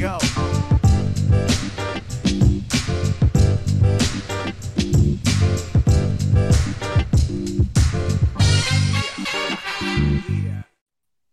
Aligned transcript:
Go. 0.00 0.18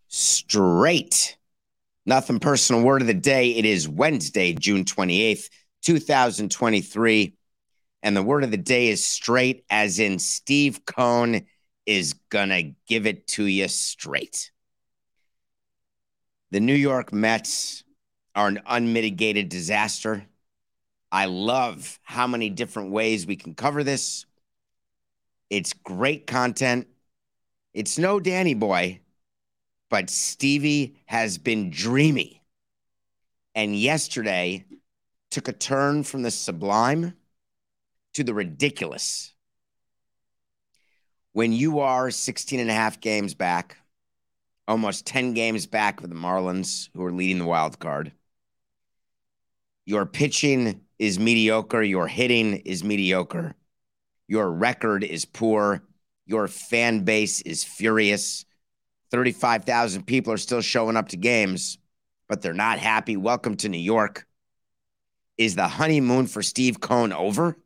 straight. 0.09 1.37
Nothing 2.05 2.39
personal 2.39 2.81
word 2.81 2.99
of 2.99 3.07
the 3.07 3.13
day. 3.13 3.51
It 3.51 3.63
is 3.63 3.87
Wednesday, 3.87 4.51
June 4.51 4.83
28th, 4.83 5.49
2023. 5.83 7.37
And 8.03 8.17
the 8.17 8.23
word 8.23 8.43
of 8.43 8.51
the 8.51 8.57
day 8.57 8.89
is 8.89 9.05
straight, 9.05 9.63
as 9.69 9.99
in 9.99 10.19
Steve 10.19 10.85
Cohen 10.85 11.45
is 11.85 12.15
going 12.29 12.49
to 12.49 12.73
give 12.85 13.07
it 13.07 13.27
to 13.27 13.45
you 13.45 13.69
straight. 13.69 14.51
The 16.51 16.59
New 16.59 16.75
York 16.75 17.13
Mets 17.13 17.85
are 18.37 18.47
an 18.47 18.61
unmitigated 18.67 19.49
disaster. 19.49 20.23
I 21.11 21.25
love 21.25 21.99
how 22.03 22.27
many 22.27 22.51
different 22.51 22.91
ways 22.91 23.25
we 23.25 23.35
can 23.35 23.55
cover 23.55 23.83
this. 23.83 24.27
It's 25.49 25.73
great 25.73 26.27
content. 26.27 26.87
It's 27.73 27.97
no 27.97 28.19
Danny 28.19 28.53
Boy, 28.53 28.99
but 29.89 30.11
Stevie 30.11 30.97
has 31.07 31.39
been 31.39 31.71
dreamy. 31.71 32.43
And 33.55 33.75
yesterday 33.75 34.65
took 35.31 35.47
a 35.47 35.53
turn 35.53 36.03
from 36.03 36.21
the 36.21 36.29
sublime 36.29 37.15
to 38.13 38.23
the 38.23 38.35
ridiculous. 38.35 39.33
When 41.31 41.53
you 41.53 41.79
are 41.79 42.11
16 42.11 42.59
and 42.59 42.69
a 42.69 42.73
half 42.73 43.01
games 43.01 43.33
back, 43.33 43.77
almost 44.67 45.07
10 45.07 45.33
games 45.33 45.65
back 45.65 46.01
with 46.01 46.11
the 46.11 46.15
Marlins, 46.15 46.89
who 46.93 47.03
are 47.03 47.11
leading 47.11 47.39
the 47.39 47.45
wild 47.45 47.79
card, 47.79 48.11
your 49.87 50.05
pitching 50.05 50.81
is 50.99 51.17
mediocre, 51.17 51.81
your 51.81 52.09
hitting 52.09 52.57
is 52.57 52.83
mediocre, 52.83 53.55
your 54.27 54.51
record 54.51 55.01
is 55.01 55.23
poor, 55.23 55.81
your 56.25 56.49
fan 56.49 57.05
base 57.05 57.39
is 57.41 57.63
furious. 57.63 58.43
35,000 59.11 60.03
people 60.03 60.33
are 60.33 60.37
still 60.37 60.59
showing 60.59 60.97
up 60.97 61.07
to 61.07 61.15
games, 61.15 61.77
but 62.27 62.41
they're 62.41 62.53
not 62.53 62.79
happy. 62.79 63.15
Welcome 63.15 63.55
to 63.55 63.69
New 63.69 63.77
York. 63.77 64.27
Is 65.37 65.55
the 65.55 65.69
honeymoon 65.69 66.27
for 66.27 66.43
Steve 66.43 66.81
Cohen 66.81 67.13
over? 67.13 67.57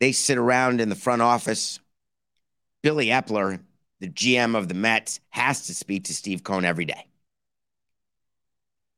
They 0.00 0.12
sit 0.12 0.38
around 0.38 0.80
in 0.80 0.88
the 0.88 0.94
front 0.94 1.20
office. 1.20 1.80
Billy 2.82 3.08
Eppler, 3.08 3.60
the 4.00 4.08
GM 4.08 4.56
of 4.56 4.68
the 4.68 4.74
Mets, 4.74 5.20
has 5.28 5.66
to 5.66 5.74
speak 5.74 6.04
to 6.04 6.14
Steve 6.14 6.42
Cohen 6.42 6.64
every 6.64 6.86
day. 6.86 7.04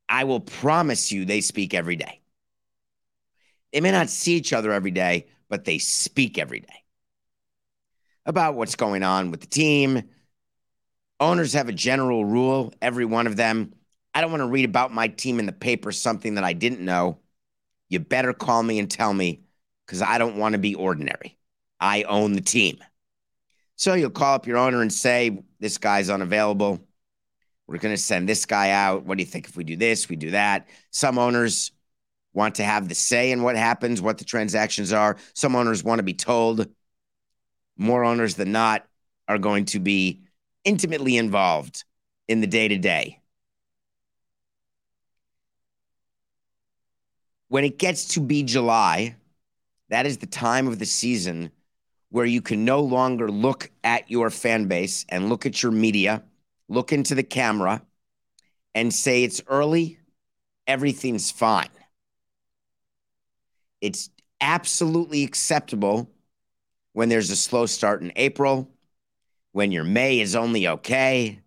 I 0.08 0.24
will 0.24 0.40
promise 0.40 1.12
you 1.12 1.24
they 1.24 1.40
speak 1.40 1.74
every 1.74 1.96
day. 1.96 2.20
They 3.72 3.80
may 3.80 3.90
not 3.90 4.08
see 4.08 4.34
each 4.34 4.52
other 4.52 4.72
every 4.72 4.90
day, 4.90 5.26
but 5.48 5.64
they 5.64 5.78
speak 5.78 6.38
every 6.38 6.60
day 6.60 6.84
about 8.24 8.54
what's 8.54 8.76
going 8.76 9.02
on 9.02 9.30
with 9.30 9.40
the 9.40 9.46
team. 9.46 10.02
Owners 11.20 11.54
have 11.54 11.68
a 11.68 11.72
general 11.72 12.24
rule, 12.24 12.72
every 12.80 13.04
one 13.04 13.26
of 13.26 13.36
them. 13.36 13.74
I 14.14 14.20
don't 14.20 14.30
want 14.30 14.42
to 14.42 14.48
read 14.48 14.64
about 14.64 14.92
my 14.92 15.08
team 15.08 15.38
in 15.38 15.46
the 15.46 15.52
paper 15.52 15.92
something 15.92 16.34
that 16.34 16.44
I 16.44 16.52
didn't 16.52 16.80
know. 16.80 17.18
You 17.88 18.00
better 18.00 18.32
call 18.32 18.62
me 18.62 18.78
and 18.78 18.90
tell 18.90 19.12
me 19.12 19.42
because 19.86 20.02
I 20.02 20.18
don't 20.18 20.36
want 20.36 20.52
to 20.52 20.58
be 20.58 20.74
ordinary. 20.74 21.38
I 21.80 22.02
own 22.02 22.32
the 22.32 22.40
team. 22.40 22.78
So 23.76 23.94
you'll 23.94 24.10
call 24.10 24.34
up 24.34 24.46
your 24.46 24.58
owner 24.58 24.82
and 24.82 24.92
say, 24.92 25.42
This 25.60 25.78
guy's 25.78 26.10
unavailable. 26.10 26.80
We're 27.68 27.78
going 27.78 27.94
to 27.94 28.00
send 28.00 28.28
this 28.28 28.46
guy 28.46 28.70
out. 28.70 29.04
What 29.04 29.18
do 29.18 29.22
you 29.22 29.28
think 29.28 29.46
if 29.46 29.56
we 29.56 29.62
do 29.62 29.76
this, 29.76 30.08
we 30.08 30.16
do 30.16 30.30
that? 30.30 30.66
Some 30.90 31.18
owners 31.18 31.70
want 32.32 32.54
to 32.56 32.64
have 32.64 32.88
the 32.88 32.94
say 32.94 33.30
in 33.30 33.42
what 33.42 33.56
happens, 33.56 34.00
what 34.00 34.16
the 34.16 34.24
transactions 34.24 34.92
are. 34.92 35.16
Some 35.34 35.54
owners 35.54 35.84
want 35.84 35.98
to 35.98 36.02
be 36.02 36.14
told. 36.14 36.66
More 37.76 38.04
owners 38.04 38.34
than 38.34 38.52
not 38.52 38.86
are 39.28 39.38
going 39.38 39.66
to 39.66 39.80
be 39.80 40.22
intimately 40.64 41.16
involved 41.18 41.84
in 42.26 42.40
the 42.40 42.46
day 42.46 42.68
to 42.68 42.78
day. 42.78 43.20
When 47.48 47.64
it 47.64 47.78
gets 47.78 48.08
to 48.14 48.20
be 48.20 48.42
July, 48.42 49.16
that 49.90 50.06
is 50.06 50.18
the 50.18 50.26
time 50.26 50.66
of 50.68 50.78
the 50.78 50.86
season 50.86 51.50
where 52.10 52.26
you 52.26 52.40
can 52.40 52.64
no 52.64 52.80
longer 52.80 53.30
look 53.30 53.70
at 53.84 54.10
your 54.10 54.30
fan 54.30 54.66
base 54.66 55.04
and 55.08 55.28
look 55.28 55.44
at 55.44 55.62
your 55.62 55.72
media, 55.72 56.22
look 56.68 56.92
into 56.92 57.14
the 57.14 57.22
camera, 57.22 57.82
and 58.74 58.92
say 58.92 59.24
it's 59.24 59.42
early, 59.46 59.98
everything's 60.66 61.30
fine. 61.30 61.70
It's 63.80 64.10
absolutely 64.40 65.24
acceptable 65.24 66.10
when 66.92 67.08
there's 67.08 67.30
a 67.30 67.36
slow 67.36 67.66
start 67.66 68.02
in 68.02 68.12
April, 68.16 68.70
when 69.52 69.72
your 69.72 69.84
May 69.84 70.20
is 70.20 70.36
only 70.36 70.68
okay. 70.68 71.40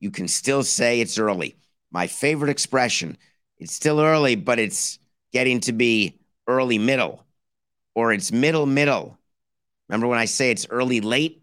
You 0.00 0.10
can 0.10 0.28
still 0.28 0.62
say 0.62 1.00
it's 1.00 1.18
early. 1.18 1.56
My 1.90 2.06
favorite 2.06 2.50
expression 2.50 3.16
it's 3.58 3.72
still 3.72 4.00
early, 4.00 4.36
but 4.36 4.58
it's 4.58 4.98
getting 5.32 5.60
to 5.60 5.72
be 5.72 6.18
early 6.46 6.78
middle 6.78 7.24
or 7.94 8.12
it's 8.12 8.30
middle 8.30 8.66
middle. 8.66 9.18
Remember 9.88 10.06
when 10.06 10.18
I 10.18 10.26
say 10.26 10.50
it's 10.50 10.66
early 10.68 11.00
late? 11.00 11.42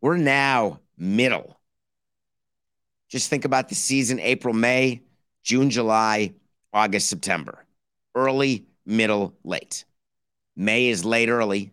We're 0.00 0.16
now 0.16 0.80
middle. 0.96 1.58
Just 3.12 3.28
think 3.28 3.44
about 3.44 3.68
the 3.68 3.74
season 3.74 4.18
April, 4.20 4.54
May, 4.54 5.02
June, 5.44 5.68
July, 5.68 6.32
August, 6.72 7.10
September. 7.10 7.66
Early, 8.14 8.64
middle, 8.86 9.34
late. 9.44 9.84
May 10.56 10.88
is 10.88 11.04
late 11.04 11.28
early. 11.28 11.72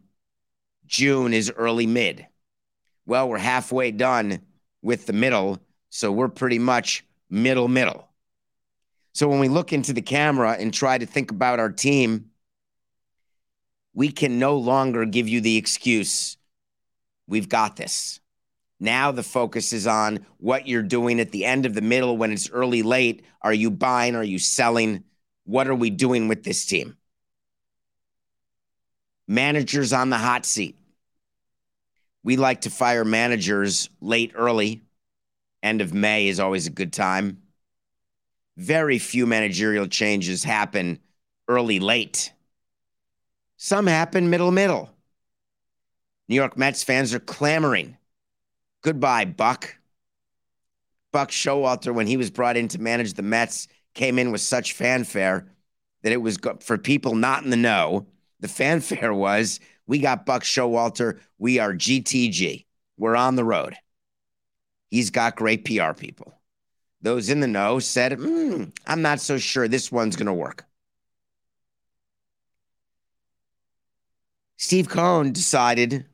June 0.86 1.34
is 1.34 1.50
early 1.50 1.88
mid. 1.88 2.28
Well, 3.06 3.30
we're 3.30 3.38
halfway 3.38 3.92
done 3.92 4.42
with 4.82 5.06
the 5.06 5.14
middle, 5.14 5.60
so 5.90 6.12
we're 6.12 6.28
pretty 6.28 6.60
much 6.60 7.06
middle 7.30 7.70
middle. 7.70 8.10
So 9.14 9.30
when 9.30 9.40
we 9.40 9.48
look 9.48 9.72
into 9.72 9.94
the 9.94 10.02
camera 10.02 10.58
and 10.60 10.74
try 10.74 10.98
to 10.98 11.06
think 11.06 11.32
about 11.32 11.60
our 11.60 11.72
team, 11.72 12.32
we 13.94 14.12
can 14.12 14.40
no 14.40 14.58
longer 14.58 15.06
give 15.06 15.30
you 15.30 15.40
the 15.40 15.56
excuse, 15.56 16.36
we've 17.28 17.48
got 17.48 17.78
this. 17.78 18.19
Now 18.80 19.12
the 19.12 19.24
focus 19.24 19.74
is 19.74 19.86
on 19.88 20.26
what 20.38 20.68
you're 20.68 20.84
doing 20.84 21.20
at 21.20 21.32
the 21.32 21.46
end 21.46 21.66
of 21.66 21.74
the 21.74 21.82
middle 21.82 22.16
when 22.18 22.32
it's 22.32 22.50
early, 22.50 22.82
late. 22.82 23.24
Are 23.42 23.54
you 23.54 23.70
buying? 23.70 24.16
Are 24.16 24.24
you 24.24 24.40
selling? 24.40 25.04
What 25.44 25.68
are 25.68 25.76
we 25.76 25.90
doing 25.90 26.28
with 26.28 26.44
this 26.44 26.66
team? 26.66 26.98
Managers 29.28 29.92
on 29.92 30.10
the 30.10 30.18
hot 30.18 30.46
seat. 30.46 30.76
We 32.24 32.38
like 32.38 32.62
to 32.62 32.70
fire 32.70 33.06
managers 33.06 33.90
late, 34.02 34.32
early. 34.36 34.84
End 35.62 35.82
of 35.82 35.94
May 35.94 36.28
is 36.28 36.40
always 36.40 36.68
a 36.68 36.72
good 36.72 36.94
time. 36.94 37.42
Very 38.58 39.00
few 39.00 39.26
managerial 39.26 39.88
changes 39.88 40.44
happen 40.44 41.00
early, 41.48 41.80
late. 41.80 42.32
Some 43.58 43.88
happen 43.88 44.30
middle, 44.30 44.52
middle. 44.52 44.90
New 46.28 46.36
York 46.36 46.58
Mets 46.58 46.84
fans 46.84 47.14
are 47.14 47.20
clamoring. 47.20 47.98
Goodbye, 48.82 49.26
Buck. 49.26 49.76
Buck 51.12 51.32
Showalter, 51.32 51.94
when 51.94 52.08
he 52.08 52.18
was 52.18 52.30
brought 52.30 52.56
in 52.58 52.68
to 52.70 52.80
manage 52.82 53.14
the 53.14 53.24
Mets, 53.24 53.68
came 53.94 54.20
in 54.20 54.32
with 54.32 54.42
such 54.42 54.74
fanfare 54.74 55.48
that 56.04 56.12
it 56.12 56.22
was 56.22 56.38
go- 56.38 56.58
for 56.62 56.78
people 56.78 57.16
not 57.16 57.44
in 57.44 57.50
the 57.50 57.58
know. 57.58 58.08
The 58.40 58.48
fanfare 58.48 59.14
was, 59.28 59.60
"We 59.88 60.00
got 60.00 60.26
Buck 60.26 60.44
Showalter. 60.44 61.20
We 61.38 61.60
are 61.60 61.74
GTG. 61.74 62.66
We're 62.98 63.16
on 63.16 63.36
the 63.36 63.44
road." 63.44 63.76
He's 64.90 65.10
got 65.10 65.36
great 65.36 65.66
PR 65.66 65.94
people. 65.94 66.34
Those 67.02 67.30
in 67.30 67.40
the 67.40 67.48
know 67.48 67.80
said, 67.80 68.14
mm, 68.14 68.72
"I'm 68.86 69.02
not 69.02 69.20
so 69.20 69.38
sure 69.38 69.68
this 69.68 69.92
one's 69.92 70.16
going 70.16 70.28
to 70.28 70.34
work." 70.34 70.66
Steve 74.58 74.90
Cohen 74.90 75.32
decided 75.32 76.06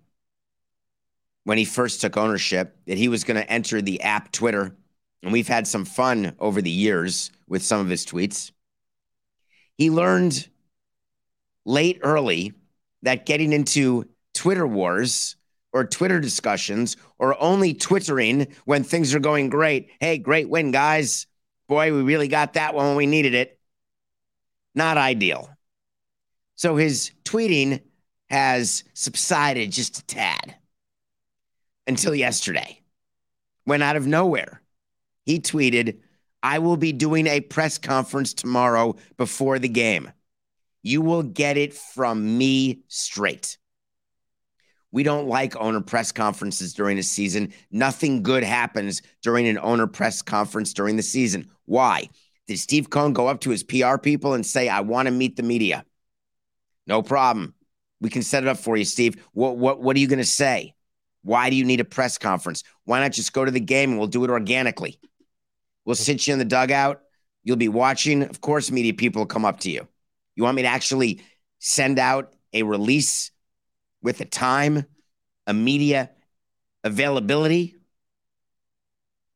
when 1.46 1.58
he 1.58 1.64
first 1.66 2.02
took 2.02 2.18
ownership 2.18 2.76
that 2.88 2.98
he 2.98 3.08
was 3.08 3.24
going 3.24 3.42
to 3.42 3.50
enter 3.50 3.82
the 3.82 4.02
app 4.02 4.32
Twitter. 4.32 4.76
And 5.24 5.32
we've 5.32 5.48
had 5.48 5.68
some 5.68 5.86
fun 5.86 6.36
over 6.40 6.62
the 6.62 6.70
years 6.70 7.32
with 7.48 7.64
some 7.64 7.80
of 7.80 7.88
his 7.88 8.06
tweets. 8.06 8.52
He 9.78 9.90
learned 9.90 10.48
late 11.64 12.00
early 12.02 12.54
that 13.04 13.26
getting 13.26 13.54
into 13.54 14.10
Twitter 14.34 14.68
wars 14.68 15.36
or 15.72 15.86
Twitter 15.86 16.20
discussions 16.20 16.98
or 17.20 17.42
only 17.42 17.74
Twittering 17.74 18.48
when 18.66 18.84
things 18.84 19.14
are 19.14 19.20
going 19.20 19.50
great. 19.50 19.90
Hey, 20.00 20.18
great 20.18 20.50
win, 20.50 20.72
guys. 20.72 21.28
Boy, 21.68 21.94
we 21.94 22.02
really 22.02 22.28
got 22.28 22.54
that 22.54 22.74
one 22.74 22.88
when 22.88 22.96
we 22.96 23.06
needed 23.06 23.36
it. 23.36 23.60
Not 24.74 24.98
ideal. 24.98 25.50
So 26.56 26.76
his 26.76 27.12
tweeting 27.24 27.82
has 28.30 28.84
subsided 28.94 29.72
just 29.72 30.00
a 30.00 30.06
tad 30.06 30.56
until 31.88 32.16
yesterday, 32.16 32.82
when 33.66 33.82
out 33.82 33.96
of 33.96 34.08
nowhere, 34.08 34.62
he 35.26 35.40
tweeted, 35.40 36.00
I 36.44 36.60
will 36.60 36.78
be 36.78 36.92
doing 36.92 37.28
a 37.28 37.42
press 37.42 37.78
conference 37.78 38.34
tomorrow 38.34 38.96
before 39.18 39.58
the 39.60 39.68
game. 39.70 40.12
You 40.84 41.02
will 41.02 41.24
get 41.24 41.58
it 41.58 41.74
from 41.74 42.38
me 42.38 42.84
straight. 42.88 43.58
We 44.92 45.04
don't 45.04 45.28
like 45.28 45.56
owner 45.58 45.82
press 45.82 46.12
conferences 46.12 46.74
during 46.74 47.00
a 47.00 47.04
season. 47.04 47.52
Nothing 47.72 48.22
good 48.22 48.44
happens 48.44 49.02
during 49.24 49.48
an 49.48 49.58
owner 49.58 49.88
press 49.88 50.22
conference 50.22 50.74
during 50.74 50.96
the 50.96 51.04
season. 51.04 51.50
Why? 51.66 52.10
Did 52.48 52.60
Steve 52.60 52.92
Cohen 52.92 53.14
go 53.14 53.28
up 53.28 53.42
to 53.42 53.50
his 53.50 53.64
PR 53.64 53.98
people 53.98 54.36
and 54.36 54.46
say, 54.46 54.70
I 54.70 54.82
want 54.82 55.08
to 55.08 55.12
meet 55.12 55.36
the 55.36 55.44
media? 55.44 55.84
No 56.86 57.02
problem. 57.02 57.56
We 58.00 58.10
can 58.10 58.22
set 58.22 58.44
it 58.44 58.48
up 58.48 58.58
for 58.58 58.78
you, 58.78 58.86
Steve. 58.86 59.16
What 59.34 59.58
what 59.58 59.82
what 59.82 59.96
are 59.96 60.00
you 60.00 60.08
going 60.08 60.20
to 60.20 60.26
say? 60.26 60.75
Why 61.26 61.50
do 61.50 61.56
you 61.56 61.66
need 61.66 61.80
a 61.80 61.86
press 61.86 62.20
conference? 62.20 62.64
Why 62.84 63.00
not 63.00 63.12
just 63.12 63.34
go 63.34 63.44
to 63.44 63.50
the 63.50 63.60
game 63.60 63.90
and 63.90 63.98
we'll 63.98 64.08
do 64.08 64.24
it 64.24 64.30
organically? 64.30 65.00
We'll 65.84 65.96
sit 65.96 66.28
you 66.28 66.34
in 66.34 66.40
the 66.40 66.46
dugout. 66.46 67.02
You'll 67.44 67.58
be 67.58 67.68
watching. 67.68 68.22
Of 68.22 68.42
course, 68.42 68.70
media 68.70 68.94
people 68.94 69.22
will 69.22 69.28
come 69.28 69.44
up 69.44 69.62
to 69.62 69.72
you. 69.72 69.88
You 70.36 70.44
want 70.44 70.56
me 70.56 70.62
to 70.62 70.68
actually 70.68 71.22
send 71.58 71.98
out 71.98 72.36
a 72.54 72.62
release 72.62 73.32
with 74.04 74.22
a 74.22 74.26
time, 74.26 74.86
a 75.48 75.54
media 75.54 76.12
availability? 76.84 77.76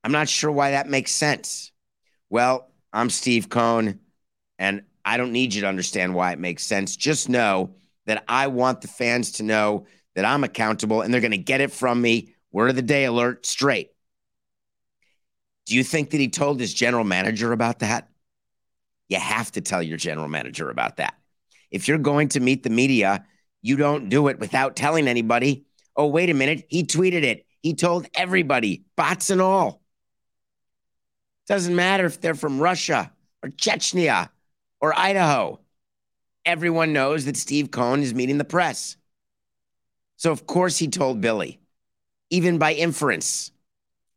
I'm 0.04 0.12
not 0.12 0.30
sure 0.30 0.52
why 0.52 0.72
that 0.72 0.88
makes 0.88 1.12
sense. 1.12 1.72
Well, 2.30 2.70
I'm 2.94 3.10
Steve 3.10 3.50
Cohen, 3.50 4.00
and 4.60 4.84
I 5.04 5.18
don't 5.18 5.32
need 5.32 5.56
you 5.56 5.62
to 5.62 5.68
understand 5.68 6.14
why 6.14 6.34
it 6.34 6.40
makes 6.40 6.64
sense. 6.64 6.96
Just 6.96 7.30
know 7.30 7.74
that 8.06 8.24
I 8.28 8.46
want 8.46 8.82
the 8.82 8.88
fans 8.88 9.32
to 9.34 9.44
know 9.44 9.88
that 10.16 10.26
I'm 10.26 10.44
accountable 10.44 11.02
and 11.02 11.14
they're 11.14 11.22
going 11.22 11.32
to 11.32 11.38
get 11.38 11.62
it 11.62 11.72
from 11.72 12.02
me. 12.02 12.34
Word 12.52 12.70
of 12.70 12.76
the 12.76 12.82
day 12.82 13.06
alert 13.06 13.46
straight. 13.46 13.92
Do 15.66 15.76
you 15.76 15.84
think 15.84 16.10
that 16.12 16.18
he 16.18 16.30
told 16.30 16.60
his 16.60 16.74
general 16.74 17.04
manager 17.04 17.52
about 17.52 17.80
that? 17.80 18.10
You 19.08 19.20
have 19.20 19.52
to 19.52 19.62
tell 19.62 19.84
your 19.84 19.98
general 19.98 20.28
manager 20.28 20.70
about 20.70 20.98
that. 20.98 21.16
If 21.72 21.88
you're 21.88 21.98
going 22.00 22.30
to 22.30 22.40
meet 22.40 22.64
the 22.64 22.70
media, 22.70 23.26
you 23.62 23.76
don't 23.76 24.10
do 24.10 24.28
it 24.30 24.40
without 24.40 24.76
telling 24.76 25.08
anybody. 25.08 25.66
Oh, 25.96 26.08
wait 26.08 26.30
a 26.30 26.34
minute. 26.34 26.66
He 26.70 26.84
tweeted 26.84 27.24
it. 27.24 27.46
He 27.62 27.74
told 27.74 28.08
everybody, 28.14 28.86
bots 28.96 29.30
and 29.30 29.42
all. 29.42 29.82
Doesn't 31.48 31.76
matter 31.76 32.06
if 32.06 32.22
they're 32.22 32.36
from 32.36 32.60
Russia 32.60 33.12
or 33.44 33.50
Chechnya 33.50 34.30
or 34.80 34.98
Idaho. 34.98 35.60
Everyone 36.46 36.94
knows 36.94 37.26
that 37.26 37.38
Steve 37.38 37.70
Cohen 37.70 38.02
is 38.02 38.14
meeting 38.14 38.38
the 38.38 38.46
press. 38.46 38.96
So, 40.20 40.34
of 40.34 40.46
course, 40.46 40.78
he 40.78 40.90
told 40.90 41.22
Billy, 41.22 41.62
even 42.30 42.58
by 42.58 42.74
inference. 42.74 43.52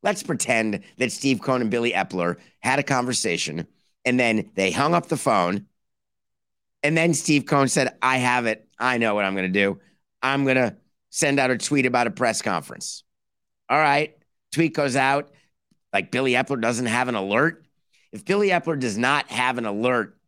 Let's 0.02 0.24
pretend 0.24 0.80
that 0.98 1.12
Steve 1.12 1.40
Cohen 1.40 1.62
and 1.62 1.70
Billy 1.70 1.92
Eppler 1.92 2.38
had 2.58 2.80
a 2.80 2.82
conversation 2.82 3.68
and 4.04 4.18
then 4.18 4.50
they 4.56 4.72
hung 4.72 4.94
up 4.94 5.06
the 5.06 5.16
phone. 5.16 5.66
And 6.82 6.96
then 6.96 7.14
Steve 7.14 7.46
Cohen 7.46 7.68
said, 7.68 7.96
I 8.02 8.16
have 8.16 8.46
it. 8.46 8.66
I 8.80 8.98
know 8.98 9.14
what 9.14 9.24
I'm 9.24 9.36
going 9.36 9.52
to 9.52 9.60
do. 9.60 9.78
I'm 10.20 10.42
going 10.42 10.56
to 10.56 10.74
send 11.10 11.38
out 11.38 11.52
a 11.52 11.56
tweet 11.56 11.86
about 11.86 12.08
a 12.08 12.10
press 12.10 12.42
conference. 12.42 13.04
All 13.68 13.78
right. 13.78 14.16
Tweet 14.50 14.74
goes 14.74 14.96
out. 14.96 15.30
Like 15.92 16.10
Billy 16.10 16.32
Eppler 16.32 16.60
doesn't 16.60 16.86
have 16.86 17.06
an 17.06 17.14
alert. 17.14 17.64
If 18.10 18.24
Billy 18.24 18.48
Eppler 18.48 18.80
does 18.80 18.98
not 18.98 19.30
have 19.30 19.56
an 19.56 19.66
alert 19.66 20.18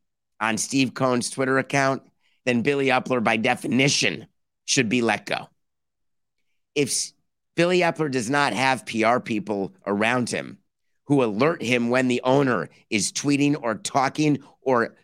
on 0.41 0.57
Steve 0.57 0.95
Cohen's 0.95 1.31
Twitter 1.31 1.59
account, 1.59 2.05
then 2.45 2.63
Billy 2.63 2.87
Eppler, 2.87 3.25
by 3.25 3.39
definition, 3.39 4.29
should 4.67 4.89
be 4.89 5.03
let 5.03 5.27
go. 5.27 5.49
If 6.75 7.13
Billy 7.55 7.81
Eppler 7.81 8.11
does 8.11 8.29
not 8.29 8.53
have 8.53 8.87
PR 8.87 9.19
people 9.21 9.73
around 9.87 10.31
him 10.31 10.59
who 11.07 11.23
alert 11.23 11.63
him 11.63 11.91
when 11.91 12.09
the 12.09 12.21
owner 12.25 12.69
is 12.91 13.13
tweeting 13.13 13.61
or 13.63 13.75
talking 13.75 14.43
or 14.63 14.97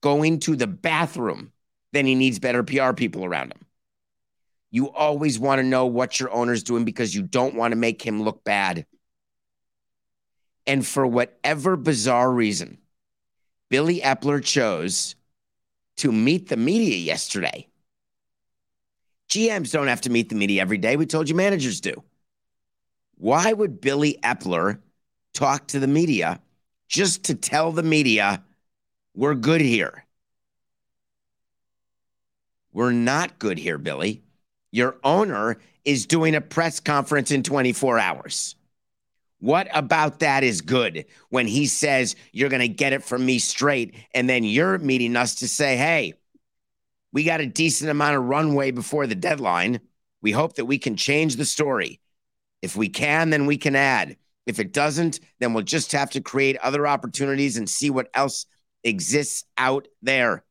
going 0.00 0.38
to 0.40 0.54
the 0.56 0.66
bathroom, 0.66 1.52
then 1.92 2.06
he 2.06 2.14
needs 2.14 2.38
better 2.38 2.62
PR 2.62 2.92
people 2.92 3.24
around 3.24 3.52
him. 3.52 3.64
You 4.70 4.90
always 4.90 5.38
want 5.38 5.60
to 5.60 5.66
know 5.66 5.86
what 5.86 6.20
your 6.20 6.30
owner's 6.30 6.62
doing 6.62 6.84
because 6.84 7.14
you 7.14 7.22
don't 7.22 7.54
want 7.54 7.72
to 7.72 7.76
make 7.76 8.02
him 8.02 8.22
look 8.22 8.44
bad. 8.44 8.84
And 10.66 10.86
for 10.86 11.06
whatever 11.06 11.76
bizarre 11.76 12.30
reason, 12.30 12.78
Billy 13.70 14.00
Eppler 14.00 14.44
chose 14.44 15.16
to 15.96 16.12
meet 16.12 16.48
the 16.48 16.58
media 16.58 16.96
yesterday. 16.96 17.66
GMs 19.28 19.70
don't 19.70 19.88
have 19.88 20.00
to 20.02 20.10
meet 20.10 20.28
the 20.28 20.34
media 20.34 20.62
every 20.62 20.78
day. 20.78 20.96
We 20.96 21.06
told 21.06 21.28
you 21.28 21.34
managers 21.34 21.80
do. 21.80 22.02
Why 23.16 23.52
would 23.52 23.80
Billy 23.80 24.18
Eppler 24.22 24.78
talk 25.34 25.66
to 25.68 25.80
the 25.80 25.86
media 25.86 26.40
just 26.88 27.24
to 27.24 27.34
tell 27.34 27.72
the 27.72 27.82
media 27.82 28.42
we're 29.14 29.34
good 29.34 29.60
here? 29.60 30.04
We're 32.72 32.92
not 32.92 33.38
good 33.38 33.58
here, 33.58 33.78
Billy. 33.78 34.22
Your 34.70 34.96
owner 35.02 35.58
is 35.84 36.06
doing 36.06 36.34
a 36.34 36.40
press 36.40 36.80
conference 36.80 37.30
in 37.30 37.42
24 37.42 37.98
hours. 37.98 38.54
What 39.40 39.68
about 39.72 40.20
that 40.20 40.42
is 40.42 40.60
good 40.60 41.06
when 41.30 41.46
he 41.46 41.66
says 41.66 42.16
you're 42.32 42.48
going 42.48 42.60
to 42.60 42.68
get 42.68 42.92
it 42.92 43.04
from 43.04 43.24
me 43.24 43.38
straight? 43.38 43.94
And 44.14 44.28
then 44.28 44.44
you're 44.44 44.78
meeting 44.78 45.16
us 45.16 45.36
to 45.36 45.48
say, 45.48 45.76
hey, 45.76 46.14
we 47.12 47.24
got 47.24 47.40
a 47.40 47.46
decent 47.46 47.90
amount 47.90 48.16
of 48.16 48.24
runway 48.24 48.70
before 48.70 49.06
the 49.06 49.14
deadline. 49.14 49.80
We 50.20 50.32
hope 50.32 50.54
that 50.54 50.66
we 50.66 50.78
can 50.78 50.96
change 50.96 51.36
the 51.36 51.44
story. 51.44 52.00
If 52.62 52.76
we 52.76 52.88
can, 52.88 53.30
then 53.30 53.46
we 53.46 53.56
can 53.56 53.76
add. 53.76 54.16
If 54.46 54.58
it 54.58 54.72
doesn't, 54.72 55.20
then 55.38 55.52
we'll 55.52 55.64
just 55.64 55.92
have 55.92 56.10
to 56.10 56.20
create 56.20 56.56
other 56.58 56.86
opportunities 56.86 57.56
and 57.56 57.68
see 57.68 57.90
what 57.90 58.10
else 58.14 58.46
exists 58.82 59.44
out 59.56 59.86
there. 60.02 60.44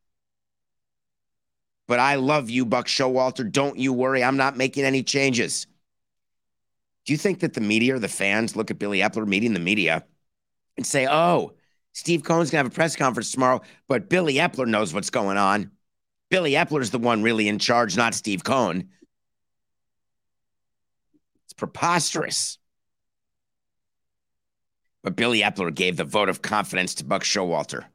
But 1.88 2.00
I 2.00 2.16
love 2.16 2.50
you, 2.50 2.66
Buck 2.66 2.88
Showalter. 2.88 3.50
Don't 3.50 3.78
you 3.78 3.94
worry. 3.94 4.24
I'm 4.24 4.38
not 4.38 4.58
making 4.58 4.84
any 4.84 5.04
changes. 5.04 5.68
Do 7.06 7.14
you 7.14 7.18
think 7.18 7.40
that 7.40 7.54
the 7.54 7.62
media 7.62 7.96
or 7.96 8.00
the 8.00 8.10
fans 8.10 8.56
look 8.56 8.70
at 8.70 8.80
Billy 8.80 9.00
Eppler 9.00 9.26
meeting 9.26 9.54
the 9.54 9.60
media 9.60 10.04
and 10.76 10.86
say, 10.86 11.08
oh, 11.10 11.54
Steve 11.94 12.24
Cohen's 12.24 12.52
going 12.52 12.64
to 12.64 12.66
have 12.66 12.72
a 12.72 12.76
press 12.76 12.96
conference 12.96 13.32
tomorrow, 13.32 13.62
but 13.88 14.10
Billy 14.10 14.36
Eppler 14.36 14.68
knows 14.68 14.94
what's 14.94 15.10
going 15.10 15.38
on? 15.38 15.72
Billy 16.30 16.52
Eppler's 16.52 16.92
the 16.92 17.00
one 17.00 17.24
really 17.24 17.48
in 17.48 17.60
charge, 17.60 17.96
not 17.96 18.14
Steve 18.14 18.44
Cohen. 18.44 18.90
It's 21.46 21.54
preposterous. 21.54 22.58
But 25.04 25.16
Billy 25.16 25.42
Eppler 25.42 25.74
gave 25.74 25.96
the 25.96 26.04
vote 26.04 26.28
of 26.28 26.42
confidence 26.42 26.96
to 26.96 27.06
Buck 27.06 27.24
Showalter, 27.24 27.86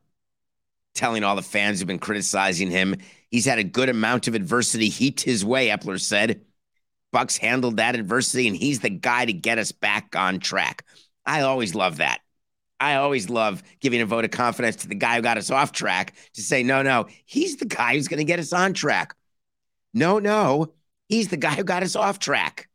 telling 0.94 1.24
all 1.24 1.36
the 1.36 1.42
fans 1.42 1.78
who've 1.78 1.86
been 1.86 1.98
criticizing 1.98 2.70
him 2.70 2.96
he's 3.32 3.46
had 3.46 3.58
a 3.58 3.64
good 3.64 3.88
amount 3.88 4.28
of 4.28 4.34
adversity 4.34 4.88
heaped 4.88 5.22
his 5.22 5.44
way, 5.44 5.68
Eppler 5.68 6.00
said. 6.00 6.42
Bucks 7.10 7.36
handled 7.36 7.78
that 7.78 7.94
adversity, 7.94 8.46
and 8.46 8.56
he's 8.56 8.80
the 8.80 8.90
guy 8.90 9.24
to 9.24 9.32
get 9.32 9.58
us 9.58 9.72
back 9.72 10.14
on 10.16 10.38
track. 10.38 10.84
I 11.26 11.42
always 11.42 11.74
love 11.74 11.98
that. 11.98 12.20
I 12.82 12.96
always 12.96 13.30
love 13.30 13.62
giving 13.80 14.00
a 14.00 14.06
vote 14.06 14.24
of 14.24 14.30
confidence 14.30 14.76
to 14.76 14.88
the 14.88 14.94
guy 14.94 15.16
who 15.16 15.22
got 15.22 15.38
us 15.38 15.50
off 15.50 15.72
track 15.72 16.14
to 16.34 16.42
say, 16.42 16.62
no, 16.62 16.82
no, 16.82 17.06
he's 17.24 17.56
the 17.56 17.64
guy 17.64 17.94
who's 17.94 18.08
going 18.08 18.18
to 18.18 18.24
get 18.24 18.38
us 18.38 18.52
on 18.52 18.74
track. 18.74 19.14
No, 19.94 20.18
no, 20.18 20.72
he's 21.08 21.28
the 21.28 21.36
guy 21.36 21.54
who 21.54 21.64
got 21.64 21.82
us 21.82 21.96
off 21.96 22.18
track. 22.18 22.68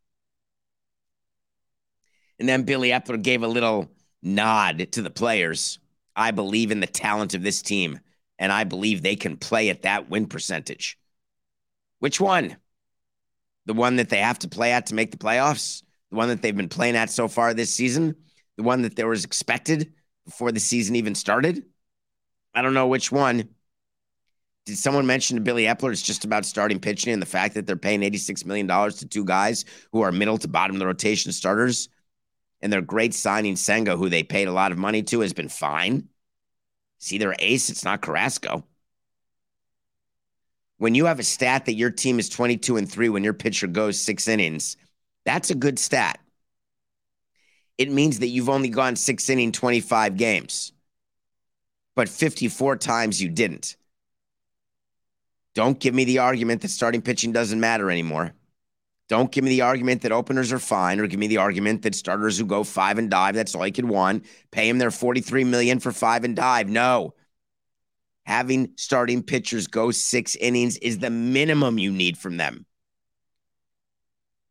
And 2.40 2.48
then 2.48 2.64
Billy 2.64 2.90
Eppler 2.90 3.22
gave 3.22 3.44
a 3.44 3.48
little 3.48 3.92
nod 4.22 4.92
to 4.92 5.02
the 5.02 5.10
players. 5.10 5.80
I 6.16 6.32
believe 6.32 6.72
in 6.72 6.80
the 6.80 6.88
talent 6.88 7.34
of 7.34 7.44
this 7.44 7.62
team, 7.62 8.00
and 8.40 8.52
I 8.52 8.64
believe 8.64 9.02
they 9.02 9.16
can 9.16 9.38
play 9.38 9.70
at 9.70 9.82
that 9.84 10.10
win 10.10 10.28
percentage. 10.28 10.98
Which 12.00 12.22
one? 12.22 12.58
the 13.68 13.74
one 13.74 13.98
that 13.98 14.10
they 14.10 14.20
have 14.20 14.40
to 14.40 14.48
play 14.48 14.72
at 14.72 14.88
to 14.88 14.96
make 14.96 15.12
the 15.12 15.18
playoffs, 15.18 15.84
the 16.10 16.16
one 16.16 16.30
that 16.30 16.42
they've 16.42 16.56
been 16.56 16.70
playing 16.70 16.96
at 16.96 17.10
so 17.10 17.28
far 17.28 17.54
this 17.54 17.74
season, 17.74 18.16
the 18.56 18.64
one 18.64 18.82
that 18.82 18.96
there 18.96 19.08
was 19.08 19.26
expected 19.26 19.94
before 20.28 20.52
the 20.52 20.60
season 20.60 20.96
even 20.98 21.16
started. 21.16 21.64
I 22.54 22.62
don't 22.62 22.74
know 22.74 22.88
which 22.88 23.12
one. 23.12 23.50
Did 24.66 24.78
someone 24.78 25.08
mention 25.08 25.38
to 25.38 25.42
Billy 25.42 25.64
Eppler 25.64 25.94
it's 25.94 26.02
just 26.02 26.26
about 26.26 26.46
starting 26.46 26.80
pitching 26.80 27.14
and 27.14 27.22
the 27.22 27.26
fact 27.26 27.56
that 27.56 27.66
they're 27.66 27.78
paying 27.78 28.02
$86 28.02 28.46
million 28.46 28.68
to 28.68 29.08
two 29.08 29.24
guys 29.24 29.64
who 29.94 30.02
are 30.02 30.12
middle 30.12 30.38
to 30.40 30.50
bottom 30.50 30.76
of 30.76 30.80
the 30.80 30.86
rotation 30.86 31.32
starters? 31.32 31.88
And 32.60 32.74
their 32.74 32.82
great 32.82 33.14
signing, 33.14 33.56
Senga, 33.56 33.96
who 33.96 34.10
they 34.10 34.24
paid 34.24 34.50
a 34.50 34.52
lot 34.52 34.74
of 34.74 34.78
money 34.78 35.02
to, 35.04 35.22
has 35.22 35.32
been 35.32 35.48
fine. 35.48 36.10
See 37.00 37.18
their 37.18 37.36
ace, 37.40 37.70
it's 37.70 37.86
not 37.86 38.02
Carrasco. 38.02 38.66
When 40.78 40.94
you 40.94 41.06
have 41.06 41.20
a 41.20 41.24
stat 41.24 41.66
that 41.66 41.76
your 41.76 41.92
team 41.92 42.20
is 42.20 42.28
22 42.28 42.76
and 42.76 42.92
3 42.92 43.10
when 43.10 43.24
your 43.24 43.34
pitcher 43.34 43.68
goes 43.68 44.00
six 44.00 44.28
innings, 44.28 44.76
that's 45.24 45.52
a 45.52 45.56
good 45.56 45.80
stat. 45.80 46.20
It 47.78 47.92
means 47.92 48.20
that 48.20 48.28
you've 48.28 48.50
only 48.50 48.70
gone 48.70 48.96
six 48.96 49.30
inning 49.30 49.52
25 49.52 50.18
games, 50.18 50.74
but 51.96 52.10
54 52.10 52.78
times 52.78 53.22
you 53.22 53.30
didn't. 53.30 53.76
Don't 55.54 55.80
give 55.80 55.94
me 55.94 56.06
the 56.06 56.20
argument 56.20 56.62
that 56.62 56.70
starting 56.70 57.02
pitching 57.02 57.32
doesn't 57.32 57.60
matter 57.60 57.90
anymore. 57.90 58.34
Don't 59.10 59.32
give 59.32 59.44
me 59.44 59.52
the 59.52 59.62
argument 59.62 60.02
that 60.02 60.12
openers 60.12 60.52
are 60.52 60.60
fine, 60.60 61.00
or 61.00 61.08
give 61.08 61.20
me 61.20 61.28
the 61.28 61.38
argument 61.38 61.82
that 61.84 61.96
starters 61.96 62.38
who 62.38 62.46
go 62.46 62.64
five 62.64 62.98
and 62.98 63.10
dive, 63.10 63.36
that's 63.36 63.56
all 63.56 63.66
you 63.66 63.72
could 63.72 63.86
want. 63.86 64.26
Pay 64.52 64.68
them 64.68 64.80
their 64.80 64.92
43 64.92 65.46
million 65.46 65.80
for 65.80 65.92
five 65.92 66.24
and 66.24 66.36
dive. 66.36 66.68
No. 66.68 67.14
Having 68.26 68.74
starting 68.76 69.24
pitchers 69.24 69.68
go 69.68 69.92
six 69.92 70.36
innings 70.36 70.78
is 70.78 71.00
the 71.00 71.10
minimum 71.10 71.78
you 71.78 71.92
need 71.92 72.18
from 72.18 72.36
them. 72.36 72.66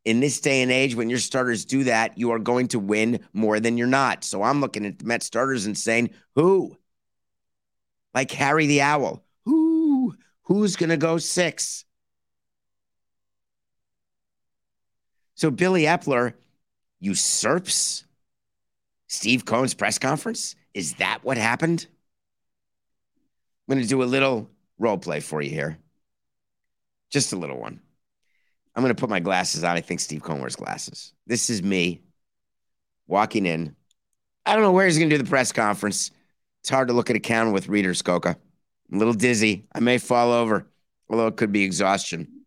In 0.06 0.20
this 0.20 0.40
day 0.40 0.62
and 0.62 0.70
age, 0.70 0.94
when 0.94 1.10
your 1.10 1.18
starters 1.18 1.64
do 1.64 1.82
that, 1.84 2.16
you 2.16 2.30
are 2.30 2.38
going 2.38 2.68
to 2.68 2.78
win 2.78 3.18
more 3.32 3.58
than 3.58 3.76
you're 3.76 3.88
not. 3.88 4.22
So 4.22 4.44
I'm 4.44 4.60
looking 4.60 4.86
at 4.86 5.00
the 5.00 5.04
Met 5.04 5.24
starters 5.24 5.66
and 5.66 5.76
saying, 5.76 6.10
who? 6.36 6.76
Like 8.14 8.30
Harry 8.30 8.68
the 8.68 8.82
Owl. 8.82 9.24
Who? 9.46 10.14
Who's 10.42 10.76
going 10.76 10.90
to 10.90 10.96
go 10.96 11.18
six? 11.18 11.84
So 15.34 15.50
Billy 15.50 15.82
Eppler 15.82 16.34
usurps 17.00 18.04
Steve 19.08 19.44
Cohen's 19.44 19.74
press 19.74 19.98
conference? 19.98 20.54
Is 20.72 20.94
that 20.94 21.24
what 21.24 21.36
happened? 21.36 21.88
I'm 23.68 23.74
going 23.74 23.82
to 23.82 23.88
do 23.88 24.02
a 24.02 24.04
little 24.04 24.48
role 24.78 24.98
play 24.98 25.18
for 25.18 25.42
you 25.42 25.50
here. 25.50 25.78
Just 27.10 27.32
a 27.32 27.36
little 27.36 27.58
one. 27.58 27.80
I'm 28.76 28.82
going 28.82 28.94
to 28.94 29.00
put 29.00 29.08
my 29.08 29.20
glasses 29.20 29.64
on. 29.64 29.74
I 29.74 29.80
think 29.80 30.00
Steve 30.00 30.22
Cohen 30.22 30.38
wears 30.40 30.54
glasses. 30.54 31.14
This 31.26 31.48
is 31.48 31.62
me 31.62 32.02
walking 33.06 33.46
in. 33.46 33.74
I 34.44 34.52
don't 34.52 34.62
know 34.62 34.72
where 34.72 34.84
he's 34.84 34.98
going 34.98 35.08
to 35.08 35.16
do 35.16 35.22
the 35.22 35.28
press 35.28 35.50
conference. 35.50 36.10
It's 36.60 36.68
hard 36.68 36.88
to 36.88 36.94
look 36.94 37.08
at 37.08 37.16
a 37.16 37.20
counter 37.20 37.52
with 37.52 37.68
readers, 37.68 38.02
Coca. 38.02 38.36
I'm 38.90 38.96
a 38.96 38.98
little 38.98 39.14
dizzy. 39.14 39.64
I 39.74 39.80
may 39.80 39.96
fall 39.96 40.30
over, 40.30 40.66
although 41.08 41.26
it 41.26 41.36
could 41.36 41.52
be 41.52 41.64
exhaustion. 41.64 42.42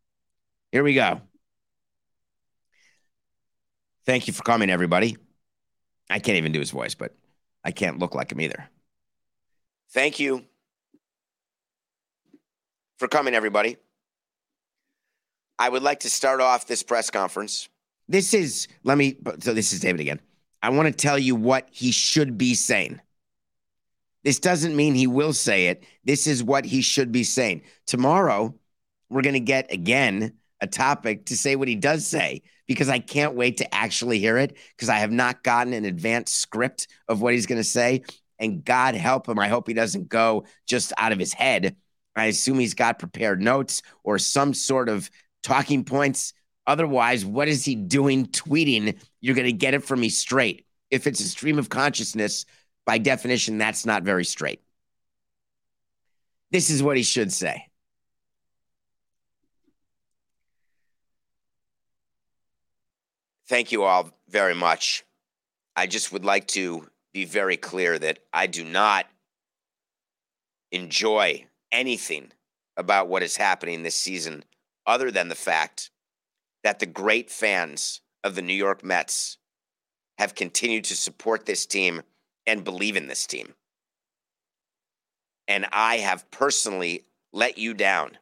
Here 0.72 0.84
we 0.84 0.94
go. 0.94 1.22
Thank 4.06 4.28
you 4.28 4.34
for 4.34 4.44
coming, 4.44 4.70
everybody. 4.70 5.18
I 6.10 6.20
can't 6.20 6.38
even 6.38 6.52
do 6.52 6.60
his 6.60 6.72
voice, 6.72 6.96
but 6.96 7.16
I 7.64 7.72
can't 7.72 8.00
look 8.00 8.14
like 8.14 8.32
him 8.32 8.42
either. 8.42 8.70
Thank 9.92 10.20
you 10.20 10.46
for 12.98 13.08
coming, 13.08 13.34
everybody. 13.34 13.78
I 15.60 15.68
would 15.68 15.84
like 15.84 16.00
to 16.00 16.10
start 16.10 16.40
off 16.40 16.66
this 16.66 16.82
press 16.82 17.12
conference. 17.12 17.68
This 18.08 18.34
is, 18.34 18.68
let 18.84 18.98
me, 18.98 19.18
so 19.40 19.54
this 19.54 19.74
is 19.74 19.82
David 19.82 20.00
again. 20.00 20.22
I 20.64 20.70
want 20.70 20.88
to 20.88 20.94
tell 20.94 21.20
you 21.20 21.36
what 21.36 21.68
he 21.70 21.92
should 21.92 22.38
be 22.38 22.56
saying. 22.56 23.00
This 24.24 24.40
doesn't 24.40 24.76
mean 24.76 24.96
he 24.96 25.08
will 25.08 25.34
say 25.34 25.68
it. 25.68 25.84
This 26.06 26.28
is 26.28 26.44
what 26.44 26.66
he 26.66 26.82
should 26.82 27.12
be 27.12 27.24
saying. 27.24 27.62
Tomorrow, 27.86 28.56
we're 29.10 29.22
going 29.22 29.34
to 29.34 29.40
get 29.40 29.72
again 29.72 30.34
a 30.62 30.68
topic 30.68 31.26
to 31.26 31.38
say 31.38 31.56
what 31.56 31.68
he 31.68 31.76
does 31.76 32.06
say 32.08 32.42
because 32.68 32.90
I 32.90 33.00
can't 33.00 33.36
wait 33.36 33.58
to 33.58 33.76
actually 33.76 34.20
hear 34.20 34.38
it 34.38 34.58
because 34.76 34.90
I 34.90 34.98
have 34.98 35.12
not 35.12 35.44
gotten 35.44 35.74
an 35.74 35.86
advanced 35.86 36.36
script 36.36 36.88
of 37.08 37.22
what 37.22 37.34
he's 37.34 37.46
going 37.46 37.62
to 37.62 37.64
say. 37.64 38.04
And 38.40 38.64
God 38.64 38.96
help 38.96 39.28
him. 39.28 39.40
I 39.40 39.50
hope 39.50 39.68
he 39.68 39.74
doesn't 39.74 40.08
go 40.08 40.46
just 40.66 40.94
out 40.98 41.12
of 41.12 41.20
his 41.20 41.34
head. 41.34 41.76
I 42.16 42.26
assume 42.26 42.60
he's 42.60 42.74
got 42.74 43.00
prepared 43.00 43.42
notes 43.42 43.82
or 44.04 44.20
some 44.20 44.54
sort 44.54 44.90
of 44.90 45.10
talking 45.44 45.84
points. 45.84 46.34
Otherwise, 46.68 47.26
what 47.26 47.48
is 47.48 47.66
he 47.66 47.76
doing 47.76 48.28
tweeting? 48.28 48.98
You're 49.22 49.36
going 49.36 49.46
to 49.46 49.52
get 49.52 49.74
it 49.74 49.84
from 49.84 50.00
me 50.00 50.10
straight. 50.10 50.66
If 50.92 51.08
it's 51.08 51.20
a 51.20 51.28
stream 51.28 51.60
of 51.60 51.70
consciousness, 51.70 52.46
by 52.86 52.98
definition, 52.98 53.58
that's 53.58 53.86
not 53.86 54.04
very 54.04 54.26
straight. 54.26 54.62
This 56.52 56.70
is 56.70 56.82
what 56.82 56.98
he 56.98 57.04
should 57.04 57.32
say. 57.32 57.66
Thank 63.48 63.72
you 63.72 63.84
all 63.84 64.12
very 64.30 64.54
much. 64.54 65.04
I 65.76 65.88
just 65.88 66.12
would 66.12 66.26
like 66.26 66.48
to 66.50 66.88
be 67.14 67.26
very 67.26 67.58
clear 67.58 67.98
that 67.98 68.20
I 68.32 68.48
do 68.48 68.64
not 68.64 69.08
enjoy 70.72 71.46
anything 71.72 72.32
about 72.78 73.08
what 73.08 73.24
is 73.24 73.36
happening 73.36 73.82
this 73.82 73.96
season 73.96 74.44
other 74.90 75.12
than 75.12 75.30
the 75.30 75.36
fact 75.36 75.92
that 76.64 76.80
the 76.80 76.86
great 76.86 77.30
fans 77.30 78.02
of 78.24 78.36
the 78.36 78.42
New 78.42 78.54
York 78.54 78.84
Mets 78.84 79.38
have 80.18 80.36
continued 80.36 80.84
to 80.86 80.96
support 80.96 81.46
this 81.46 81.66
team 81.66 82.02
and 82.46 82.64
believe 82.64 82.98
in 82.98 83.08
this 83.08 83.28
team. 83.28 83.54
And 85.48 85.68
I 85.72 85.98
have 85.98 86.30
personally 86.32 87.06
let 87.32 87.58
you 87.58 87.74
down, 87.74 88.18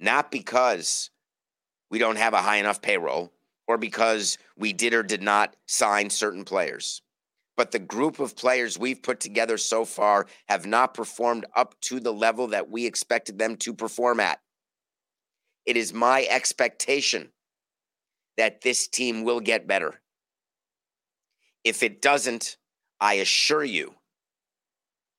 not 0.00 0.30
because 0.30 1.10
we 1.90 1.98
don't 1.98 2.18
have 2.18 2.34
a 2.34 2.42
high 2.42 2.56
enough 2.56 2.82
payroll 2.82 3.32
or 3.66 3.78
because 3.78 4.36
we 4.56 4.72
did 4.72 4.92
or 4.92 5.04
did 5.04 5.22
not 5.22 5.54
sign 5.66 6.10
certain 6.10 6.44
players. 6.44 7.00
But 7.56 7.70
the 7.70 7.78
group 7.78 8.18
of 8.18 8.36
players 8.36 8.78
we've 8.78 9.02
put 9.02 9.20
together 9.20 9.56
so 9.56 9.84
far 9.84 10.26
have 10.48 10.66
not 10.66 10.94
performed 10.94 11.46
up 11.54 11.80
to 11.82 12.00
the 12.00 12.12
level 12.12 12.48
that 12.48 12.70
we 12.70 12.86
expected 12.86 13.38
them 13.38 13.56
to 13.58 13.72
perform 13.72 14.18
at. 14.18 14.40
It 15.70 15.76
is 15.76 15.94
my 15.94 16.26
expectation 16.28 17.28
that 18.36 18.62
this 18.62 18.88
team 18.88 19.22
will 19.22 19.38
get 19.38 19.68
better. 19.68 20.00
If 21.62 21.84
it 21.84 22.02
doesn't, 22.02 22.56
I 23.00 23.14
assure 23.14 23.62
you, 23.62 23.94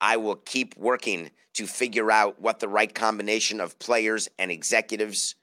I 0.02 0.18
will 0.18 0.36
keep 0.36 0.76
working 0.76 1.32
to 1.54 1.66
figure 1.66 2.12
out 2.12 2.42
what 2.42 2.60
the 2.60 2.68
right 2.68 2.94
combination 2.94 3.62
of 3.62 3.80
players 3.80 4.28
and 4.38 4.52
executives, 4.52 5.36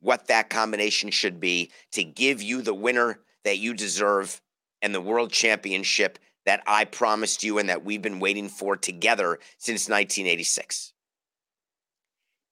what 0.00 0.28
that 0.28 0.48
combination 0.48 1.10
should 1.10 1.38
be 1.38 1.72
to 1.90 2.02
give 2.02 2.40
you 2.40 2.62
the 2.62 2.72
winner 2.72 3.18
that 3.44 3.58
you 3.58 3.74
deserve 3.74 4.40
and 4.80 4.94
the 4.94 5.02
world 5.02 5.30
championship 5.30 6.18
that 6.46 6.62
I 6.66 6.86
promised 6.86 7.42
you 7.42 7.58
and 7.58 7.68
that 7.68 7.84
we've 7.84 8.00
been 8.00 8.18
waiting 8.18 8.48
for 8.48 8.78
together 8.78 9.38
since 9.58 9.90
1986. 9.90 10.91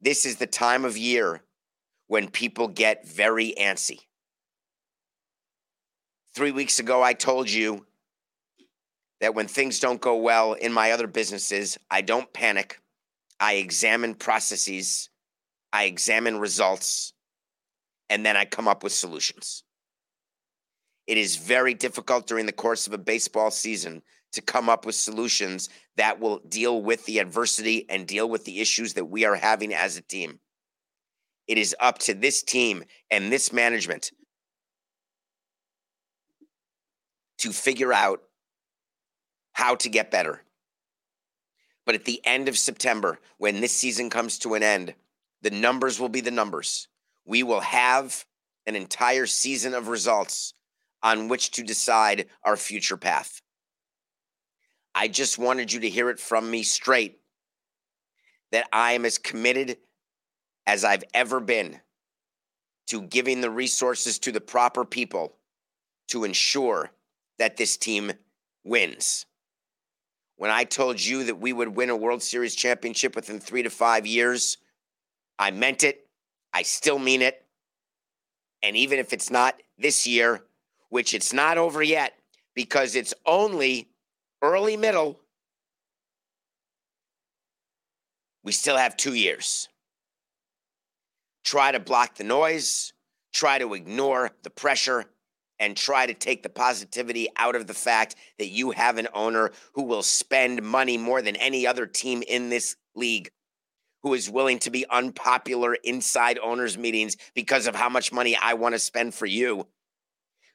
This 0.01 0.25
is 0.25 0.37
the 0.37 0.47
time 0.47 0.85
of 0.85 0.97
year 0.97 1.43
when 2.07 2.29
people 2.29 2.69
get 2.69 3.07
very 3.07 3.55
antsy. 3.61 4.01
Three 6.35 6.53
weeks 6.53 6.79
ago, 6.79 7.03
I 7.03 7.13
told 7.13 7.51
you 7.51 7.87
that 9.21 9.35
when 9.35 9.47
things 9.47 9.79
don't 9.79 10.01
go 10.01 10.17
well 10.17 10.55
in 10.55 10.73
my 10.73 10.93
other 10.93 11.07
businesses, 11.07 11.77
I 11.91 12.01
don't 12.01 12.33
panic. 12.33 12.81
I 13.39 13.55
examine 13.55 14.15
processes, 14.15 15.11
I 15.73 15.85
examine 15.85 16.39
results, 16.39 17.13
and 18.09 18.25
then 18.25 18.37
I 18.37 18.45
come 18.45 18.69
up 18.69 18.83
with 18.83 18.93
solutions. 18.93 19.65
It 21.07 21.19
is 21.19 21.37
very 21.37 21.75
difficult 21.75 22.27
during 22.27 22.47
the 22.47 22.53
course 22.53 22.87
of 22.87 22.93
a 22.93 22.99
baseball 22.99 23.51
season 23.51 24.03
to 24.33 24.41
come 24.41 24.69
up 24.69 24.87
with 24.87 24.95
solutions 24.95 25.69
that 25.97 26.21
will 26.21 26.39
deal 26.49 26.83
with 26.83 27.05
the 27.07 27.19
adversity 27.19 27.87
and 27.89 28.07
deal 28.07 28.29
with 28.29 28.45
the 28.45 28.61
issues 28.61 28.95
that 28.95 29.07
we 29.07 29.25
are 29.25 29.35
having 29.35 29.75
as 29.75 29.97
a 29.97 30.03
team. 30.03 30.39
It 31.47 31.59
is 31.59 31.75
up 31.81 31.99
to 32.01 32.15
this 32.15 32.43
team 32.43 32.85
and 33.11 33.33
this 33.33 33.53
management 33.53 34.13
to 37.39 37.53
figure 37.53 37.93
out 37.93 38.23
how 39.53 39.75
to 39.75 39.89
get 39.89 40.11
better. 40.11 40.43
But 41.85 41.95
at 41.95 42.05
the 42.05 42.21
end 42.25 42.49
of 42.49 42.57
September, 42.57 43.19
when 43.39 43.61
this 43.61 43.73
season 43.73 44.11
comes 44.11 44.39
to 44.41 44.55
an 44.55 44.63
end, 44.63 44.95
the 45.43 45.51
numbers 45.51 45.99
will 45.99 46.09
be 46.09 46.21
the 46.21 46.31
numbers. 46.31 46.87
We 47.25 47.43
will 47.43 47.61
have 47.61 48.25
an 48.67 48.77
entire 48.77 49.27
season 49.27 49.75
of 49.75 49.89
results 49.89 50.55
on 51.03 51.29
which 51.29 51.51
to 51.53 51.63
decide 51.63 52.27
our 52.45 52.57
future 52.57 52.97
path. 52.97 53.41
I 55.01 55.09
just 55.09 55.39
wanted 55.39 55.73
you 55.73 55.81
to 55.81 55.89
hear 55.89 56.11
it 56.11 56.21
from 56.21 56.51
me 56.51 56.63
straight 56.63 57.21
that 58.53 58.69
I 58.71 58.93
am 58.93 59.07
as 59.07 59.17
committed 59.17 59.79
as 60.67 60.85
I've 60.85 61.05
ever 61.15 61.41
been 61.41 61.81
to 62.89 63.01
giving 63.01 63.41
the 63.41 63.51
resources 63.51 64.19
to 64.19 64.31
the 64.31 64.43
proper 64.43 64.85
people 64.85 65.37
to 66.09 66.25
ensure 66.25 66.91
that 67.39 67.57
this 67.57 67.79
team 67.79 68.13
wins. 68.63 69.25
when 70.37 70.51
I 70.51 70.65
told 70.65 71.03
you 71.03 71.25
that 71.25 71.41
we 71.41 71.55
would 71.55 71.69
win 71.77 71.89
a 71.89 71.97
World 71.97 72.23
Series 72.23 72.55
championship 72.55 73.17
within 73.17 73.41
three 73.41 73.63
to 73.63 73.71
five 73.71 74.07
years, 74.07 74.59
I 75.39 75.51
meant 75.51 75.83
it. 75.83 76.09
I 76.53 76.61
still 76.61 76.99
mean 76.99 77.23
it. 77.23 77.47
And 78.63 78.77
even 78.77 78.99
if 78.99 79.15
it's 79.15 79.31
not 79.31 79.63
this 79.79 80.07
year, 80.07 80.45
which 80.91 81.15
it's 81.15 81.33
not 81.33 81.57
over 81.57 81.83
yet 81.83 82.13
because 82.55 82.97
it's 82.97 83.15
only 83.25 83.90
early 84.43 84.77
middle, 84.77 85.21
we 88.43 88.53
still 88.53 88.77
have 88.77 88.97
two 88.97 89.15
years. 89.15 89.69
Try 91.45 91.73
to 91.73 91.81
block 91.81 92.17
the 92.17 92.25
noise, 92.25 92.93
try 93.33 93.59
to 93.59 93.75
ignore 93.75 94.31
the 94.43 94.51
pressure, 94.51 95.07
and 95.59 95.77
try 95.77 96.07
to 96.07 96.15
take 96.15 96.43
the 96.43 96.49
positivity 96.49 97.29
out 97.37 97.55
of 97.55 97.67
the 97.67 97.75
fact 97.75 98.17
that 98.39 98.49
you 98.49 98.71
have 98.71 98.97
an 98.97 99.09
owner 99.13 99.51
who 99.75 99.83
will 99.83 100.03
spend 100.03 100.63
money 100.63 100.97
more 100.97 101.21
than 101.21 101.37
any 101.37 101.67
other 101.67 101.87
team 101.87 102.23
in 102.27 102.49
this 102.49 102.77
league, 102.95 103.31
who 104.03 104.15
is 104.15 104.31
willing 104.31 104.59
to 104.61 104.71
be 104.71 104.87
unpopular 104.89 105.75
inside 105.85 106.39
owners' 106.39 106.79
meetings 106.79 107.17
because 107.35 107.67
of 107.67 107.75
how 107.75 107.91
much 107.91 108.11
money 108.11 108.37
I 108.41 108.55
want 108.55 108.75
to 108.75 108.79
spend 108.79 109.15
for 109.15 109.27
you, 109.27 109.67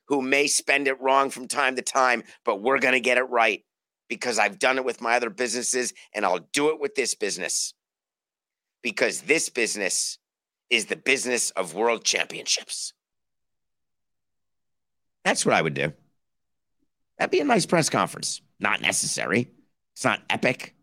who 0.08 0.24
may 0.24 0.48
spend 0.48 0.88
it 0.88 1.00
wrong 1.00 1.30
from 1.30 1.48
time 1.48 1.76
to 1.76 1.84
time, 1.84 2.24
but 2.44 2.62
we're 2.62 2.80
going 2.80 2.94
to 2.96 3.00
get 3.00 3.20
it 3.20 3.30
right 3.30 3.64
because 4.08 4.40
I've 4.40 4.60
done 4.60 4.78
it 4.78 4.86
with 4.86 5.02
my 5.02 5.16
other 5.16 5.30
businesses 5.30 5.94
and 6.14 6.26
I'll 6.26 6.48
do 6.54 6.70
it 6.70 6.80
with 6.80 6.96
this 6.96 7.16
business 7.16 7.74
because 8.84 9.22
this 9.22 9.50
business 9.50 10.20
is 10.70 10.86
the 10.86 10.96
business 10.96 11.50
of 11.52 11.74
world 11.74 12.04
championships. 12.04 12.94
That's 15.24 15.46
what 15.46 15.56
I 15.56 15.62
would 15.62 15.74
do. 15.74 15.92
That'd 17.18 17.32
be 17.32 17.40
a 17.40 17.46
nice 17.46 17.66
press 17.66 17.90
conference. 17.90 18.42
Not 18.60 18.82
necessary. 18.82 19.50
It's 19.96 20.04
not 20.04 20.22
epic. 20.30 20.76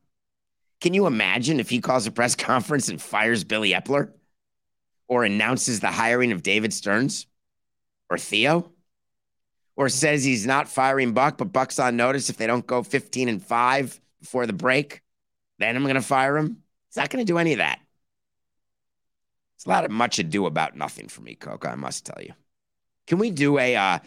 Can 0.80 0.94
you 0.94 1.06
imagine 1.06 1.60
if 1.60 1.70
he 1.70 1.80
calls 1.80 2.06
a 2.06 2.10
press 2.10 2.34
conference 2.36 2.88
and 2.88 3.00
fires 3.00 3.44
Billy 3.44 3.70
Eppler 3.70 4.10
or 5.06 5.24
announces 5.24 5.80
the 5.80 5.88
hiring 5.92 6.32
of 6.32 6.42
David 6.42 6.72
Stearns 6.72 7.26
or 8.10 8.18
Theo 8.18 8.71
or 9.76 9.88
says 9.88 10.24
he's 10.24 10.46
not 10.46 10.68
firing 10.68 11.12
Buck, 11.12 11.38
but 11.38 11.52
Buck's 11.52 11.78
on 11.78 11.96
notice 11.96 12.30
if 12.30 12.36
they 12.36 12.46
don't 12.46 12.66
go 12.66 12.82
15 12.82 13.28
and 13.28 13.42
5 13.42 14.00
before 14.20 14.46
the 14.46 14.52
break, 14.52 15.02
then 15.58 15.74
I'm 15.74 15.82
going 15.82 15.94
to 15.94 16.02
fire 16.02 16.36
him? 16.36 16.62
He's 16.88 16.96
not 16.96 17.10
going 17.10 17.24
to 17.24 17.30
do 17.30 17.38
any 17.38 17.52
of 17.52 17.58
that. 17.58 17.80
It's 19.56 19.66
a 19.66 19.68
lot 19.68 19.84
of 19.84 19.90
much 19.90 20.18
ado 20.18 20.46
about 20.46 20.76
nothing 20.76 21.08
for 21.08 21.20
me, 21.22 21.34
Coca, 21.34 21.70
I 21.70 21.76
must 21.76 22.04
tell 22.04 22.22
you. 22.22 22.32
Can 23.06 23.18
we 23.18 23.30
do 23.30 23.58
a 23.58 23.76
uh, 23.76 23.98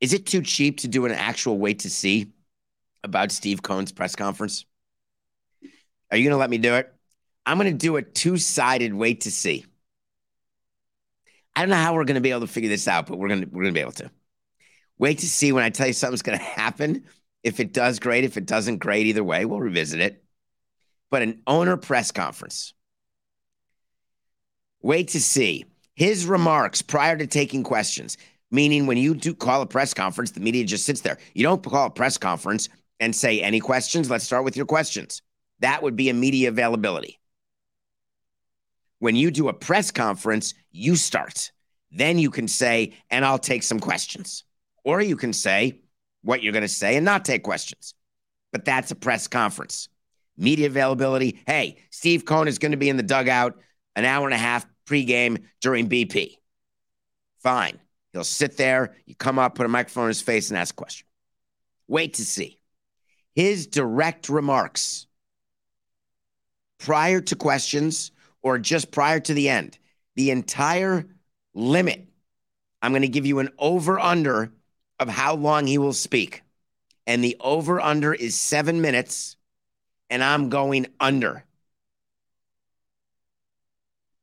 is 0.00 0.12
it 0.12 0.26
too 0.26 0.42
cheap 0.42 0.78
to 0.78 0.88
do 0.88 1.06
an 1.06 1.12
actual 1.12 1.58
wait 1.58 1.80
to 1.80 1.90
see 1.90 2.32
about 3.04 3.30
Steve 3.30 3.62
Cohen's 3.62 3.92
press 3.92 4.16
conference? 4.16 4.64
Are 6.10 6.16
you 6.16 6.24
going 6.24 6.34
to 6.34 6.38
let 6.38 6.50
me 6.50 6.58
do 6.58 6.74
it? 6.74 6.92
I'm 7.46 7.56
going 7.56 7.70
to 7.70 7.78
do 7.78 7.96
a 7.96 8.02
two 8.02 8.36
sided 8.36 8.92
wait 8.92 9.22
to 9.22 9.30
see. 9.30 9.64
I 11.62 11.64
don't 11.64 11.70
know 11.70 11.76
how 11.76 11.94
we're 11.94 12.04
going 12.04 12.16
to 12.16 12.20
be 12.20 12.32
able 12.32 12.40
to 12.40 12.48
figure 12.48 12.68
this 12.68 12.88
out, 12.88 13.06
but 13.06 13.18
we're 13.18 13.28
going 13.28 13.42
to 13.42 13.46
we're 13.46 13.62
going 13.62 13.72
to 13.72 13.78
be 13.78 13.82
able 13.82 13.92
to 13.92 14.10
wait 14.98 15.18
to 15.18 15.28
see 15.28 15.52
when 15.52 15.62
I 15.62 15.70
tell 15.70 15.86
you 15.86 15.92
something's 15.92 16.22
going 16.22 16.36
to 16.36 16.44
happen. 16.44 17.04
If 17.44 17.60
it 17.60 17.72
does, 17.72 18.00
great. 18.00 18.24
If 18.24 18.36
it 18.36 18.46
doesn't, 18.46 18.78
great. 18.78 19.06
Either 19.06 19.22
way, 19.22 19.44
we'll 19.44 19.60
revisit 19.60 20.00
it. 20.00 20.24
But 21.08 21.22
an 21.22 21.40
owner 21.46 21.76
press 21.76 22.10
conference. 22.10 22.74
Wait 24.80 25.06
to 25.10 25.20
see 25.20 25.64
his 25.94 26.26
remarks 26.26 26.82
prior 26.82 27.16
to 27.16 27.28
taking 27.28 27.62
questions. 27.62 28.16
Meaning, 28.50 28.88
when 28.88 28.96
you 28.96 29.14
do 29.14 29.32
call 29.32 29.62
a 29.62 29.66
press 29.66 29.94
conference, 29.94 30.32
the 30.32 30.40
media 30.40 30.64
just 30.64 30.84
sits 30.84 31.02
there. 31.02 31.18
You 31.32 31.44
don't 31.44 31.62
call 31.62 31.86
a 31.86 31.90
press 31.90 32.18
conference 32.18 32.70
and 32.98 33.14
say, 33.14 33.40
Any 33.40 33.60
questions? 33.60 34.10
Let's 34.10 34.24
start 34.24 34.42
with 34.42 34.56
your 34.56 34.66
questions. 34.66 35.22
That 35.60 35.84
would 35.84 35.94
be 35.94 36.08
a 36.08 36.14
media 36.14 36.48
availability. 36.48 37.20
When 39.02 39.16
you 39.16 39.32
do 39.32 39.48
a 39.48 39.52
press 39.52 39.90
conference, 39.90 40.54
you 40.70 40.94
start. 40.94 41.50
Then 41.90 42.20
you 42.20 42.30
can 42.30 42.46
say, 42.46 42.92
And 43.10 43.24
I'll 43.24 43.36
take 43.36 43.64
some 43.64 43.80
questions. 43.80 44.44
Or 44.84 45.00
you 45.00 45.16
can 45.16 45.32
say 45.32 45.80
what 46.22 46.40
you're 46.40 46.52
going 46.52 46.62
to 46.62 46.68
say 46.68 46.94
and 46.94 47.04
not 47.04 47.24
take 47.24 47.42
questions. 47.42 47.94
But 48.52 48.64
that's 48.64 48.92
a 48.92 48.94
press 48.94 49.26
conference. 49.26 49.88
Media 50.36 50.68
availability. 50.68 51.42
Hey, 51.48 51.78
Steve 51.90 52.24
Cohen 52.24 52.46
is 52.46 52.60
going 52.60 52.70
to 52.70 52.76
be 52.76 52.88
in 52.88 52.96
the 52.96 53.02
dugout 53.02 53.58
an 53.96 54.04
hour 54.04 54.24
and 54.24 54.34
a 54.34 54.38
half 54.38 54.64
pregame 54.86 55.46
during 55.60 55.88
BP. 55.88 56.36
Fine. 57.42 57.80
He'll 58.12 58.22
sit 58.22 58.56
there, 58.56 58.94
you 59.04 59.16
come 59.16 59.36
up, 59.36 59.56
put 59.56 59.66
a 59.66 59.68
microphone 59.68 60.04
in 60.04 60.10
his 60.10 60.22
face, 60.22 60.50
and 60.50 60.56
ask 60.56 60.74
a 60.74 60.76
question. 60.76 61.08
Wait 61.88 62.14
to 62.14 62.24
see. 62.24 62.60
His 63.34 63.66
direct 63.66 64.28
remarks 64.28 65.08
prior 66.78 67.20
to 67.22 67.34
questions 67.34 68.11
or 68.42 68.58
just 68.58 68.90
prior 68.90 69.20
to 69.20 69.34
the 69.34 69.48
end, 69.48 69.78
the 70.16 70.30
entire 70.30 71.06
limit. 71.54 72.06
I'm 72.80 72.92
going 72.92 73.02
to 73.02 73.08
give 73.08 73.26
you 73.26 73.38
an 73.38 73.50
over 73.58 73.98
under 73.98 74.52
of 74.98 75.08
how 75.08 75.34
long 75.34 75.66
he 75.66 75.78
will 75.78 75.92
speak. 75.92 76.42
And 77.06 77.22
the 77.22 77.36
over 77.40 77.80
under 77.80 78.14
is 78.14 78.36
seven 78.36 78.80
minutes, 78.80 79.36
and 80.10 80.22
I'm 80.22 80.48
going 80.48 80.86
under. 81.00 81.44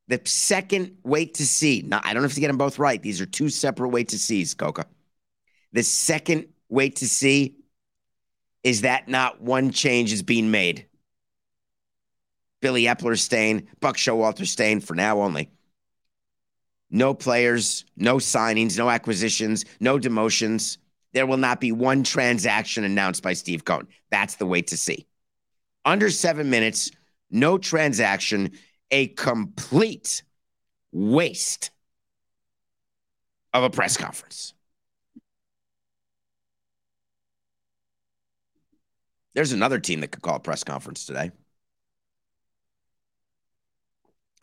The 0.07 0.21
second 0.25 0.97
wait 1.03 1.35
to 1.35 1.45
see. 1.45 1.83
Now, 1.85 2.01
I 2.03 2.13
don't 2.13 2.23
have 2.23 2.33
to 2.33 2.39
get 2.39 2.47
them 2.47 2.57
both 2.57 2.79
right. 2.79 3.01
These 3.01 3.21
are 3.21 3.25
two 3.25 3.49
separate 3.49 3.89
wait 3.89 4.09
to 4.09 4.17
sees, 4.17 4.53
Coca. 4.53 4.85
The 5.71 5.83
second 5.83 6.47
wait 6.67 6.97
to 6.97 7.07
see 7.07 7.57
is 8.63 8.81
that 8.81 9.07
not 9.07 9.41
one 9.41 9.71
change 9.71 10.11
is 10.11 10.23
being 10.23 10.51
made. 10.51 10.87
Billy 12.61 12.83
Eppler 12.83 13.17
staying, 13.17 13.67
Buck 13.79 13.97
Showalter 13.97 14.45
staying 14.45 14.81
for 14.81 14.95
now 14.95 15.21
only. 15.21 15.49
No 16.91 17.13
players, 17.13 17.85
no 17.95 18.15
signings, 18.15 18.77
no 18.77 18.89
acquisitions, 18.89 19.65
no 19.79 19.99
demotions. 19.99 20.77
There 21.13 21.25
will 21.25 21.37
not 21.37 21.61
be 21.61 21.71
one 21.71 22.03
transaction 22.03 22.83
announced 22.83 23.23
by 23.23 23.33
Steve 23.33 23.63
Cohen. 23.63 23.87
That's 24.09 24.35
the 24.35 24.45
way 24.45 24.61
to 24.63 24.77
see. 24.77 25.05
Under 25.85 26.09
seven 26.09 26.49
minutes, 26.49 26.91
no 27.31 27.57
transaction 27.57 28.51
a 28.91 29.07
complete 29.07 30.23
waste 30.91 31.71
of 33.53 33.63
a 33.63 33.69
press 33.69 33.97
conference. 33.97 34.53
There's 39.35 39.51
another 39.51 39.79
team 39.79 40.01
that 40.01 40.11
could 40.11 40.23
call 40.23 40.35
a 40.35 40.39
press 40.39 40.63
conference 40.63 41.05
today. 41.05 41.31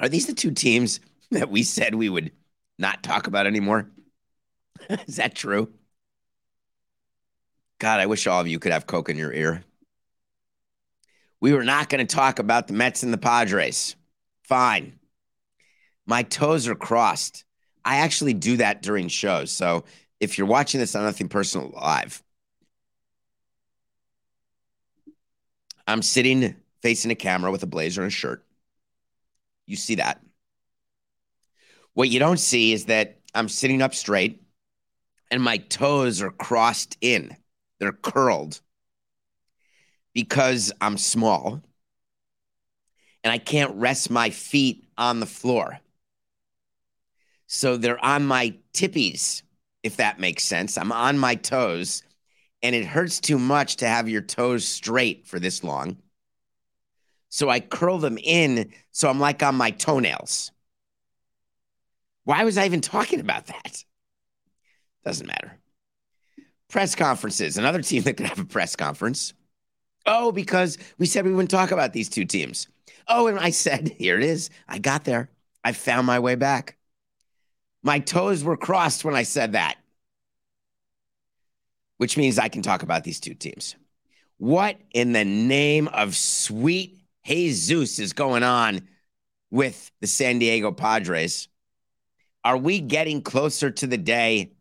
Are 0.01 0.09
these 0.09 0.27
the 0.27 0.35
two 0.35 0.51
teams 0.51 1.01
that 1.31 1.51
we 1.51 1.63
said 1.63 1.95
we 1.95 2.09
would 2.09 2.33
not 2.79 3.03
talk 3.03 3.27
about 3.27 3.47
anymore? 3.47 3.91
Is 5.07 5.17
that 5.17 5.35
true? 5.35 5.73
God, 7.79 8.01
I 8.01 8.07
wish 8.07 8.27
all 8.27 8.41
of 8.41 8.49
you 8.49 8.59
could 8.59 8.73
have 8.73 8.87
Coke 8.87 9.09
in 9.09 9.17
your 9.17 9.33
ear. 9.33 9.65
We 11.41 11.53
were 11.53 11.65
not 11.65 11.91
going 11.91 12.07
to 12.07 12.15
talk 12.15 12.39
about 12.39 12.67
the 12.67 12.73
Mets 12.73 13.03
and 13.03 13.13
the 13.13 13.19
Padres. 13.19 13.97
Fine. 14.43 14.99
My 16.07 16.23
toes 16.23 16.69
are 16.69 16.75
crossed. 16.75 17.45
I 17.85 17.97
actually 17.97 18.33
do 18.33 18.57
that 18.57 18.81
during 18.81 19.09
shows. 19.09 19.51
So 19.51 19.85
if 20.21 20.39
you're 20.39 20.47
watching 20.47 20.81
this 20.81 20.95
on 20.95 21.05
Nothing 21.05 21.29
Personal 21.29 21.71
Live, 21.75 22.23
I'm 25.87 26.03
sitting 26.03 26.57
facing 26.83 27.11
a 27.11 27.15
camera 27.15 27.51
with 27.51 27.63
a 27.63 27.67
blazer 27.67 28.03
and 28.03 28.09
a 28.09 28.15
shirt. 28.15 28.46
You 29.67 29.77
see 29.77 29.97
that. 29.97 30.21
What 31.95 32.09
you 32.09 32.19
don't 32.19 32.39
see 32.39 32.73
is 32.73 32.87
that 32.87 33.19
I'm 33.35 33.49
sitting 33.49 33.83
up 33.83 33.95
straight 33.95 34.43
and 35.31 35.43
my 35.43 35.57
toes 35.59 36.23
are 36.23 36.31
crossed 36.31 36.97
in. 37.01 37.37
They're 37.79 37.93
curled 37.93 38.61
because 40.15 40.73
I'm 40.81 40.99
small 40.99 41.63
and 43.25 43.33
I 43.33 43.39
can't 43.39 43.75
rest 43.75 44.11
my 44.11 44.31
feet 44.31 44.87
on 44.97 45.21
the 45.21 45.27
floor. 45.27 45.81
So 47.49 47.77
they're 47.77 48.05
on 48.05 48.27
my 48.27 48.55
tippies, 48.73 49.43
if 49.83 49.97
that 49.97 50.21
makes 50.21 50.45
sense. 50.45 50.79
I'm 50.79 50.93
on 50.93 51.19
my 51.19 51.35
toes, 51.35 52.03
and 52.63 52.75
it 52.75 52.85
hurts 52.85 53.21
too 53.21 53.39
much 53.39 53.77
to 53.77 53.89
have 53.89 54.09
your 54.09 54.23
toes 54.23 54.67
straight 54.67 55.27
for 55.27 55.39
this 55.39 55.63
long. 55.63 55.97
So 57.29 57.49
I 57.49 57.61
curl 57.61 57.99
them 57.99 58.19
in 58.19 58.73
so 58.93 59.09
I'm 59.09 59.21
like 59.21 59.43
on 59.43 59.55
my 59.57 59.71
toenails. 59.71 60.53
Why 62.25 62.45
was 62.45 62.59
I 62.59 62.67
even 62.67 62.81
talking 62.81 63.21
about 63.21 63.47
that? 63.47 63.85
Doesn't 65.05 65.27
matter. 65.27 65.59
Press 66.69 66.95
conferences, 66.95 67.57
another 67.57 67.83
team 67.83 68.03
that 68.03 68.17
could 68.17 68.27
have 68.27 68.41
a 68.41 68.45
press 68.45 68.75
conference. 68.75 69.33
Oh, 70.07 70.33
because 70.33 70.79
we 70.99 71.07
said 71.07 71.25
we 71.25 71.33
wouldn't 71.33 71.51
talk 71.51 71.71
about 71.71 71.93
these 71.93 72.09
two 72.09 72.25
teams. 72.25 72.69
Oh, 73.09 73.27
and 73.29 73.39
I 73.39 73.51
said, 73.51 73.89
here 73.99 74.17
it 74.17 74.25
is. 74.25 74.51
I 74.69 74.79
got 74.79 75.05
there. 75.05 75.31
I 75.62 75.73
found 75.73 76.07
my 76.07 76.19
way 76.19 76.35
back. 76.35 76.77
My 77.83 78.01
toes 78.01 78.43
were 78.43 78.57
crossed 78.57 79.05
when 79.05 79.15
I 79.15 79.23
said 79.23 79.53
that, 79.53 79.77
which 81.99 82.17
means 82.17 82.39
I 82.39 82.49
can 82.49 82.62
talk 82.62 82.83
about 82.83 83.05
these 83.05 83.21
two 83.21 83.35
teams. 83.35 83.77
What 84.39 84.77
in 84.93 85.12
the 85.12 85.25
name 85.25 85.89
of 85.89 86.17
sweet 86.17 87.01
Jesus 87.27 87.99
is 87.99 88.12
going 88.12 88.43
on 88.43 88.87
with 89.51 89.91
the 90.01 90.07
San 90.07 90.39
Diego 90.39 90.71
Padres? 90.71 91.49
Are 92.45 92.57
we 92.57 92.81
getting 92.81 93.23
closer 93.23 93.71
to 93.71 93.87
the 93.87 93.97
day? 93.97 94.53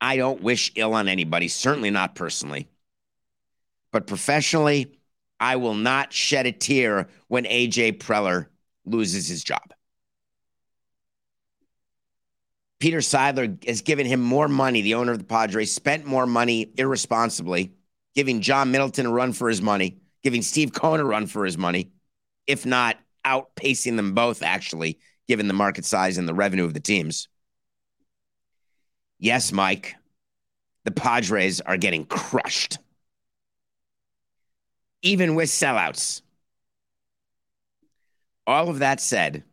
I 0.00 0.16
don't 0.16 0.42
wish 0.42 0.72
ill 0.74 0.94
on 0.94 1.06
anybody, 1.06 1.46
certainly 1.46 1.90
not 1.90 2.16
personally. 2.16 2.68
But 3.92 4.08
professionally, 4.08 4.98
I 5.38 5.56
will 5.56 5.74
not 5.74 6.12
shed 6.12 6.46
a 6.46 6.52
tear 6.52 7.08
when 7.28 7.44
AJ 7.44 7.98
Preller 7.98 8.46
loses 8.84 9.28
his 9.28 9.44
job. 9.44 9.72
Peter 12.80 12.98
Seidler 12.98 13.64
has 13.64 13.82
given 13.82 14.06
him 14.06 14.20
more 14.20 14.48
money, 14.48 14.82
the 14.82 14.94
owner 14.94 15.12
of 15.12 15.18
the 15.18 15.24
Padres, 15.24 15.70
spent 15.70 16.04
more 16.04 16.26
money 16.26 16.72
irresponsibly, 16.76 17.72
giving 18.16 18.40
John 18.40 18.72
Middleton 18.72 19.06
a 19.06 19.10
run 19.12 19.32
for 19.32 19.48
his 19.48 19.62
money, 19.62 20.01
giving 20.22 20.42
Steve 20.42 20.72
Cohen 20.72 21.00
a 21.00 21.04
run 21.04 21.26
for 21.26 21.44
his 21.44 21.58
money, 21.58 21.90
if 22.46 22.64
not 22.66 22.96
outpacing 23.24 23.96
them 23.96 24.14
both, 24.14 24.42
actually, 24.42 24.98
given 25.28 25.48
the 25.48 25.54
market 25.54 25.84
size 25.84 26.18
and 26.18 26.28
the 26.28 26.34
revenue 26.34 26.64
of 26.64 26.74
the 26.74 26.80
teams. 26.80 27.28
Yes, 29.18 29.52
Mike, 29.52 29.94
the 30.84 30.90
Padres 30.90 31.60
are 31.60 31.76
getting 31.76 32.04
crushed, 32.04 32.78
even 35.02 35.34
with 35.34 35.48
sellouts. 35.48 36.22
All 38.46 38.68
of 38.68 38.80
that 38.80 39.00
said, 39.00 39.44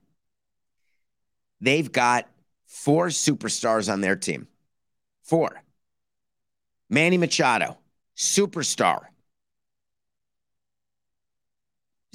they've 1.62 1.92
got 1.92 2.28
four 2.66 3.08
superstars 3.08 3.92
on 3.92 4.02
their 4.02 4.16
team. 4.16 4.48
Four. 5.22 5.62
Manny 6.90 7.20
Machado, 7.20 7.78
superstar. 8.18 9.09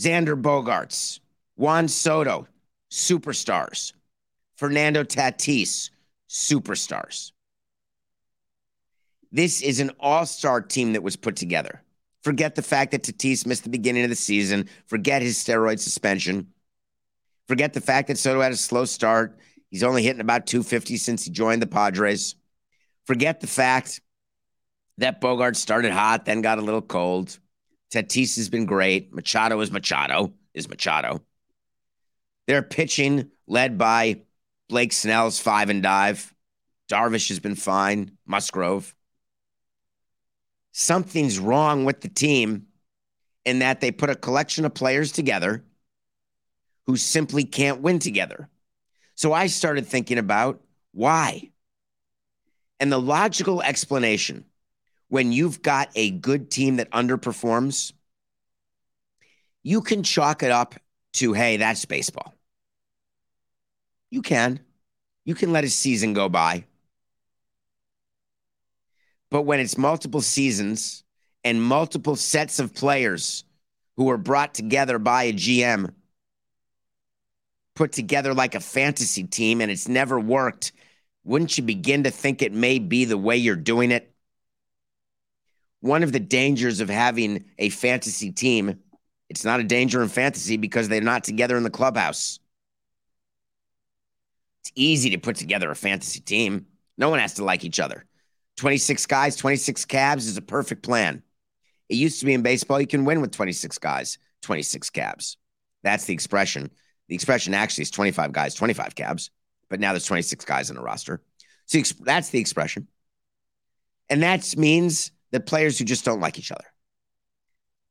Xander 0.00 0.40
Bogaerts, 0.40 1.20
Juan 1.57 1.88
Soto, 1.88 2.48
superstars. 2.90 3.92
Fernando 4.57 5.02
Tatis, 5.02 5.90
superstars. 6.28 7.33
This 9.33 9.62
is 9.62 9.80
an 9.80 9.90
all 9.98 10.26
star 10.26 10.61
team 10.61 10.92
that 10.92 11.02
was 11.02 11.16
put 11.16 11.37
together. 11.37 11.83
Forget 12.22 12.54
the 12.54 12.62
fact 12.62 12.92
that 12.92 13.02
Tatis 13.02 13.46
missed 13.46 13.64
the 13.64 13.68
beginning 13.68 14.04
of 14.04 14.11
the 14.11 14.16
season. 14.16 14.68
Forget 14.87 15.22
his 15.22 15.37
steroid 15.37 15.80
suspension. 15.80 16.48
Forget 17.48 17.74
the 17.74 17.80
fact 17.80 18.09
that 18.09 18.18
Soto 18.18 18.40
had 18.40 18.52
a 18.52 18.57
slow 18.57 18.85
start. 18.85 19.38
He's 19.70 19.83
only 19.83 20.04
hitting 20.04 20.20
about 20.20 20.46
250 20.46 20.96
since 20.96 21.24
he 21.24 21.30
joined 21.30 21.61
the 21.61 21.66
Padres. 21.66 22.37
Forget 23.07 23.40
the 23.40 23.46
fact 23.46 24.00
that 24.98 25.20
Bogart 25.20 25.57
started 25.57 25.92
hot, 25.92 26.24
then 26.24 26.40
got 26.40 26.59
a 26.59 26.62
little 26.62 26.80
cold. 26.80 27.38
Tatis 27.94 28.35
has 28.37 28.48
been 28.48 28.66
great. 28.66 29.14
Machado 29.14 29.61
is 29.61 29.70
Machado, 29.70 30.33
is 30.52 30.68
Machado. 30.68 31.22
They're 32.48 32.62
pitching 32.62 33.30
led 33.46 33.78
by 33.78 34.22
Blake 34.68 34.92
Snell's 34.92 35.38
five 35.38 35.70
and 35.70 35.80
dive. 35.80 36.35
Darvish 36.90 37.28
has 37.28 37.38
been 37.38 37.54
fine. 37.54 38.18
Musgrove. 38.26 38.94
Something's 40.72 41.38
wrong 41.38 41.85
with 41.85 42.00
the 42.00 42.09
team 42.09 42.66
in 43.44 43.61
that 43.61 43.80
they 43.80 43.92
put 43.92 44.11
a 44.11 44.16
collection 44.16 44.64
of 44.64 44.74
players 44.74 45.12
together 45.12 45.64
who 46.87 46.96
simply 46.96 47.44
can't 47.44 47.80
win 47.80 48.00
together. 48.00 48.48
So 49.14 49.33
I 49.33 49.46
started 49.46 49.87
thinking 49.87 50.18
about 50.18 50.61
why. 50.90 51.52
And 52.80 52.90
the 52.90 53.00
logical 53.00 53.62
explanation 53.62 54.46
when 55.14 55.31
you've 55.31 55.62
got 55.62 55.88
a 55.94 56.11
good 56.11 56.50
team 56.50 56.74
that 56.79 56.90
underperforms, 56.90 57.92
you 59.62 59.81
can 59.81 60.03
chalk 60.03 60.42
it 60.42 60.50
up 60.50 60.74
to, 61.12 61.33
hey, 61.33 61.57
that's 61.57 61.85
baseball. 61.85 62.35
You 64.11 64.22
can. 64.22 64.59
You 65.24 65.37
can 65.37 65.53
let 65.53 65.62
a 65.62 65.68
season 65.68 66.14
go 66.14 66.29
by. 66.29 66.64
But 69.31 69.42
when 69.42 69.61
it's 69.61 69.79
multiple 69.79 70.20
seasons 70.20 71.05
and 71.44 71.62
multiple 71.62 72.16
sets 72.16 72.59
of 72.59 72.74
players 72.74 73.44
who 73.96 74.11
are 74.11 74.18
brought 74.18 74.53
together 74.53 74.98
by 74.98 75.22
a 75.22 75.33
GM, 75.33 75.94
put 77.77 77.92
together 77.92 78.35
like 78.35 78.57
a 78.57 78.61
fantasy 78.61 79.22
team, 79.22 79.61
and 79.61 79.70
it's 79.70 79.87
never 79.87 80.18
worked, 80.18 80.72
wouldn't 81.22 81.57
you 81.57 81.62
begin 81.62 82.03
to 82.03 82.11
think 82.11 82.42
it 82.42 82.53
may 82.53 82.81
be 82.81 83.05
the 83.05 83.16
way 83.16 83.37
you're 83.37 83.55
doing 83.55 83.92
it? 83.92 84.11
One 85.85 86.03
of 86.03 86.12
the 86.12 86.18
dangers 86.18 86.81
of 86.81 86.88
having 86.88 87.44
a 87.59 87.68
fantasy 87.68 88.33
team, 88.33 88.79
it's 89.29 89.44
not 89.44 89.61
a 89.61 89.64
danger 89.64 90.03
in 90.03 90.09
fantasy 90.09 90.57
because 90.57 90.88
they're 90.88 91.03
not 91.03 91.25
together 91.25 91.59
in 91.59 91.62
the 91.62 91.68
clubhouse. 91.68 92.38
It's 94.62 94.73
easy 94.75 95.11
to 95.11 95.18
put 95.18 95.37
together 95.37 95.70
a 95.70 95.77
fantasy 95.77 96.20
team. 96.20 96.64
No 96.97 97.11
one 97.11 97.18
has 97.18 97.35
to 97.35 97.44
like 97.44 97.66
each 97.66 97.81
other. 97.81 98.07
26 98.57 99.05
guys, 99.05 99.37
26 99.37 99.85
cabs 99.85 100.27
is 100.27 100.38
a 100.38 100.40
perfect 100.40 100.83
plan. 100.83 101.23
It 101.90 101.97
used 101.97 102.18
to 102.20 102.25
be 102.25 102.33
in 102.33 102.40
baseball, 102.40 102.81
you 102.81 102.87
can 102.87 103.05
win 103.05 103.20
with 103.20 103.33
26 103.33 103.77
guys, 103.77 104.16
26 104.40 104.88
cabs. 104.88 105.37
That's 105.83 106.07
the 106.07 106.14
expression. 106.14 106.70
The 107.09 107.14
expression 107.14 107.53
actually 107.53 107.83
is 107.83 107.90
25 107.90 108.33
guys, 108.33 108.55
25 108.55 108.94
cabs, 108.94 109.31
but 109.68 109.81
now 109.81 109.92
there's 109.92 110.07
26 110.07 110.47
guys 110.47 110.70
in 110.70 110.79
a 110.79 110.83
roster. 110.83 111.20
So 111.66 111.79
that's 112.01 112.31
the 112.31 112.40
expression. 112.40 112.88
And 114.09 114.23
that 114.23 114.57
means 114.57 115.11
that 115.35 115.47
players 115.47 115.77
who 115.77 115.85
just 115.85 116.05
don't 116.05 116.20
like 116.20 116.38
each 116.38 116.53
other. 116.53 116.64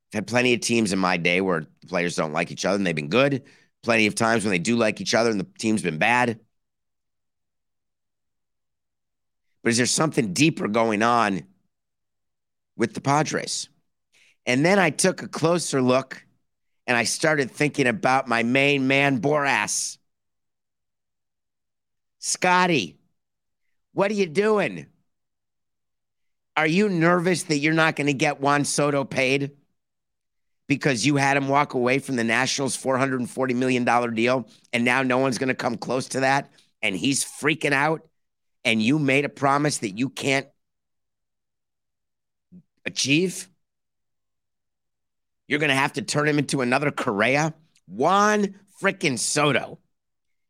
I've 0.08 0.20
had 0.20 0.28
plenty 0.28 0.54
of 0.54 0.62
teams 0.62 0.94
in 0.94 1.00
my 1.00 1.18
day 1.18 1.42
where 1.42 1.66
players 1.90 2.16
don't 2.16 2.32
like 2.32 2.52
each 2.52 2.64
other 2.64 2.78
and 2.78 2.88
they've 2.88 2.96
been 2.96 3.10
good. 3.10 3.44
Plenty 3.84 4.08
of 4.08 4.16
times 4.16 4.46
when 4.46 4.52
they 4.52 4.60
do 4.60 4.78
like 4.78 5.02
each 5.02 5.14
other 5.14 5.30
and 5.30 5.42
the 5.42 5.48
team's 5.60 5.82
been 5.82 5.98
bad. 5.98 6.40
But 9.62 9.72
is 9.72 9.78
there 9.78 9.86
something 9.86 10.32
deeper 10.32 10.70
going 10.70 11.04
on 11.04 11.44
with 12.78 12.94
the 12.94 13.02
Padres? 13.02 13.68
And 14.46 14.66
then 14.66 14.80
I 14.80 14.90
took 14.90 15.22
a 15.22 15.28
closer 15.28 15.82
look 15.82 16.26
and 16.88 16.96
I 16.96 17.04
started 17.04 17.52
thinking 17.52 17.88
about 17.88 18.30
my 18.30 18.44
main 18.44 18.88
man, 18.88 19.20
Boras. 19.20 19.98
Scotty, 22.20 23.00
what 23.92 24.12
are 24.12 24.16
you 24.16 24.28
doing? 24.28 24.86
Are 26.56 26.68
you 26.68 26.88
nervous 26.89 27.44
that 27.44 27.58
you're 27.58 27.74
not 27.74 27.96
going 27.96 28.08
to 28.08 28.13
get 28.13 28.39
Juan 28.39 28.63
Soto 28.66 29.04
paid 29.04 29.52
because 30.68 31.06
you 31.06 31.16
had 31.16 31.36
him 31.36 31.48
walk 31.48 31.74
away 31.74 32.00
from 32.00 32.16
the 32.16 32.24
Nationals' 32.24 32.78
$440 32.78 33.56
million 33.56 34.13
deal 34.13 34.48
and 34.72 34.86
now 34.86 35.02
no 35.02 35.18
one's 35.18 35.38
going 35.38 35.50
to 35.50 35.56
come 35.56 35.78
close 35.78 36.08
to 36.10 36.22
that 36.22 36.52
and 36.82 36.96
he's 36.96 37.26
freaking 37.26 37.74
out 37.74 38.08
and 38.63 38.82
you 38.82 39.00
made 39.00 39.26
a 39.26 39.30
promise 39.30 39.80
that 39.80 39.98
you 39.98 40.10
can't 40.10 40.48
achieve? 42.86 43.50
You're 45.48 45.60
going 45.60 45.70
to 45.70 45.76
have 45.76 45.94
to 45.94 46.02
turn 46.02 46.28
him 46.28 46.39
into 46.39 46.62
another 46.62 46.92
Correa? 46.92 47.54
Juan 47.88 48.56
freaking 48.82 49.20
Soto. 49.20 49.80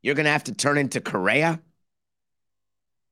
You're 0.02 0.16
going 0.16 0.26
to 0.26 0.32
have 0.32 0.46
to 0.46 0.54
turn 0.54 0.78
into 0.78 1.02
Correa? 1.02 1.62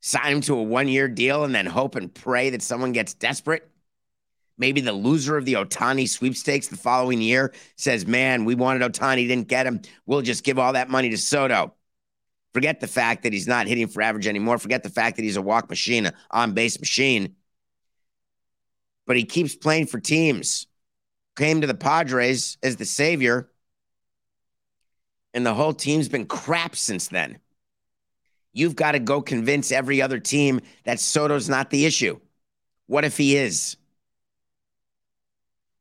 Sign 0.01 0.33
him 0.33 0.41
to 0.41 0.55
a 0.55 0.63
one 0.63 0.87
year 0.87 1.07
deal 1.07 1.43
and 1.43 1.53
then 1.53 1.65
hope 1.65 1.95
and 1.95 2.13
pray 2.13 2.49
that 2.49 2.61
someone 2.61 2.91
gets 2.91 3.13
desperate? 3.13 3.69
Maybe 4.57 4.81
the 4.81 4.93
loser 4.93 5.37
of 5.37 5.45
the 5.45 5.53
Ohtani 5.53 6.07
sweepstakes 6.07 6.67
the 6.67 6.77
following 6.77 7.21
year 7.21 7.53
says, 7.77 8.05
Man, 8.05 8.45
we 8.45 8.55
wanted 8.55 8.81
Ohtani, 8.81 9.27
didn't 9.27 9.47
get 9.47 9.65
him. 9.65 9.81
We'll 10.05 10.21
just 10.21 10.43
give 10.43 10.59
all 10.59 10.73
that 10.73 10.89
money 10.89 11.09
to 11.09 11.17
Soto. 11.17 11.73
Forget 12.53 12.79
the 12.79 12.87
fact 12.87 13.23
that 13.23 13.33
he's 13.33 13.47
not 13.47 13.67
hitting 13.67 13.87
for 13.87 14.01
average 14.01 14.27
anymore. 14.27 14.57
Forget 14.57 14.83
the 14.83 14.89
fact 14.89 15.15
that 15.15 15.23
he's 15.23 15.37
a 15.37 15.41
walk 15.41 15.69
machine, 15.69 16.11
on 16.29 16.53
base 16.53 16.79
machine. 16.79 17.35
But 19.07 19.15
he 19.15 19.23
keeps 19.23 19.55
playing 19.55 19.87
for 19.87 19.99
teams 19.99 20.67
came 21.35 21.61
to 21.61 21.67
the 21.67 21.73
Padres 21.73 22.57
as 22.61 22.75
the 22.75 22.85
savior, 22.85 23.49
and 25.33 25.45
the 25.45 25.53
whole 25.53 25.73
team's 25.73 26.09
been 26.09 26.25
crap 26.25 26.75
since 26.75 27.07
then. 27.07 27.39
You've 28.53 28.75
got 28.75 28.93
to 28.93 28.99
go 28.99 29.21
convince 29.21 29.71
every 29.71 30.01
other 30.01 30.19
team 30.19 30.61
that 30.83 30.99
Soto's 30.99 31.47
not 31.47 31.69
the 31.69 31.85
issue. 31.85 32.19
What 32.87 33.05
if 33.05 33.17
he 33.17 33.37
is? 33.37 33.77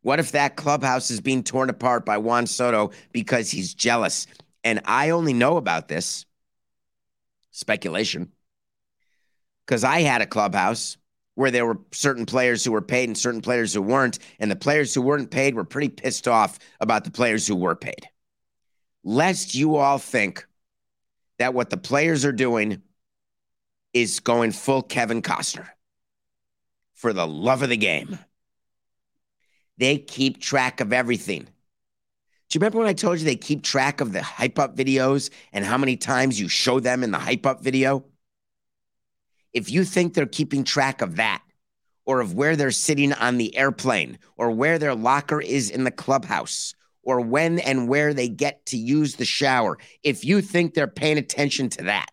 What 0.03 0.19
if 0.19 0.33
that 0.33 0.57
clubhouse 0.57 1.11
is 1.11 1.21
being 1.21 1.43
torn 1.43 1.69
apart 1.69 2.07
by 2.07 2.19
Juan 2.19 2.47
Soto 2.47 2.91
because 3.13 3.51
he's 3.51 3.75
jealous? 3.75 4.27
And 4.65 4.81
I 4.85 5.11
only 5.11 5.33
know 5.33 5.57
about 5.57 5.89
this 5.89 6.25
speculation 7.51 8.31
because 9.67 9.85
I 9.85 10.01
had 10.01 10.23
a 10.23 10.27
clubhouse 10.27 10.97
where 11.35 11.51
there 11.51 11.67
were 11.67 11.79
certain 11.93 12.27
players 12.27 12.65
who 12.65 12.73
were 12.73 12.83
paid 12.83 13.09
and 13.09 13.17
certain 13.17 13.41
players 13.41 13.73
who 13.75 13.83
weren't. 13.83 14.19
And 14.39 14.51
the 14.51 14.57
players 14.57 14.95
who 14.95 15.03
weren't 15.03 15.31
paid 15.31 15.55
were 15.55 15.65
pretty 15.65 15.89
pissed 15.89 16.29
off 16.29 16.59
about 16.81 17.05
the 17.05 17.11
players 17.11 17.47
who 17.47 17.57
were 17.57 17.77
paid. 17.77 18.09
Lest 19.05 19.55
you 19.55 19.77
all 19.77 19.99
think 19.99 20.47
that 21.41 21.55
what 21.55 21.71
the 21.71 21.79
players 21.79 22.27
are 22.27 22.33
doing 22.33 22.83
is 23.95 24.21
going 24.21 24.53
full 24.53 24.83
Kevin 24.83 25.23
Costner 25.23 25.67
for 26.93 27.15
the 27.15 27.27
love 27.27 27.63
of 27.63 27.71
the 27.71 27.79
game. 27.79 28.19
They 29.79 29.97
keep 29.97 30.39
track 30.39 30.83
of 30.83 30.93
everything. 30.93 31.45
Do 31.45 31.49
you 32.57 32.61
remember 32.61 32.77
when 32.77 32.89
I 32.89 32.93
told 32.93 33.19
you 33.19 33.25
they 33.25 33.37
keep 33.37 33.63
track 33.63 34.03
of 34.03 34.13
the 34.13 34.23
hype 34.23 34.59
up 34.59 34.77
videos 34.77 35.31
and 35.51 35.65
how 35.65 35.79
many 35.79 35.97
times 35.97 36.39
you 36.39 36.47
show 36.47 36.79
them 36.79 37.03
in 37.03 37.11
the 37.11 37.19
hype 37.19 37.47
up 37.47 37.63
video? 37.63 38.05
If 39.55 39.71
you 39.71 39.85
think 39.85 40.13
they're 40.13 40.27
keeping 40.27 40.63
track 40.63 41.01
of 41.01 41.17
that, 41.17 41.43
or 42.05 42.21
of 42.21 42.35
where 42.35 42.55
they're 42.55 42.71
sitting 42.71 43.15
on 43.15 43.39
the 43.39 43.57
airplane, 43.57 44.19
or 44.37 44.51
where 44.51 44.79
their 44.79 44.95
locker 44.95 45.41
is 45.41 45.71
in 45.71 45.85
the 45.85 45.91
clubhouse, 45.91 46.75
or 47.11 47.21
when 47.21 47.59
and 47.59 47.89
where 47.89 48.15
they 48.15 48.29
get 48.29 48.65
to 48.67 48.77
use 48.77 49.17
the 49.17 49.25
shower, 49.25 49.79
if 50.05 50.25
you 50.25 50.41
think 50.41 50.75
they're 50.75 50.87
paying 50.87 51.19
attention 51.19 51.69
to 51.69 51.83
that, 51.83 52.07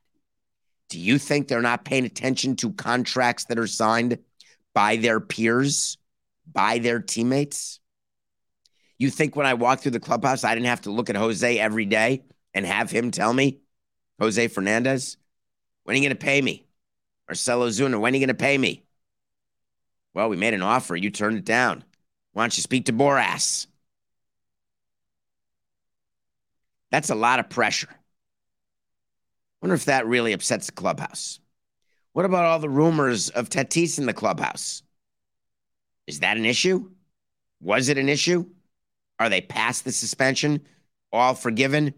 do 0.89 0.99
you 0.99 1.19
think 1.19 1.47
they're 1.47 1.61
not 1.61 1.85
paying 1.85 2.05
attention 2.05 2.55
to 2.55 2.73
contracts 2.73 3.45
that 3.45 3.59
are 3.59 3.67
signed 3.67 4.17
by 4.73 4.95
their 4.95 5.19
peers, 5.19 5.99
by 6.51 6.79
their 6.79 6.99
teammates? 6.99 7.79
You 8.97 9.11
think 9.11 9.35
when 9.35 9.45
I 9.45 9.53
walk 9.53 9.81
through 9.81 9.91
the 9.91 9.99
clubhouse, 9.99 10.43
I 10.43 10.55
didn't 10.55 10.65
have 10.65 10.81
to 10.81 10.91
look 10.91 11.11
at 11.11 11.15
Jose 11.15 11.59
every 11.59 11.85
day 11.85 12.23
and 12.55 12.65
have 12.65 12.89
him 12.89 13.11
tell 13.11 13.31
me, 13.31 13.59
Jose 14.19 14.47
Fernandez, 14.47 15.17
when 15.83 15.93
are 15.93 15.97
you 15.97 16.03
going 16.05 16.17
to 16.17 16.25
pay 16.25 16.41
me? 16.41 16.65
Marcell 17.29 17.61
Ozuna, 17.61 17.99
when 17.99 18.13
are 18.13 18.17
you 18.17 18.25
going 18.25 18.35
to 18.35 18.43
pay 18.43 18.57
me? 18.57 18.83
Well, 20.15 20.29
we 20.29 20.37
made 20.37 20.55
an 20.55 20.63
offer. 20.63 20.95
You 20.95 21.11
turned 21.11 21.37
it 21.37 21.45
down. 21.45 21.83
Why 22.33 22.41
don't 22.41 22.57
you 22.57 22.63
speak 22.63 22.85
to 22.85 22.93
Boras? 22.93 23.67
That's 26.91 27.09
a 27.09 27.15
lot 27.15 27.39
of 27.39 27.49
pressure. 27.49 27.89
Wonder 29.61 29.75
if 29.75 29.85
that 29.85 30.07
really 30.07 30.33
upsets 30.33 30.67
the 30.67 30.71
clubhouse. 30.71 31.39
What 32.13 32.25
about 32.25 32.45
all 32.45 32.59
the 32.59 32.69
rumors 32.69 33.29
of 33.29 33.49
Tatis 33.49 33.99
in 33.99 34.05
the 34.05 34.13
clubhouse? 34.13 34.83
Is 36.07 36.21
that 36.21 36.37
an 36.37 36.45
issue? 36.45 36.89
Was 37.61 37.89
it 37.89 37.97
an 37.97 38.09
issue? 38.09 38.45
Are 39.19 39.29
they 39.29 39.41
past 39.41 39.83
the 39.83 39.91
suspension? 39.91 40.61
All 41.11 41.33
forgiven? 41.33 41.93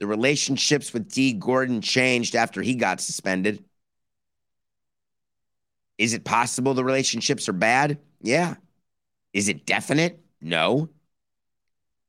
The 0.00 0.06
relationships 0.06 0.92
with 0.92 1.10
D. 1.10 1.32
Gordon 1.32 1.80
changed 1.80 2.34
after 2.34 2.60
he 2.60 2.74
got 2.74 3.00
suspended. 3.00 3.64
Is 5.96 6.12
it 6.12 6.24
possible 6.24 6.74
the 6.74 6.84
relationships 6.84 7.48
are 7.48 7.52
bad? 7.52 7.98
Yeah. 8.20 8.56
Is 9.32 9.48
it 9.48 9.64
definite? 9.64 10.20
No. 10.40 10.88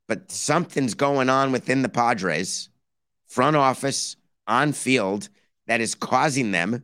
But 0.08 0.32
something's 0.32 0.94
going 0.94 1.30
on 1.30 1.52
within 1.52 1.82
the 1.82 1.90
Padres, 1.90 2.70
front 3.28 3.56
office, 3.56 4.16
on 4.48 4.74
field, 4.74 5.30
that 5.68 5.82
is 5.82 5.96
causing 5.96 6.52
them 6.52 6.84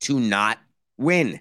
to 0.00 0.20
not 0.20 0.58
win. 0.96 1.40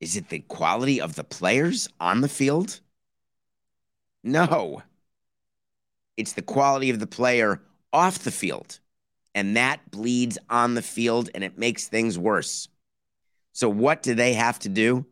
Is 0.00 0.16
it 0.16 0.28
the 0.28 0.40
quality 0.40 1.00
of 1.00 1.14
the 1.14 1.24
players 1.24 1.88
on 2.00 2.20
the 2.20 2.28
field? 2.28 2.80
No. 4.22 4.82
It's 6.16 6.32
the 6.32 6.42
quality 6.42 6.90
of 6.90 7.00
the 7.00 7.06
player 7.06 7.62
off 7.92 8.20
the 8.20 8.30
field. 8.30 8.80
And 9.34 9.56
that 9.56 9.90
bleeds 9.90 10.38
on 10.48 10.74
the 10.74 10.82
field 10.82 11.30
and 11.34 11.44
it 11.44 11.58
makes 11.58 11.86
things 11.86 12.18
worse. 12.18 12.68
So, 13.52 13.68
what 13.68 14.02
do 14.02 14.14
they 14.14 14.34
have 14.34 14.58
to 14.60 14.68
do? 14.68 15.06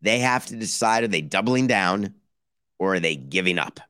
They 0.00 0.18
have 0.20 0.46
to 0.46 0.56
decide 0.56 1.04
are 1.04 1.08
they 1.08 1.20
doubling 1.20 1.66
down 1.66 2.14
or 2.78 2.94
are 2.94 3.00
they 3.00 3.16
giving 3.16 3.58
up? 3.58 3.80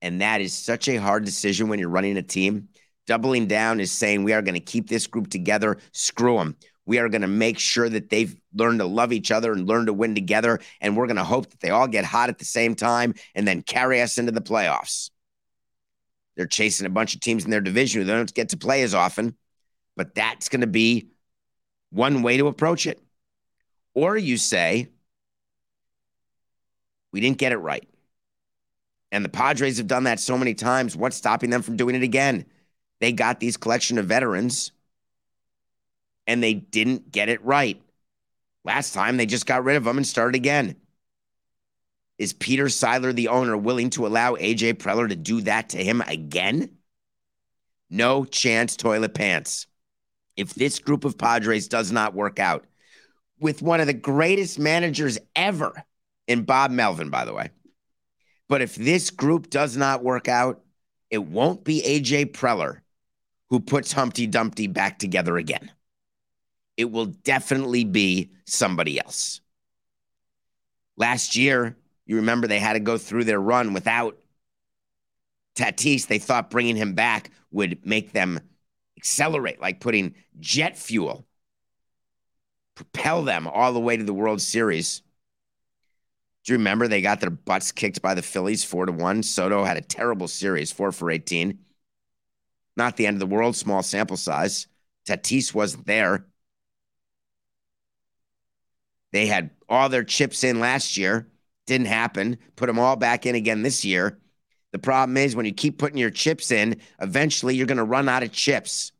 And 0.00 0.20
that 0.20 0.40
is 0.40 0.52
such 0.52 0.88
a 0.88 0.96
hard 0.96 1.24
decision 1.24 1.68
when 1.68 1.78
you're 1.78 1.88
running 1.88 2.16
a 2.16 2.22
team. 2.22 2.68
Doubling 3.06 3.46
down 3.46 3.80
is 3.80 3.90
saying 3.90 4.24
we 4.24 4.32
are 4.32 4.42
going 4.42 4.54
to 4.54 4.60
keep 4.60 4.88
this 4.88 5.06
group 5.06 5.28
together, 5.28 5.78
screw 5.92 6.36
them. 6.36 6.56
We 6.84 6.98
are 6.98 7.08
going 7.08 7.22
to 7.22 7.28
make 7.28 7.58
sure 7.58 7.88
that 7.88 8.10
they've 8.10 8.36
learned 8.54 8.80
to 8.80 8.86
love 8.86 9.12
each 9.12 9.30
other 9.30 9.52
and 9.52 9.68
learn 9.68 9.86
to 9.86 9.92
win 9.92 10.14
together. 10.14 10.60
And 10.80 10.96
we're 10.96 11.06
going 11.06 11.16
to 11.16 11.24
hope 11.24 11.50
that 11.50 11.60
they 11.60 11.70
all 11.70 11.86
get 11.86 12.04
hot 12.04 12.28
at 12.28 12.38
the 12.38 12.44
same 12.44 12.74
time 12.74 13.14
and 13.34 13.46
then 13.46 13.62
carry 13.62 14.00
us 14.02 14.18
into 14.18 14.32
the 14.32 14.40
playoffs. 14.40 15.10
They're 16.36 16.46
chasing 16.46 16.86
a 16.86 16.90
bunch 16.90 17.14
of 17.14 17.20
teams 17.20 17.44
in 17.44 17.50
their 17.50 17.60
division 17.60 18.02
who 18.02 18.08
don't 18.08 18.34
get 18.34 18.48
to 18.50 18.56
play 18.56 18.82
as 18.82 18.94
often, 18.94 19.36
but 19.96 20.14
that's 20.14 20.48
going 20.48 20.62
to 20.62 20.66
be 20.66 21.08
one 21.90 22.22
way 22.22 22.38
to 22.38 22.48
approach 22.48 22.86
it. 22.86 23.00
Or 23.94 24.16
you 24.16 24.38
say, 24.38 24.88
we 27.12 27.20
didn't 27.20 27.38
get 27.38 27.52
it 27.52 27.58
right. 27.58 27.88
And 29.12 29.24
the 29.24 29.28
Padres 29.28 29.76
have 29.76 29.86
done 29.86 30.04
that 30.04 30.20
so 30.20 30.38
many 30.38 30.54
times. 30.54 30.96
What's 30.96 31.16
stopping 31.16 31.50
them 31.50 31.62
from 31.62 31.76
doing 31.76 31.94
it 31.94 32.02
again? 32.02 32.46
They 33.00 33.12
got 33.12 33.40
these 33.40 33.56
collection 33.56 33.98
of 33.98 34.06
veterans 34.06 34.72
and 36.26 36.42
they 36.42 36.54
didn't 36.54 37.12
get 37.12 37.28
it 37.28 37.44
right. 37.44 37.80
Last 38.64 38.94
time 38.94 39.16
they 39.16 39.26
just 39.26 39.46
got 39.46 39.64
rid 39.64 39.76
of 39.76 39.84
them 39.84 39.98
and 39.98 40.06
started 40.06 40.36
again. 40.36 40.76
Is 42.18 42.32
Peter 42.32 42.66
Seidler, 42.66 43.14
the 43.14 43.28
owner, 43.28 43.56
willing 43.56 43.90
to 43.90 44.06
allow 44.06 44.36
AJ 44.36 44.74
Preller 44.74 45.08
to 45.08 45.16
do 45.16 45.40
that 45.42 45.70
to 45.70 45.78
him 45.82 46.00
again? 46.02 46.78
No 47.90 48.24
chance, 48.24 48.76
toilet 48.76 49.14
pants. 49.14 49.66
If 50.36 50.54
this 50.54 50.78
group 50.78 51.04
of 51.04 51.18
Padres 51.18 51.68
does 51.68 51.92
not 51.92 52.14
work 52.14 52.38
out 52.38 52.64
with 53.40 53.60
one 53.60 53.80
of 53.80 53.86
the 53.86 53.92
greatest 53.92 54.58
managers 54.58 55.18
ever 55.34 55.84
in 56.26 56.42
Bob 56.42 56.70
Melvin, 56.70 57.10
by 57.10 57.24
the 57.24 57.34
way, 57.34 57.50
but 58.48 58.62
if 58.62 58.74
this 58.74 59.10
group 59.10 59.50
does 59.50 59.76
not 59.76 60.04
work 60.04 60.28
out, 60.28 60.62
it 61.10 61.24
won't 61.24 61.64
be 61.64 61.82
AJ 61.82 62.32
Preller 62.32 62.80
who 63.48 63.60
puts 63.60 63.92
Humpty 63.92 64.26
Dumpty 64.26 64.66
back 64.66 64.98
together 64.98 65.36
again. 65.36 65.70
It 66.78 66.90
will 66.90 67.06
definitely 67.06 67.84
be 67.84 68.30
somebody 68.46 68.98
else. 68.98 69.42
Last 70.96 71.36
year, 71.36 71.76
you 72.06 72.16
remember 72.16 72.46
they 72.46 72.58
had 72.58 72.72
to 72.74 72.80
go 72.80 72.96
through 72.96 73.24
their 73.24 73.40
run 73.40 73.74
without 73.74 74.18
Tatis. 75.54 76.06
They 76.06 76.18
thought 76.18 76.50
bringing 76.50 76.76
him 76.76 76.94
back 76.94 77.30
would 77.50 77.84
make 77.84 78.12
them 78.12 78.40
accelerate, 78.96 79.60
like 79.60 79.80
putting 79.80 80.14
jet 80.40 80.78
fuel, 80.78 81.26
propel 82.74 83.22
them 83.22 83.46
all 83.46 83.72
the 83.72 83.80
way 83.80 83.96
to 83.96 84.04
the 84.04 84.14
World 84.14 84.40
Series. 84.40 85.02
Do 86.44 86.52
you 86.52 86.58
remember 86.58 86.88
they 86.88 87.00
got 87.00 87.20
their 87.20 87.30
butts 87.30 87.70
kicked 87.70 88.02
by 88.02 88.14
the 88.14 88.22
Phillies 88.22 88.64
four 88.64 88.86
to 88.86 88.92
one? 88.92 89.22
Soto 89.22 89.64
had 89.64 89.76
a 89.76 89.82
terrible 89.82 90.26
series, 90.28 90.72
four 90.72 90.90
for 90.90 91.10
18. 91.10 91.58
Not 92.76 92.96
the 92.96 93.06
end 93.06 93.16
of 93.16 93.20
the 93.20 93.34
world, 93.34 93.54
small 93.54 93.82
sample 93.82 94.16
size. 94.16 94.66
Tatis 95.06 95.54
wasn't 95.54 95.86
there. 95.86 96.26
They 99.12 99.26
had 99.26 99.50
all 99.68 99.88
their 99.88 100.04
chips 100.04 100.42
in 100.42 100.58
last 100.58 100.96
year. 100.96 101.28
Didn't 101.66 101.86
happen. 101.86 102.38
Put 102.56 102.66
them 102.66 102.78
all 102.78 102.96
back 102.96 103.26
in 103.26 103.34
again 103.34 103.62
this 103.62 103.84
year. 103.84 104.18
The 104.72 104.78
problem 104.78 105.18
is 105.18 105.36
when 105.36 105.46
you 105.46 105.52
keep 105.52 105.78
putting 105.78 105.98
your 105.98 106.10
chips 106.10 106.50
in, 106.50 106.80
eventually 107.00 107.54
you're 107.54 107.66
going 107.66 107.76
to 107.76 107.84
run 107.84 108.08
out 108.08 108.22
of 108.22 108.32
chips. 108.32 108.90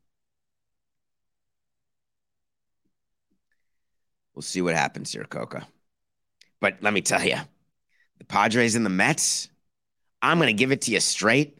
We'll 4.35 4.43
see 4.43 4.61
what 4.61 4.75
happens 4.75 5.11
here, 5.11 5.25
Coca. 5.25 5.67
But 6.63 6.77
let 6.79 6.93
me 6.93 7.01
tell 7.01 7.21
you, 7.21 7.35
the 8.19 8.23
Padres 8.23 8.75
and 8.75 8.85
the 8.85 8.89
Mets, 8.89 9.49
I'm 10.21 10.37
going 10.37 10.47
to 10.47 10.57
give 10.57 10.71
it 10.71 10.83
to 10.83 10.91
you 10.91 11.01
straight. 11.01 11.57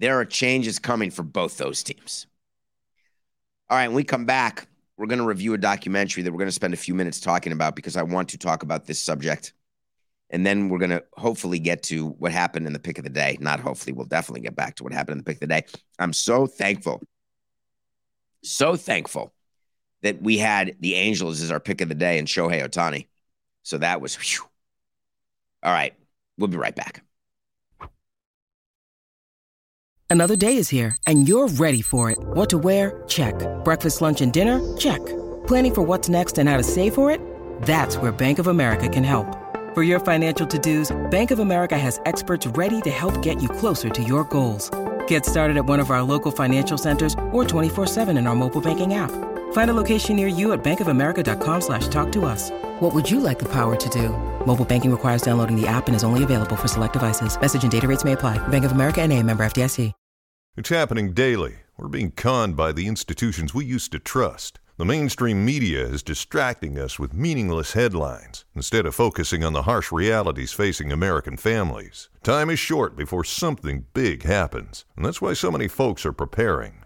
There 0.00 0.18
are 0.18 0.24
changes 0.24 0.80
coming 0.80 1.12
for 1.12 1.22
both 1.22 1.56
those 1.58 1.84
teams. 1.84 2.26
All 3.70 3.78
right, 3.78 3.86
when 3.86 3.94
we 3.94 4.02
come 4.02 4.24
back, 4.24 4.66
we're 4.96 5.06
going 5.06 5.20
to 5.20 5.24
review 5.24 5.54
a 5.54 5.58
documentary 5.58 6.24
that 6.24 6.32
we're 6.32 6.38
going 6.38 6.48
to 6.48 6.52
spend 6.52 6.74
a 6.74 6.76
few 6.76 6.92
minutes 6.92 7.20
talking 7.20 7.52
about 7.52 7.76
because 7.76 7.96
I 7.96 8.02
want 8.02 8.30
to 8.30 8.38
talk 8.38 8.64
about 8.64 8.84
this 8.84 9.00
subject. 9.00 9.52
And 10.30 10.44
then 10.44 10.70
we're 10.70 10.80
going 10.80 10.90
to 10.90 11.04
hopefully 11.12 11.60
get 11.60 11.84
to 11.84 12.08
what 12.08 12.32
happened 12.32 12.66
in 12.66 12.72
the 12.72 12.80
pick 12.80 12.98
of 12.98 13.04
the 13.04 13.10
day. 13.10 13.38
Not 13.40 13.60
hopefully, 13.60 13.92
we'll 13.92 14.06
definitely 14.06 14.40
get 14.40 14.56
back 14.56 14.74
to 14.74 14.82
what 14.82 14.92
happened 14.92 15.12
in 15.12 15.18
the 15.18 15.24
pick 15.24 15.36
of 15.36 15.40
the 15.42 15.46
day. 15.46 15.66
I'm 16.00 16.12
so 16.12 16.48
thankful, 16.48 17.00
so 18.42 18.74
thankful 18.74 19.32
that 20.02 20.20
we 20.20 20.36
had 20.36 20.74
the 20.80 20.96
Angels 20.96 21.42
as 21.42 21.52
our 21.52 21.60
pick 21.60 21.80
of 21.80 21.88
the 21.88 21.94
day 21.94 22.18
and 22.18 22.26
Shohei 22.26 22.68
Ohtani. 22.68 23.06
So 23.66 23.78
that 23.78 24.00
was 24.00 24.14
whew. 24.14 24.46
all 25.64 25.72
right. 25.72 25.92
We'll 26.38 26.46
be 26.46 26.56
right 26.56 26.76
back. 26.76 27.02
Another 30.08 30.36
day 30.36 30.56
is 30.56 30.68
here 30.68 30.96
and 31.04 31.28
you're 31.28 31.48
ready 31.48 31.82
for 31.82 32.12
it. 32.12 32.18
What 32.18 32.48
to 32.50 32.58
wear? 32.58 33.02
Check. 33.08 33.34
Breakfast, 33.64 34.00
lunch, 34.00 34.20
and 34.20 34.32
dinner? 34.32 34.60
Check. 34.76 35.04
Planning 35.48 35.74
for 35.74 35.82
what's 35.82 36.08
next 36.08 36.38
and 36.38 36.48
how 36.48 36.56
to 36.56 36.62
save 36.62 36.94
for 36.94 37.10
it? 37.10 37.20
That's 37.62 37.96
where 37.96 38.12
Bank 38.12 38.38
of 38.38 38.46
America 38.46 38.88
can 38.88 39.02
help. 39.02 39.26
For 39.74 39.82
your 39.82 39.98
financial 39.98 40.46
to-dos, 40.46 40.96
Bank 41.10 41.32
of 41.32 41.40
America 41.40 41.76
has 41.76 42.00
experts 42.06 42.46
ready 42.46 42.80
to 42.82 42.90
help 42.90 43.20
get 43.20 43.42
you 43.42 43.48
closer 43.48 43.88
to 43.90 44.02
your 44.02 44.22
goals. 44.24 44.70
Get 45.08 45.26
started 45.26 45.56
at 45.56 45.66
one 45.66 45.80
of 45.80 45.90
our 45.90 46.04
local 46.04 46.30
financial 46.30 46.78
centers 46.78 47.14
or 47.32 47.42
24-7 47.42 48.16
in 48.16 48.28
our 48.28 48.36
mobile 48.36 48.60
banking 48.60 48.94
app. 48.94 49.10
Find 49.52 49.70
a 49.70 49.74
location 49.74 50.16
near 50.16 50.28
you 50.28 50.52
at 50.52 50.62
bankofamerica.com 50.62 51.60
slash 51.60 51.88
talk 51.88 52.12
to 52.12 52.24
us. 52.24 52.50
What 52.80 52.94
would 52.94 53.10
you 53.10 53.18
like 53.20 53.40
the 53.40 53.50
power 53.50 53.74
to 53.74 53.88
do? 53.88 54.10
Mobile 54.46 54.64
banking 54.64 54.90
requires 54.90 55.22
downloading 55.22 55.60
the 55.60 55.66
app 55.66 55.88
and 55.88 55.96
is 55.96 56.04
only 56.04 56.22
available 56.22 56.56
for 56.56 56.68
select 56.68 56.92
devices. 56.92 57.38
Message 57.40 57.64
and 57.64 57.72
data 57.72 57.88
rates 57.88 58.04
may 58.04 58.12
apply. 58.12 58.38
Bank 58.48 58.64
of 58.64 58.72
America 58.72 59.02
and 59.02 59.12
a 59.12 59.22
member 59.22 59.44
FDIC. 59.44 59.92
It's 60.56 60.70
happening 60.70 61.12
daily. 61.12 61.56
We're 61.76 61.88
being 61.88 62.12
conned 62.12 62.56
by 62.56 62.72
the 62.72 62.86
institutions 62.86 63.52
we 63.52 63.66
used 63.66 63.92
to 63.92 63.98
trust. 63.98 64.58
The 64.78 64.86
mainstream 64.86 65.44
media 65.44 65.84
is 65.84 66.02
distracting 66.02 66.78
us 66.78 66.98
with 66.98 67.12
meaningless 67.12 67.74
headlines 67.74 68.46
instead 68.54 68.86
of 68.86 68.94
focusing 68.94 69.44
on 69.44 69.52
the 69.52 69.62
harsh 69.62 69.92
realities 69.92 70.54
facing 70.54 70.92
American 70.92 71.36
families. 71.36 72.08
Time 72.22 72.48
is 72.48 72.58
short 72.58 72.96
before 72.96 73.22
something 73.22 73.84
big 73.92 74.22
happens, 74.22 74.86
and 74.96 75.04
that's 75.04 75.20
why 75.20 75.34
so 75.34 75.50
many 75.50 75.68
folks 75.68 76.06
are 76.06 76.12
preparing. 76.12 76.85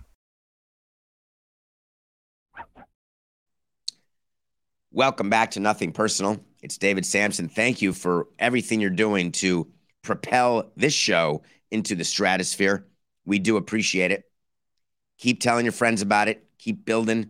Welcome 4.93 5.29
back 5.29 5.51
to 5.51 5.61
Nothing 5.61 5.93
Personal. 5.93 6.43
It's 6.61 6.77
David 6.77 7.05
Samson. 7.05 7.47
Thank 7.47 7.81
you 7.81 7.93
for 7.93 8.27
everything 8.37 8.81
you're 8.81 8.89
doing 8.89 9.31
to 9.33 9.71
propel 10.01 10.69
this 10.75 10.93
show 10.93 11.43
into 11.71 11.95
the 11.95 12.03
stratosphere. 12.03 12.85
We 13.25 13.39
do 13.39 13.55
appreciate 13.55 14.11
it. 14.11 14.29
Keep 15.17 15.39
telling 15.39 15.63
your 15.63 15.71
friends 15.71 16.01
about 16.01 16.27
it. 16.27 16.45
Keep 16.57 16.83
building. 16.83 17.29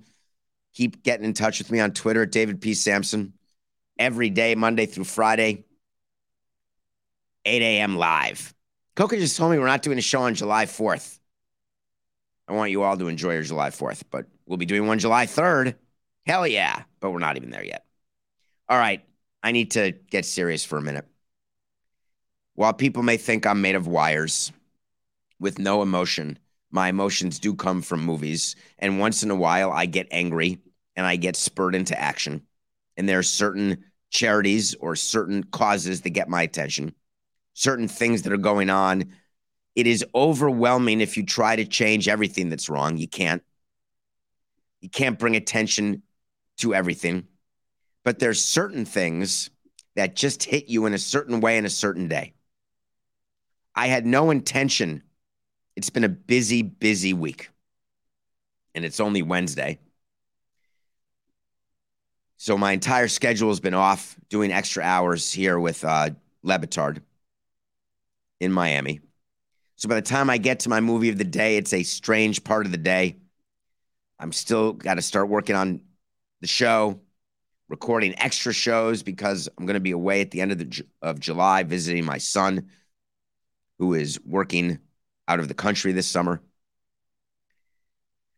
Keep 0.73 1.03
getting 1.03 1.23
in 1.23 1.33
touch 1.33 1.59
with 1.59 1.69
me 1.69 1.79
on 1.79 1.91
Twitter 1.91 2.23
at 2.23 2.31
David 2.31 2.61
P. 2.61 2.73
Samson 2.73 3.33
Every 3.99 4.31
day, 4.31 4.55
Monday 4.55 4.87
through 4.87 5.03
Friday, 5.03 5.65
8 7.45 7.61
a.m. 7.61 7.95
live. 7.95 8.55
Coca 8.95 9.17
just 9.17 9.37
told 9.37 9.51
me 9.51 9.59
we're 9.59 9.67
not 9.67 9.83
doing 9.83 9.99
a 9.99 10.01
show 10.01 10.23
on 10.23 10.33
July 10.33 10.65
4th. 10.65 11.19
I 12.47 12.53
want 12.53 12.71
you 12.71 12.81
all 12.81 12.97
to 12.97 13.07
enjoy 13.07 13.33
your 13.33 13.43
July 13.43 13.69
4th, 13.69 14.01
but 14.09 14.25
we'll 14.47 14.57
be 14.57 14.65
doing 14.65 14.87
one 14.87 14.97
July 14.97 15.27
3rd. 15.27 15.75
Hell 16.25 16.47
yeah. 16.47 16.83
But 16.99 17.11
we're 17.11 17.19
not 17.19 17.37
even 17.37 17.49
there 17.49 17.63
yet. 17.63 17.85
All 18.69 18.77
right. 18.77 19.03
I 19.43 19.51
need 19.51 19.71
to 19.71 19.91
get 19.91 20.25
serious 20.25 20.63
for 20.63 20.77
a 20.77 20.81
minute. 20.81 21.05
While 22.55 22.73
people 22.73 23.03
may 23.03 23.17
think 23.17 23.45
I'm 23.45 23.61
made 23.61 23.75
of 23.75 23.87
wires 23.87 24.51
with 25.39 25.57
no 25.57 25.81
emotion, 25.81 26.37
my 26.69 26.89
emotions 26.89 27.39
do 27.39 27.55
come 27.55 27.81
from 27.81 28.05
movies. 28.05 28.55
And 28.77 28.99
once 28.99 29.23
in 29.23 29.31
a 29.31 29.35
while, 29.35 29.71
I 29.71 29.87
get 29.87 30.07
angry 30.11 30.59
and 30.95 31.05
I 31.05 31.15
get 31.15 31.35
spurred 31.35 31.75
into 31.75 31.99
action. 31.99 32.43
And 32.97 33.09
there 33.09 33.19
are 33.19 33.23
certain 33.23 33.85
charities 34.09 34.75
or 34.75 34.95
certain 34.95 35.43
causes 35.43 36.01
that 36.01 36.09
get 36.11 36.29
my 36.29 36.43
attention, 36.43 36.93
certain 37.53 37.87
things 37.87 38.21
that 38.21 38.33
are 38.33 38.37
going 38.37 38.69
on. 38.69 39.11
It 39.75 39.87
is 39.87 40.05
overwhelming 40.13 41.01
if 41.01 41.17
you 41.17 41.25
try 41.25 41.55
to 41.55 41.65
change 41.65 42.07
everything 42.07 42.49
that's 42.49 42.69
wrong. 42.69 42.97
You 42.97 43.07
can't. 43.07 43.41
You 44.81 44.89
can't 44.89 45.17
bring 45.17 45.35
attention 45.35 46.03
to 46.61 46.73
everything, 46.73 47.27
but 48.03 48.19
there's 48.19 48.43
certain 48.43 48.85
things 48.85 49.49
that 49.95 50.15
just 50.15 50.43
hit 50.43 50.67
you 50.67 50.85
in 50.85 50.93
a 50.93 50.97
certain 50.97 51.41
way 51.41 51.57
in 51.57 51.65
a 51.65 51.69
certain 51.69 52.07
day. 52.07 52.33
I 53.75 53.87
had 53.87 54.05
no 54.05 54.31
intention. 54.31 55.03
It's 55.75 55.89
been 55.89 56.03
a 56.03 56.09
busy, 56.09 56.61
busy 56.61 57.13
week, 57.13 57.49
and 58.73 58.85
it's 58.85 58.99
only 58.99 59.21
Wednesday. 59.21 59.79
So 62.37 62.57
my 62.57 62.71
entire 62.71 63.07
schedule 63.07 63.49
has 63.49 63.59
been 63.59 63.75
off 63.75 64.15
doing 64.29 64.51
extra 64.51 64.83
hours 64.83 65.31
here 65.31 65.59
with 65.59 65.85
uh, 65.85 66.09
Le 66.41 66.59
Batard 66.59 67.01
in 68.39 68.51
Miami. 68.51 68.99
So 69.75 69.87
by 69.87 69.95
the 69.95 70.01
time 70.01 70.29
I 70.29 70.37
get 70.37 70.61
to 70.61 70.69
my 70.69 70.79
movie 70.79 71.09
of 71.09 71.17
the 71.17 71.23
day, 71.23 71.57
it's 71.57 71.73
a 71.73 71.83
strange 71.83 72.43
part 72.43 72.65
of 72.65 72.71
the 72.71 72.77
day. 72.79 73.17
I'm 74.19 74.31
still 74.31 74.73
got 74.73 74.95
to 74.95 75.01
start 75.01 75.29
working 75.29 75.55
on 75.55 75.81
the 76.41 76.47
show, 76.47 76.99
recording 77.69 78.19
extra 78.19 78.51
shows 78.51 79.01
because 79.01 79.47
I'm 79.57 79.65
going 79.65 79.75
to 79.75 79.79
be 79.79 79.91
away 79.91 80.21
at 80.21 80.31
the 80.31 80.41
end 80.41 80.51
of 80.51 80.57
the 80.57 80.85
of 81.01 81.19
July 81.19 81.63
visiting 81.63 82.03
my 82.03 82.17
son 82.17 82.69
who 83.79 83.93
is 83.93 84.19
working 84.25 84.79
out 85.27 85.39
of 85.39 85.47
the 85.47 85.53
country 85.53 85.93
this 85.93 86.07
summer. 86.07 86.41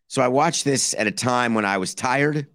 So 0.08 0.22
I 0.22 0.28
watched 0.28 0.64
this 0.64 0.94
at 0.94 1.08
a 1.08 1.12
time 1.12 1.56
when 1.56 1.66
I 1.66 1.80
was 1.80 1.96
tired 1.96 2.46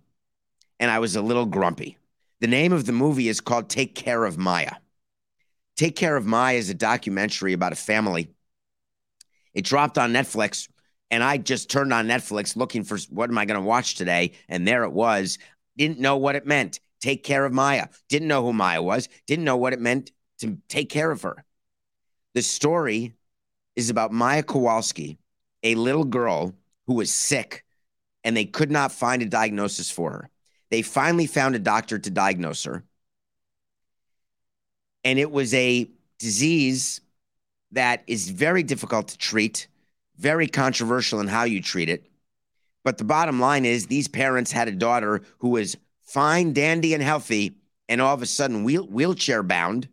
and 0.79 0.91
I 0.91 1.01
was 1.01 1.17
a 1.17 1.23
little 1.23 1.47
grumpy. 1.47 1.99
The 2.41 2.47
name 2.47 2.73
of 2.73 2.87
the 2.87 2.93
movie 2.93 3.29
is 3.29 3.41
called 3.41 3.69
Take 3.69 3.97
Care 3.97 4.25
of 4.25 4.39
Maya. 4.39 4.75
Take 5.77 5.97
Care 5.97 6.17
of 6.17 6.25
Maya 6.25 6.57
is 6.57 6.71
a 6.71 6.75
documentary 6.75 7.53
about 7.53 7.73
a 7.73 7.77
family. 7.77 8.31
It 9.55 9.65
dropped 9.65 9.99
on 9.99 10.13
Netflix 10.13 10.69
and 11.11 11.23
I 11.23 11.39
just 11.39 11.71
turned 11.71 11.93
on 11.93 12.07
Netflix 12.07 12.57
looking 12.57 12.85
for 12.85 12.99
what 13.11 13.31
am 13.31 13.39
I 13.39 13.45
going 13.45 13.61
to 13.61 13.67
watch 13.67 13.95
today? 13.95 14.33
And 14.49 14.67
there 14.67 14.85
it 14.85 14.93
was. 14.93 15.39
Didn't 15.77 15.99
know 15.99 16.17
what 16.17 16.37
it 16.37 16.47
meant. 16.47 16.81
Take 17.01 17.23
care 17.25 17.45
of 17.45 17.53
Maya. 17.53 17.89
Didn't 18.09 18.29
know 18.29 18.43
who 18.43 18.53
Maya 18.53 18.83
was. 18.83 19.09
Didn't 19.27 19.45
know 19.45 19.57
what 19.57 19.73
it 19.73 19.81
meant 19.81 20.11
to 20.41 20.59
take 20.69 20.91
care 20.91 21.11
of 21.11 21.23
her. 21.23 21.45
The 22.35 22.43
story 22.43 23.15
is 23.77 23.91
about 23.91 24.13
Maya 24.13 24.43
Kowalski, 24.43 25.19
a 25.63 25.75
little 25.77 26.05
girl 26.05 26.55
who 26.87 26.95
was 26.95 27.13
sick 27.13 27.65
and 28.25 28.37
they 28.37 28.45
could 28.45 28.71
not 28.71 28.93
find 28.93 29.23
a 29.23 29.27
diagnosis 29.27 29.91
for 29.91 30.11
her. 30.11 30.31
They 30.71 30.83
finally 30.83 31.27
found 31.27 31.55
a 31.55 31.61
doctor 31.61 31.99
to 31.99 32.11
diagnose 32.11 32.65
her. 32.65 32.85
And 35.05 35.19
it 35.19 35.31
was 35.31 35.55
a 35.55 35.89
disease 36.19 37.01
that 37.73 38.03
is 38.07 38.29
very 38.31 38.63
difficult 38.63 39.09
to 39.09 39.19
treat 39.19 39.69
very 40.19 40.49
controversial 40.49 41.21
in 41.21 41.29
how 41.29 41.45
you 41.45 41.63
treat 41.63 41.89
it. 41.89 42.11
But 42.85 42.99
the 42.99 43.05
bottom 43.05 43.41
line 43.41 43.65
is 43.65 43.87
these 43.87 44.09
parents 44.09 44.53
had 44.53 44.69
a 44.69 44.73
daughter 44.73 45.23
who 45.39 45.51
was 45.51 45.77
fine, 46.03 46.53
dandy, 46.53 46.95
and 46.95 47.03
healthy, 47.03 47.57
and 47.89 48.01
all 48.01 48.15
of 48.15 48.23
a 48.23 48.27
sudden 48.27 48.65
wheel- 48.65 48.87
wheelchair 48.87 49.43
bound, 49.43 49.89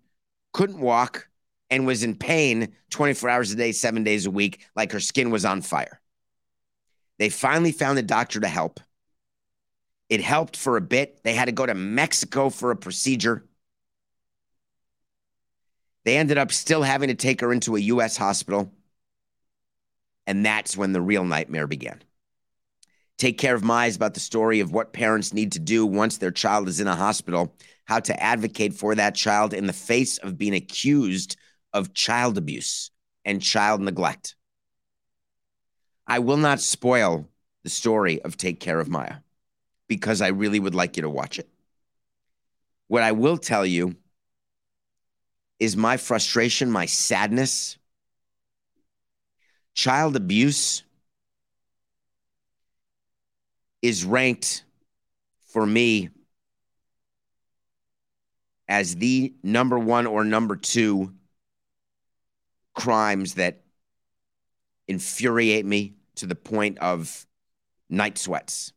couldn't 0.54 0.80
walk, 0.80 1.28
and 1.70 1.86
was 1.86 2.04
in 2.04 2.16
pain 2.16 2.74
24 2.90 3.30
hours 3.30 3.52
a 3.52 3.56
day, 3.56 3.72
seven 3.72 4.04
days 4.04 4.26
a 4.26 4.32
week, 4.32 4.66
like 4.76 4.92
her 4.92 5.00
skin 5.00 5.30
was 5.30 5.46
on 5.46 5.62
fire. 5.62 6.00
They 7.18 7.30
finally 7.30 7.72
found 7.72 7.98
a 7.98 8.04
doctor 8.04 8.40
to 8.40 8.48
help. 8.48 8.80
It 10.10 10.22
helped 10.22 10.56
for 10.56 10.78
a 10.78 10.82
bit. 10.82 11.24
They 11.24 11.34
had 11.34 11.46
to 11.46 11.52
go 11.52 11.66
to 11.66 11.74
Mexico 11.74 12.50
for 12.50 12.72
a 12.72 12.76
procedure. 12.76 13.46
They 16.04 16.18
ended 16.18 16.38
up 16.38 16.52
still 16.52 16.84
having 16.84 17.10
to 17.10 17.16
take 17.16 17.42
her 17.42 17.52
into 17.52 17.76
a 17.76 17.80
U.S. 17.80 18.16
hospital. 18.16 18.72
And 20.28 20.46
that's 20.46 20.76
when 20.76 20.92
the 20.92 21.02
real 21.02 21.24
nightmare 21.24 21.68
began. 21.68 22.02
Take 23.18 23.38
Care 23.38 23.56
of 23.56 23.64
Maya 23.64 23.88
is 23.88 23.96
about 23.96 24.14
the 24.14 24.20
story 24.20 24.60
of 24.60 24.74
what 24.74 24.92
parents 24.92 25.34
need 25.34 25.54
to 25.54 25.60
do 25.60 25.86
once 25.86 26.18
their 26.18 26.32
child 26.32 26.68
is 26.68 26.80
in 26.80 26.88
a 26.88 26.96
hospital, 26.96 27.56
how 27.86 28.00
to 28.00 28.24
advocate 28.24 28.74
for 28.74 28.96
that 28.96 29.16
child 29.16 29.54
in 29.54 29.68
the 29.68 29.74
face 29.74 30.18
of 30.18 30.38
being 30.38 30.56
accused 30.56 31.38
of 31.72 31.94
child 31.94 32.38
abuse 32.38 32.92
and 33.24 33.42
child 33.42 33.82
neglect. 33.82 34.36
I 36.08 36.20
will 36.20 36.38
not 36.38 36.60
spoil 36.60 37.28
the 37.64 37.70
story 37.70 38.22
of 38.22 38.38
Take 38.38 38.60
Care 38.60 38.80
of 38.80 38.90
Maya 38.90 39.18
because 39.88 40.22
I 40.22 40.28
really 40.28 40.60
would 40.60 40.76
like 40.76 40.98
you 40.98 41.04
to 41.04 41.10
watch 41.10 41.40
it. 41.40 41.50
What 42.88 43.04
I 43.04 43.14
will 43.14 43.38
tell 43.38 43.66
you 43.66 43.96
is 45.60 45.78
my 45.78 45.98
frustration, 45.98 46.70
my 46.70 46.86
sadness, 46.86 47.78
child 49.76 50.16
abuse 50.16 50.84
is 53.82 54.06
ranked 54.06 54.64
for 55.46 55.66
me 55.66 56.10
as 58.68 58.96
the 58.96 59.34
number 59.44 59.78
one 59.78 60.08
or 60.08 60.24
number 60.24 60.56
two 60.56 61.14
crimes 62.74 63.36
that 63.36 63.62
infuriate 64.88 65.66
me 65.66 65.94
to 66.16 66.26
the 66.26 66.36
point 66.36 66.80
of 66.80 67.28
night 67.90 68.18
sweats. 68.18 68.72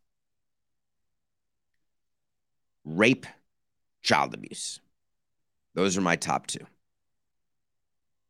Rape, 2.83 3.25
child 4.01 4.33
abuse. 4.33 4.81
Those 5.75 5.97
are 5.97 6.01
my 6.01 6.17
top 6.17 6.45
two 6.45 6.65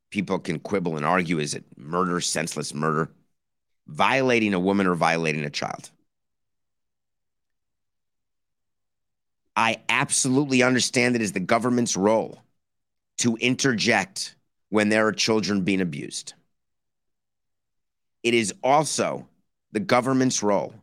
people 0.10 0.40
can 0.40 0.60
quibble 0.60 0.98
and 0.98 1.06
argue 1.06 1.40
is 1.40 1.54
it 1.54 1.64
murder, 1.78 2.20
senseless 2.22 2.74
murder, 2.74 3.10
violating 3.88 4.54
a 4.54 4.60
woman 4.60 4.88
or 4.88 4.96
violating 4.96 5.46
a 5.46 5.50
child? 5.50 5.90
I 9.56 9.82
absolutely 9.90 10.64
understand 10.64 11.16
it 11.16 11.22
is 11.22 11.34
the 11.34 11.40
government's 11.40 11.98
role 11.98 12.40
to 13.18 13.36
interject 13.38 14.36
when 14.70 14.90
there 14.90 15.06
are 15.08 15.12
children 15.12 15.64
being 15.64 15.82
abused. 15.82 16.34
It 18.24 18.34
is 18.34 18.54
also 18.64 19.28
the 19.72 19.80
government's 19.80 20.42
role 20.42 20.74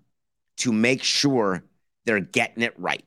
to 0.59 0.73
make 0.73 1.03
sure 1.03 1.63
they're 2.05 2.21
getting 2.21 2.63
it 2.63 2.75
right. 2.79 3.05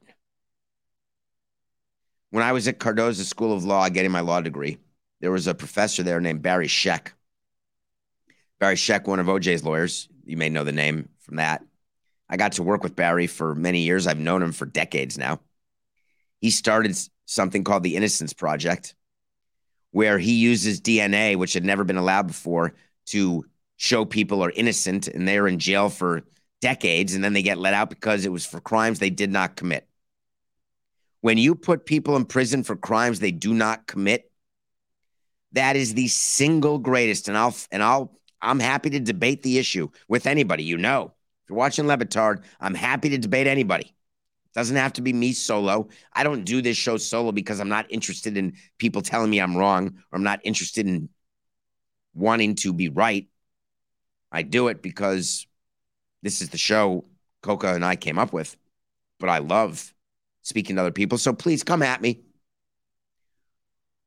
When 2.31 2.43
I 2.43 2.51
was 2.51 2.67
at 2.67 2.79
Cardozo 2.79 3.23
School 3.23 3.53
of 3.53 3.63
Law 3.63 3.89
getting 3.89 4.11
my 4.11 4.19
law 4.19 4.41
degree, 4.41 4.77
there 5.21 5.31
was 5.31 5.47
a 5.47 5.53
professor 5.53 6.03
there 6.03 6.19
named 6.19 6.41
Barry 6.41 6.67
Scheck. 6.67 7.13
Barry 8.59 8.75
Scheck, 8.75 9.07
one 9.07 9.19
of 9.19 9.27
OJ's 9.27 9.63
lawyers. 9.63 10.09
You 10.25 10.37
may 10.37 10.49
know 10.49 10.63
the 10.63 10.71
name 10.71 11.09
from 11.19 11.37
that. 11.37 11.63
I 12.29 12.37
got 12.37 12.53
to 12.53 12.63
work 12.63 12.83
with 12.83 12.95
Barry 12.95 13.27
for 13.27 13.55
many 13.55 13.81
years. 13.81 14.05
I've 14.05 14.19
known 14.19 14.43
him 14.43 14.51
for 14.51 14.65
decades 14.65 15.17
now. 15.17 15.39
He 16.39 16.51
started 16.51 16.97
something 17.25 17.63
called 17.63 17.83
the 17.83 17.95
Innocence 17.95 18.33
Project, 18.33 18.95
where 19.91 20.19
he 20.19 20.33
uses 20.33 20.81
DNA, 20.81 21.35
which 21.35 21.53
had 21.53 21.65
never 21.65 21.83
been 21.83 21.97
allowed 21.97 22.27
before, 22.27 22.75
to 23.07 23.45
show 23.77 24.05
people 24.05 24.43
are 24.43 24.51
innocent 24.51 25.07
and 25.07 25.27
they're 25.27 25.47
in 25.47 25.57
jail 25.57 25.89
for 25.89 26.23
decades 26.61 27.15
and 27.15 27.23
then 27.23 27.33
they 27.33 27.41
get 27.41 27.57
let 27.57 27.73
out 27.73 27.89
because 27.89 28.25
it 28.25 28.31
was 28.31 28.45
for 28.45 28.59
crimes 28.59 28.99
they 28.99 29.09
did 29.09 29.31
not 29.31 29.55
commit. 29.55 29.87
When 31.21 31.37
you 31.37 31.55
put 31.55 31.85
people 31.85 32.15
in 32.15 32.25
prison 32.25 32.63
for 32.63 32.75
crimes 32.75 33.19
they 33.19 33.31
do 33.31 33.53
not 33.53 33.87
commit, 33.87 34.28
that 35.53 35.75
is 35.75 35.93
the 35.93 36.07
single 36.07 36.77
greatest. 36.77 37.27
And 37.27 37.37
I'll 37.37 37.55
and 37.71 37.83
I'll 37.83 38.19
I'm 38.41 38.59
happy 38.59 38.89
to 38.91 38.99
debate 38.99 39.43
the 39.43 39.57
issue 39.57 39.89
with 40.07 40.25
anybody. 40.25 40.63
You 40.63 40.77
know, 40.77 41.13
if 41.43 41.49
you're 41.49 41.57
watching 41.57 41.87
Le 41.87 41.97
Batard, 41.97 42.43
I'm 42.59 42.75
happy 42.75 43.09
to 43.09 43.17
debate 43.17 43.47
anybody. 43.47 43.85
It 43.85 44.53
doesn't 44.53 44.75
have 44.75 44.93
to 44.93 45.01
be 45.01 45.13
me 45.13 45.33
solo. 45.33 45.89
I 46.13 46.23
don't 46.23 46.43
do 46.43 46.61
this 46.61 46.77
show 46.77 46.97
solo 46.97 47.31
because 47.31 47.59
I'm 47.59 47.69
not 47.69 47.85
interested 47.89 48.37
in 48.37 48.53
people 48.77 49.01
telling 49.01 49.29
me 49.29 49.39
I'm 49.39 49.55
wrong 49.55 49.87
or 50.11 50.17
I'm 50.17 50.23
not 50.23 50.39
interested 50.43 50.87
in 50.87 51.09
wanting 52.13 52.55
to 52.55 52.73
be 52.73 52.89
right. 52.89 53.27
I 54.31 54.43
do 54.43 54.67
it 54.67 54.81
because 54.81 55.47
this 56.21 56.41
is 56.41 56.49
the 56.49 56.57
show 56.57 57.05
Coca 57.41 57.73
and 57.73 57.85
I 57.85 57.95
came 57.95 58.19
up 58.19 58.33
with, 58.33 58.57
but 59.19 59.29
I 59.29 59.39
love 59.39 59.93
speaking 60.41 60.75
to 60.75 60.81
other 60.81 60.91
people. 60.91 61.17
So 61.17 61.33
please 61.33 61.63
come 61.63 61.83
at 61.83 62.01
me. 62.01 62.21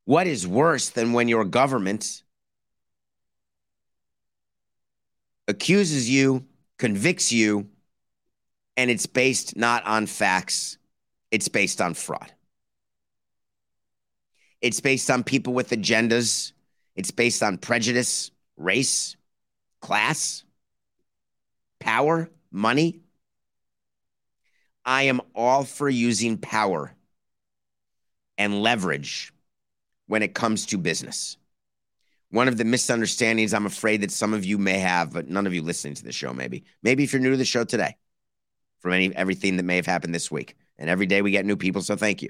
What 0.04 0.26
is 0.26 0.46
worse 0.46 0.90
than 0.90 1.12
when 1.12 1.28
your 1.28 1.44
government 1.44 2.22
accuses 5.46 6.10
you, 6.10 6.44
convicts 6.78 7.32
you, 7.32 7.68
and 8.76 8.90
it's 8.90 9.06
based 9.06 9.56
not 9.56 9.84
on 9.84 10.06
facts, 10.06 10.78
it's 11.30 11.48
based 11.48 11.80
on 11.80 11.94
fraud. 11.94 12.32
It's 14.60 14.80
based 14.80 15.10
on 15.10 15.24
people 15.24 15.52
with 15.52 15.70
agendas, 15.70 16.52
it's 16.96 17.10
based 17.10 17.42
on 17.42 17.58
prejudice, 17.58 18.30
race, 18.56 19.16
class, 19.80 20.44
power, 21.80 22.30
money. 22.50 23.00
I 24.84 25.04
am 25.04 25.20
all 25.34 25.64
for 25.64 25.88
using 25.88 26.38
power 26.38 26.92
and 28.36 28.62
leverage 28.62 29.31
when 30.12 30.22
it 30.22 30.34
comes 30.34 30.66
to 30.66 30.76
business. 30.76 31.38
One 32.28 32.46
of 32.46 32.58
the 32.58 32.66
misunderstandings 32.66 33.54
I'm 33.54 33.64
afraid 33.64 34.02
that 34.02 34.10
some 34.10 34.34
of 34.34 34.44
you 34.44 34.58
may 34.58 34.78
have, 34.78 35.10
but 35.10 35.30
none 35.30 35.46
of 35.46 35.54
you 35.54 35.62
listening 35.62 35.94
to 35.94 36.04
the 36.04 36.12
show, 36.12 36.34
maybe. 36.34 36.64
Maybe 36.82 37.02
if 37.02 37.14
you're 37.14 37.22
new 37.22 37.30
to 37.30 37.36
the 37.38 37.46
show 37.46 37.64
today, 37.64 37.96
from 38.80 38.92
any 38.92 39.16
everything 39.16 39.56
that 39.56 39.62
may 39.62 39.76
have 39.76 39.86
happened 39.86 40.14
this 40.14 40.30
week. 40.30 40.54
And 40.76 40.90
every 40.90 41.06
day 41.06 41.22
we 41.22 41.30
get 41.30 41.46
new 41.46 41.56
people, 41.56 41.80
so 41.80 41.96
thank 41.96 42.20
you. 42.20 42.28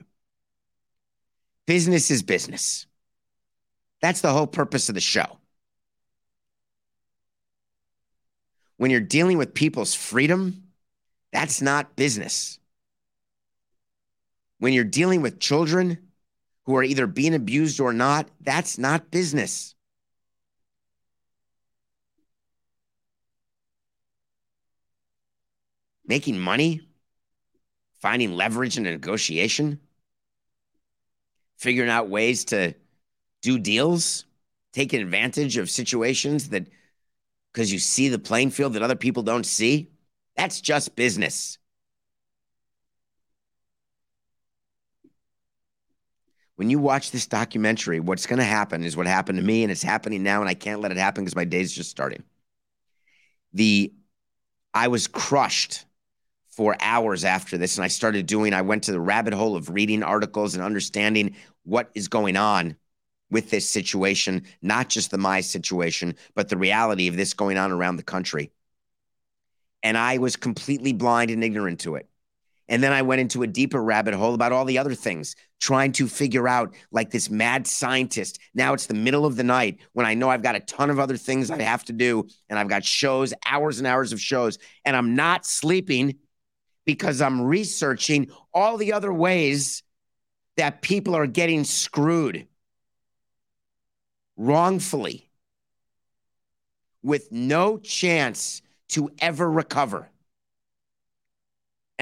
Business 1.67 2.09
is 2.13 2.23
business. 2.23 2.87
That's 4.01 4.21
the 4.21 4.33
whole 4.33 4.47
purpose 4.47 4.89
of 4.89 4.95
the 4.95 5.01
show. 5.01 5.39
When 8.77 8.93
you're 8.93 9.01
dealing 9.01 9.39
with 9.39 9.55
people's 9.55 9.93
freedom, 9.93 10.69
that's 11.33 11.61
not 11.61 11.97
business. 11.97 12.61
When 14.61 14.73
you're 14.73 14.85
dealing 14.85 15.21
with 15.21 15.41
children 15.41 15.99
who 16.65 16.77
are 16.77 16.85
either 16.85 17.07
being 17.07 17.35
abused 17.35 17.81
or 17.81 17.93
not, 17.93 18.29
that's 18.41 18.79
not 18.79 19.11
business. 19.11 19.75
Making 26.07 26.39
money, 26.39 26.83
finding 28.01 28.33
leverage 28.33 28.77
in 28.77 28.87
a 28.87 28.91
negotiation, 28.91 29.81
figuring 31.57 31.91
out 31.91 32.09
ways 32.09 32.45
to 32.47 32.75
do 33.41 33.59
deals, 33.59 34.25
taking 34.73 35.01
advantage 35.01 35.57
of 35.57 35.71
situations 35.71 36.49
that 36.51 36.67
because 37.53 37.73
you 37.73 37.79
see 37.79 38.09
the 38.09 38.19
playing 38.19 38.51
field 38.51 38.73
that 38.73 38.83
other 38.83 38.97
people 38.97 39.23
don't 39.23 39.45
see. 39.45 39.91
That's 40.37 40.61
just 40.61 40.97
business. 40.97 41.59
When 46.57 46.71
you 46.71 46.79
watch 46.79 47.11
this 47.11 47.27
documentary, 47.27 48.01
what's 48.01 48.27
going 48.27 48.39
to 48.39 48.45
happen 48.45 48.85
is 48.85 48.97
what 48.97 49.07
happened 49.07 49.39
to 49.39 49.45
me, 49.45 49.63
and 49.63 49.73
it's 49.73 49.83
happening 49.83 50.23
now, 50.23 50.41
and 50.41 50.49
I 50.49 50.55
can't 50.55 50.81
let 50.81 50.93
it 50.93 50.99
happen 50.99 51.25
because 51.25 51.37
my 51.37 51.45
day's 51.45 51.73
just 51.73 51.91
starting. 51.91 52.23
The 53.53 53.93
I 54.75 54.89
was 54.89 55.07
crushed 55.07 55.85
for 56.49 56.77
hours 56.81 57.25
after 57.25 57.59
this, 57.59 57.77
and 57.77 57.85
I 57.85 57.89
started 57.89 58.27
doing. 58.27 58.53
I 58.53 58.63
went 58.63 58.85
to 58.85 58.93
the 58.93 59.01
rabbit 59.01 59.35
hole 59.35 59.57
of 59.57 59.71
reading 59.71 60.03
articles 60.03 60.55
and 60.55 60.63
understanding 60.63 61.35
what 61.65 61.91
is 61.95 62.09
going 62.09 62.37
on 62.37 62.77
with 63.31 63.51
this 63.51 63.69
situation, 63.69 64.45
not 64.61 64.91
just 64.91 65.11
the 65.11 65.19
my 65.19 65.41
situation, 65.41 66.15
but 66.35 66.51
the 66.51 66.57
reality 66.57 67.09
of 67.09 67.17
this 67.17 67.33
going 67.33 67.57
on 67.57 67.73
around 67.73 67.97
the 67.97 68.03
country. 68.03 68.51
And 69.83 69.97
I 69.97 70.19
was 70.19 70.37
completely 70.37 70.93
blind 70.93 71.31
and 71.31 71.43
ignorant 71.43 71.81
to 71.81 71.97
it. 71.97 72.09
And 72.73 72.83
then 72.83 72.95
I 72.95 73.03
went 73.03 73.21
into 73.21 73.43
a 73.43 73.47
deeper 73.47 73.83
rabbit 73.85 74.15
hole 74.15 74.33
about 74.33 74.51
all 74.51 74.65
the 74.65 74.79
other 74.79 74.95
things, 74.95 75.37
trying 75.61 75.93
to 75.93 76.09
figure 76.09 76.49
out 76.49 76.75
like 76.91 77.11
this 77.11 77.29
mad 77.29 77.67
scientist. 77.67 78.39
Now 78.55 78.73
it's 78.73 78.87
the 78.87 78.95
middle 78.95 79.27
of 79.27 79.37
the 79.37 79.45
night 79.45 79.81
when 79.93 80.07
I 80.07 80.15
know 80.15 80.31
I've 80.31 80.43
got 80.43 80.57
a 80.57 80.61
ton 80.61 80.89
of 80.89 80.99
other 80.99 81.19
things 81.19 81.51
I 81.51 81.61
have 81.61 81.85
to 81.85 81.93
do. 81.93 82.27
And 82.49 82.59
I've 82.59 82.71
got 82.71 82.83
shows, 82.83 83.35
hours 83.45 83.77
and 83.77 83.87
hours 83.87 84.15
of 84.15 84.23
shows, 84.23 84.57
and 84.87 84.97
I'm 84.97 85.15
not 85.15 85.45
sleeping 85.45 86.17
because 86.87 87.21
I'm 87.21 87.43
researching 87.43 88.31
all 88.55 88.79
the 88.79 88.95
other 88.95 89.13
ways 89.13 89.83
that 90.57 90.81
people 90.81 91.15
are 91.15 91.27
getting 91.27 91.65
screwed 91.65 92.47
wrongfully 94.39 95.29
with 97.03 97.31
no 97.31 97.77
chance 97.77 98.63
to 98.89 99.11
ever 99.21 99.51
recover. 99.51 100.09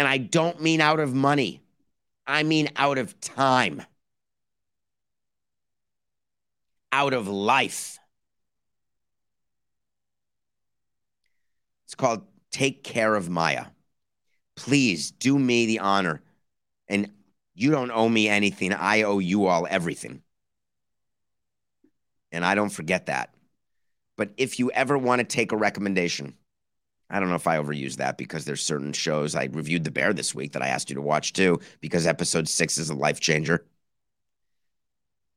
And 0.00 0.08
I 0.08 0.16
don't 0.16 0.62
mean 0.62 0.80
out 0.80 0.98
of 0.98 1.12
money, 1.14 1.60
I 2.26 2.42
mean 2.42 2.70
out 2.76 2.96
of 2.96 3.20
time, 3.20 3.82
out 6.90 7.12
of 7.12 7.28
life. 7.28 7.98
It's 11.84 11.94
called 11.94 12.22
Take 12.50 12.82
Care 12.82 13.14
of 13.14 13.28
Maya. 13.28 13.66
Please 14.56 15.10
do 15.10 15.38
me 15.38 15.66
the 15.66 15.80
honor. 15.80 16.22
And 16.88 17.10
you 17.54 17.70
don't 17.70 17.90
owe 17.90 18.08
me 18.08 18.26
anything. 18.26 18.72
I 18.72 19.02
owe 19.02 19.18
you 19.18 19.44
all 19.48 19.66
everything 19.68 20.22
and 22.32 22.42
I 22.42 22.54
don't 22.54 22.70
forget 22.70 23.04
that. 23.06 23.34
But 24.16 24.30
if 24.38 24.58
you 24.58 24.70
ever 24.70 24.96
want 24.96 25.18
to 25.18 25.24
take 25.26 25.52
a 25.52 25.58
recommendation, 25.58 26.38
I 27.10 27.18
don't 27.18 27.28
know 27.28 27.34
if 27.34 27.46
I 27.46 27.56
overuse 27.56 27.96
that 27.96 28.16
because 28.16 28.44
there's 28.44 28.62
certain 28.62 28.92
shows 28.92 29.34
I 29.34 29.48
reviewed 29.52 29.84
The 29.84 29.90
Bear 29.90 30.12
this 30.12 30.34
week 30.34 30.52
that 30.52 30.62
I 30.62 30.68
asked 30.68 30.90
you 30.90 30.94
to 30.94 31.02
watch 31.02 31.32
too 31.32 31.60
because 31.80 32.06
episode 32.06 32.48
six 32.48 32.78
is 32.78 32.88
a 32.88 32.94
life 32.94 33.18
changer. 33.20 33.66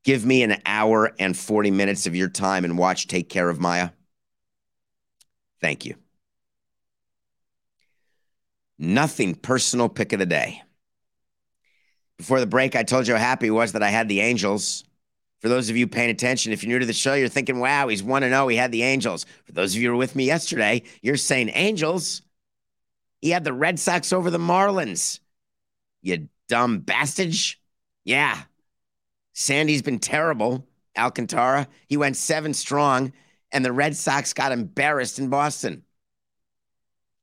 Give 0.03 0.25
me 0.25 0.43
an 0.43 0.61
hour 0.65 1.13
and 1.17 1.35
40 1.35 1.71
minutes 1.71 2.05
of 2.05 2.15
your 2.15 2.29
time 2.29 2.65
and 2.65 2.77
watch 2.77 3.07
Take 3.07 3.29
Care 3.29 3.49
of 3.49 3.59
Maya. 3.59 3.89
Thank 5.61 5.85
you. 5.85 5.95
Nothing 8.77 9.33
personal 9.33 9.87
pick 9.87 10.13
of 10.13 10.19
the 10.19 10.25
day. 10.25 10.61
Before 12.17 12.39
the 12.39 12.45
break, 12.45 12.75
I 12.75 12.83
told 12.83 13.07
you 13.07 13.15
how 13.15 13.19
happy 13.19 13.49
was 13.49 13.71
that 13.71 13.83
I 13.83 13.89
had 13.89 14.09
the 14.09 14.19
Angels 14.19 14.83
for 15.43 15.49
those 15.49 15.69
of 15.69 15.75
you 15.75 15.87
paying 15.87 16.09
attention, 16.09 16.53
if 16.53 16.63
you're 16.63 16.71
new 16.71 16.79
to 16.79 16.85
the 16.85 16.93
show, 16.93 17.15
you're 17.15 17.27
thinking, 17.27 17.59
wow, 17.59 17.89
he's 17.89 18.01
1 18.01 18.21
0. 18.21 18.47
He 18.47 18.55
had 18.55 18.71
the 18.71 18.83
Angels. 18.83 19.25
For 19.43 19.51
those 19.51 19.75
of 19.75 19.81
you 19.81 19.89
who 19.89 19.93
were 19.93 19.99
with 19.99 20.15
me 20.15 20.23
yesterday, 20.23 20.83
you're 21.01 21.17
saying, 21.17 21.51
Angels? 21.53 22.21
He 23.19 23.29
had 23.29 23.43
the 23.43 23.51
Red 23.51 23.77
Sox 23.77 24.13
over 24.13 24.29
the 24.29 24.37
Marlins. 24.37 25.19
You 26.01 26.29
dumb 26.47 26.79
bastard. 26.79 27.33
Yeah. 28.05 28.41
Sandy's 29.33 29.81
been 29.81 29.99
terrible. 29.99 30.65
Alcantara. 30.97 31.67
He 31.87 31.97
went 31.97 32.15
seven 32.15 32.53
strong, 32.53 33.11
and 33.51 33.65
the 33.65 33.73
Red 33.73 33.97
Sox 33.97 34.31
got 34.31 34.53
embarrassed 34.53 35.19
in 35.19 35.27
Boston. 35.27 35.83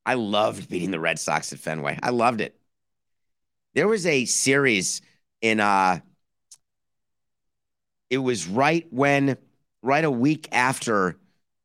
I 0.05 0.13
loved 0.13 0.69
beating 0.69 0.91
the 0.91 0.99
Red 0.99 1.17
Sox 1.17 1.53
at 1.53 1.59
Fenway. 1.59 1.97
I 2.03 2.11
loved 2.11 2.41
it. 2.41 2.55
There 3.73 3.87
was 3.87 4.05
a 4.05 4.25
series 4.25 5.01
in 5.41 5.59
uh 5.59 6.01
it 8.11 8.17
was 8.17 8.45
right 8.45 8.85
when 8.91 9.37
right 9.81 10.03
a 10.03 10.11
week 10.11 10.49
after 10.51 11.17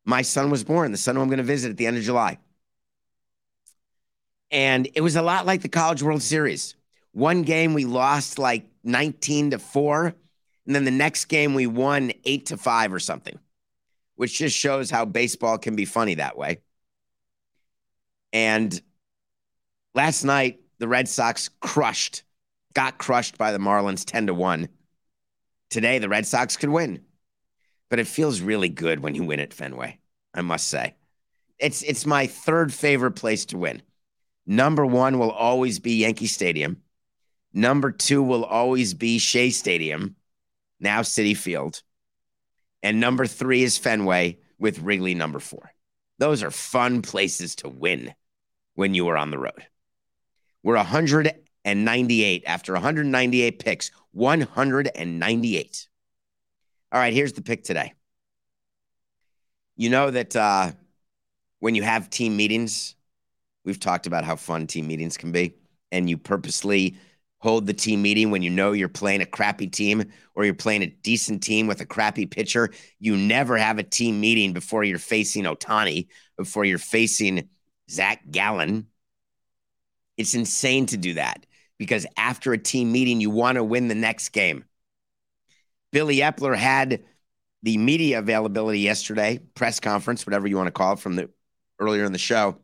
my 0.07 0.22
son 0.22 0.49
was 0.49 0.62
born, 0.64 0.92
the 0.92 0.97
son 0.97 1.16
who 1.16 1.20
I'm 1.20 1.28
going 1.28 1.38
to 1.38 1.44
visit 1.44 1.70
at 1.70 1.76
the 1.76 1.86
end 1.86 1.99
of 1.99 2.05
July. 2.05 2.38
And 4.53 4.88
it 4.94 5.01
was 5.01 5.16
a 5.16 5.22
lot 5.22 5.44
like 5.44 5.62
the 5.62 5.68
College 5.68 6.03
World 6.03 6.22
Series. 6.22 6.76
One 7.11 7.42
game 7.42 7.74
we 7.74 7.84
lost 7.84 8.38
like 8.38 8.64
19 8.84 9.51
to 9.51 9.59
4, 9.59 10.14
and 10.66 10.74
then 10.74 10.84
the 10.84 10.92
next 10.92 11.24
game 11.24 11.53
we 11.53 11.66
won 11.66 12.12
8 12.24 12.47
to 12.47 12.57
5 12.57 12.94
or 12.94 13.01
something, 13.01 13.38
which 14.14 14.38
just 14.38 14.57
shows 14.57 14.88
how 14.88 15.05
baseball 15.05 15.59
can 15.59 15.74
be 15.74 15.84
funny 15.84 16.14
that 16.14 16.38
way. 16.38 16.61
And 18.32 18.80
last 19.94 20.22
night, 20.22 20.61
the 20.78 20.86
Red 20.86 21.09
Sox 21.09 21.49
crushed, 21.61 22.22
got 22.72 22.99
crushed 22.99 23.36
by 23.36 23.51
the 23.51 23.59
Marlins 23.59 24.05
10 24.05 24.28
to 24.28 24.34
1. 24.34 24.68
Today, 25.70 25.98
the 25.98 26.08
Red 26.08 26.26
Sox 26.26 26.56
could 26.56 26.70
win, 26.70 27.02
but 27.88 27.98
it 27.98 28.06
feels 28.06 28.40
really 28.40 28.68
good 28.68 29.00
when 29.00 29.14
you 29.14 29.24
win 29.24 29.40
at 29.40 29.54
Fenway, 29.54 29.98
I 30.32 30.42
must 30.42 30.68
say. 30.68 30.94
It's, 31.58 31.82
it's 31.82 32.06
my 32.06 32.26
third 32.26 32.72
favorite 32.72 33.12
place 33.12 33.46
to 33.46 33.58
win. 33.58 33.82
Number 34.46 34.86
one 34.86 35.18
will 35.18 35.30
always 35.30 35.78
be 35.78 35.96
Yankee 35.96 36.26
Stadium. 36.26 36.82
Number 37.52 37.90
two 37.90 38.22
will 38.22 38.44
always 38.44 38.94
be 38.94 39.18
Shea 39.18 39.50
Stadium, 39.50 40.16
now 40.78 41.00
Citi 41.00 41.36
Field. 41.36 41.82
And 42.82 43.00
number 43.00 43.26
three 43.26 43.62
is 43.62 43.78
Fenway 43.78 44.38
with 44.58 44.80
Wrigley 44.80 45.14
number 45.14 45.40
four. 45.40 45.72
Those 46.18 46.42
are 46.42 46.50
fun 46.50 47.02
places 47.02 47.56
to 47.56 47.68
win 47.68 48.14
when 48.74 48.94
you 48.94 49.08
are 49.08 49.16
on 49.16 49.30
the 49.30 49.38
road. 49.38 49.66
We're 50.62 50.76
198 51.66 52.44
after 52.46 52.72
198 52.74 53.58
picks. 53.58 53.90
198. 54.12 55.88
All 56.92 57.00
right, 57.00 57.12
here's 57.12 57.32
the 57.32 57.42
pick 57.42 57.64
today. 57.64 57.92
You 59.74 59.90
know 59.90 60.10
that 60.10 60.36
uh, 60.36 60.70
when 61.58 61.74
you 61.74 61.82
have 61.82 62.08
team 62.08 62.36
meetings, 62.36 62.94
we've 63.64 63.80
talked 63.80 64.06
about 64.06 64.24
how 64.24 64.36
fun 64.36 64.68
team 64.68 64.86
meetings 64.86 65.16
can 65.16 65.32
be, 65.32 65.56
and 65.90 66.08
you 66.08 66.16
purposely 66.16 66.96
hold 67.38 67.66
the 67.66 67.74
team 67.74 68.00
meeting 68.00 68.30
when 68.30 68.42
you 68.42 68.50
know 68.50 68.70
you're 68.70 68.88
playing 68.88 69.20
a 69.20 69.26
crappy 69.26 69.66
team 69.66 70.04
or 70.36 70.44
you're 70.44 70.54
playing 70.54 70.82
a 70.82 70.86
decent 70.86 71.42
team 71.42 71.66
with 71.66 71.80
a 71.80 71.86
crappy 71.86 72.26
pitcher. 72.26 72.70
You 73.00 73.16
never 73.16 73.58
have 73.58 73.78
a 73.78 73.82
team 73.82 74.20
meeting 74.20 74.52
before 74.52 74.84
you're 74.84 74.98
facing 74.98 75.44
Ohtani, 75.44 76.06
before 76.38 76.64
you're 76.64 76.78
facing 76.78 77.48
Zach 77.90 78.22
Gallen. 78.30 78.86
It's 80.16 80.34
insane 80.34 80.86
to 80.86 80.96
do 80.96 81.14
that 81.14 81.44
because 81.79 82.07
after 82.16 82.53
a 82.53 82.59
team 82.59 82.93
meeting, 82.93 83.20
you 83.20 83.31
want 83.31 83.57
to 83.57 83.64
win 83.64 83.89
the 83.89 83.95
next 83.95 84.31
game. 84.31 84.64
Billy 85.93 86.16
Eppler 86.16 86.57
had 86.57 87.05
the 87.62 87.79
media 87.79 88.18
availability 88.18 88.81
yesterday, 88.81 89.41
press 89.55 89.81
conference, 89.81 90.27
whatever 90.27 90.47
you 90.47 90.57
want 90.57 90.68
to 90.68 90.72
call 90.72 90.95
it, 90.95 90.99
from 90.99 91.16
the 91.16 91.31
earlier 91.79 92.05
in 92.05 92.12
the 92.12 92.18
show. 92.18 92.57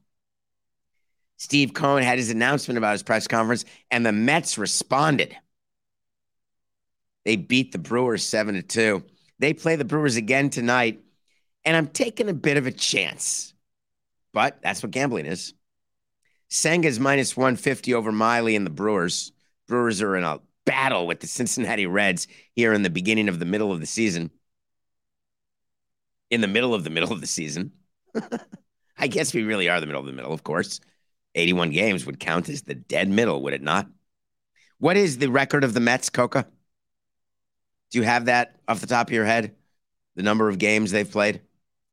Steve 1.36 1.74
Cohen 1.74 2.04
had 2.04 2.18
his 2.18 2.30
announcement 2.30 2.78
about 2.78 2.92
his 2.92 3.02
press 3.02 3.26
conference, 3.26 3.64
and 3.90 4.06
the 4.06 4.12
Mets 4.12 4.58
responded. 4.58 5.36
They 7.24 7.36
beat 7.36 7.72
the 7.72 7.78
Brewers 7.78 8.24
seven 8.24 8.54
to 8.54 8.62
two. 8.62 9.04
They 9.38 9.52
play 9.52 9.76
the 9.76 9.84
Brewers 9.84 10.16
again 10.16 10.50
tonight, 10.50 11.00
and 11.64 11.76
I'm 11.76 11.88
taking 11.88 12.28
a 12.28 12.34
bit 12.34 12.56
of 12.58 12.66
a 12.66 12.72
chance, 12.72 13.54
but 14.32 14.60
that's 14.62 14.82
what 14.82 14.92
gambling 14.92 15.26
is. 15.26 15.52
Senga's 16.52 17.00
minus 17.00 17.34
150 17.34 17.94
over 17.94 18.12
Miley 18.12 18.54
and 18.56 18.66
the 18.66 18.70
Brewers. 18.70 19.32
Brewers 19.68 20.02
are 20.02 20.16
in 20.16 20.22
a 20.22 20.38
battle 20.66 21.06
with 21.06 21.20
the 21.20 21.26
Cincinnati 21.26 21.86
Reds 21.86 22.28
here 22.54 22.74
in 22.74 22.82
the 22.82 22.90
beginning 22.90 23.30
of 23.30 23.38
the 23.38 23.46
middle 23.46 23.72
of 23.72 23.80
the 23.80 23.86
season. 23.86 24.30
In 26.30 26.42
the 26.42 26.46
middle 26.46 26.74
of 26.74 26.84
the 26.84 26.90
middle 26.90 27.10
of 27.10 27.22
the 27.22 27.26
season. 27.26 27.72
I 28.98 29.06
guess 29.06 29.32
we 29.32 29.44
really 29.44 29.70
are 29.70 29.80
the 29.80 29.86
middle 29.86 30.02
of 30.02 30.06
the 30.06 30.12
middle, 30.12 30.34
of 30.34 30.44
course. 30.44 30.80
81 31.36 31.70
games 31.70 32.04
would 32.04 32.20
count 32.20 32.50
as 32.50 32.60
the 32.60 32.74
dead 32.74 33.08
middle, 33.08 33.42
would 33.42 33.54
it 33.54 33.62
not? 33.62 33.86
What 34.76 34.98
is 34.98 35.16
the 35.16 35.30
record 35.30 35.64
of 35.64 35.72
the 35.72 35.80
Mets, 35.80 36.10
Coca? 36.10 36.46
Do 37.90 37.98
you 37.98 38.04
have 38.04 38.26
that 38.26 38.56
off 38.68 38.82
the 38.82 38.86
top 38.86 39.08
of 39.08 39.14
your 39.14 39.24
head? 39.24 39.54
The 40.16 40.22
number 40.22 40.50
of 40.50 40.58
games 40.58 40.90
they've 40.90 41.10
played? 41.10 41.40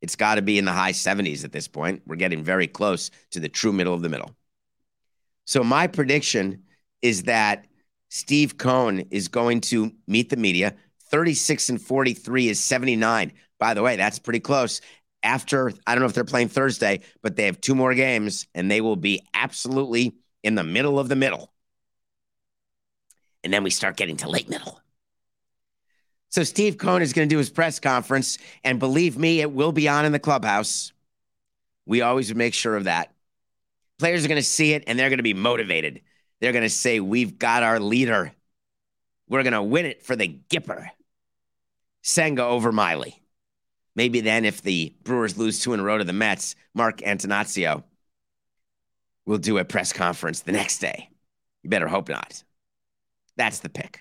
It's 0.02 0.18
got 0.18 0.36
to 0.36 0.42
be 0.42 0.58
in 0.58 0.66
the 0.66 0.74
high 0.74 0.92
70s 0.92 1.46
at 1.46 1.54
this 1.54 1.70
point. 1.70 2.02
We're 2.06 2.18
getting 2.18 2.44
very 2.44 2.68
close 2.68 3.10
to 3.32 3.40
the 3.40 3.48
true 3.48 3.72
middle 3.72 3.94
of 3.94 4.02
the 4.02 4.10
middle. 4.10 4.36
So 5.50 5.64
my 5.64 5.88
prediction 5.88 6.62
is 7.02 7.24
that 7.24 7.66
Steve 8.10 8.60
Cohen 8.60 9.08
is 9.10 9.30
going 9.30 9.62
to 9.62 9.92
meet 10.06 10.30
the 10.30 10.38
media. 10.38 10.76
36 11.10 11.70
and 11.70 11.82
43 11.82 12.50
is 12.50 12.64
79. 12.64 13.34
By 13.58 13.74
the 13.74 13.82
way, 13.82 13.96
that's 13.96 14.20
pretty 14.20 14.42
close. 14.42 14.80
After, 15.24 15.74
I 15.88 15.96
don't 15.96 16.02
know 16.02 16.06
if 16.06 16.14
they're 16.14 16.24
playing 16.24 16.50
Thursday, 16.50 17.00
but 17.24 17.36
they 17.36 17.48
have 17.48 17.60
two 17.60 17.74
more 17.74 17.96
games 17.96 18.46
and 18.54 18.70
they 18.70 18.80
will 18.80 18.96
be 18.96 19.26
absolutely 19.34 20.14
in 20.44 20.54
the 20.54 20.64
middle 20.64 21.00
of 21.00 21.10
the 21.10 21.16
middle. 21.16 21.52
And 23.44 23.52
then 23.52 23.64
we 23.64 23.72
start 23.72 23.98
getting 23.98 24.18
to 24.18 24.30
late 24.30 24.52
middle. 24.52 24.80
So 26.30 26.44
Steve 26.44 26.78
Cohen 26.78 27.02
is 27.02 27.12
going 27.12 27.28
to 27.28 27.34
do 27.34 27.40
his 27.40 27.50
press 27.50 27.80
conference. 27.80 28.38
And 28.64 28.78
believe 28.78 29.18
me, 29.18 29.42
it 29.42 29.52
will 29.52 29.72
be 29.72 29.90
on 29.90 30.06
in 30.06 30.12
the 30.12 30.20
clubhouse. 30.20 30.94
We 31.88 32.02
always 32.02 32.36
make 32.36 32.54
sure 32.54 32.76
of 32.76 32.84
that. 32.84 33.16
Players 34.00 34.26
are 34.26 34.30
going 34.30 34.42
to 34.42 34.48
see 34.48 34.74
it 34.74 34.86
and 34.88 34.98
they're 34.98 35.10
going 35.10 35.18
to 35.18 35.24
be 35.24 35.34
motivated. 35.34 36.02
They're 36.40 36.54
going 36.54 36.64
to 36.64 36.70
say, 36.70 37.00
We've 37.00 37.38
got 37.38 37.64
our 37.64 37.80
leader. 37.80 38.34
We're 39.28 39.44
going 39.44 39.54
to 39.54 39.62
win 39.62 39.86
it 39.86 40.02
for 40.02 40.16
the 40.16 40.40
Gipper. 40.50 40.90
Senga 42.02 42.44
over 42.44 42.72
Miley. 42.72 43.22
Maybe 43.96 44.22
then, 44.22 44.46
if 44.46 44.62
the 44.62 44.96
Brewers 45.04 45.38
lose 45.38 45.60
two 45.60 45.74
in 45.74 45.80
a 45.80 45.84
row 45.84 45.98
to 45.98 46.04
the 46.04 46.14
Mets, 46.14 46.56
Mark 46.74 47.00
Attanasio 47.00 47.84
will 49.26 49.38
do 49.38 49.58
a 49.58 49.66
press 49.66 49.92
conference 49.92 50.42
the 50.42 50.54
next 50.54 50.80
day. 50.80 51.10
You 51.64 51.70
better 51.70 51.88
hope 51.88 52.08
not. 52.10 52.44
That's 53.36 53.60
the 53.60 53.70
pick. 53.70 54.00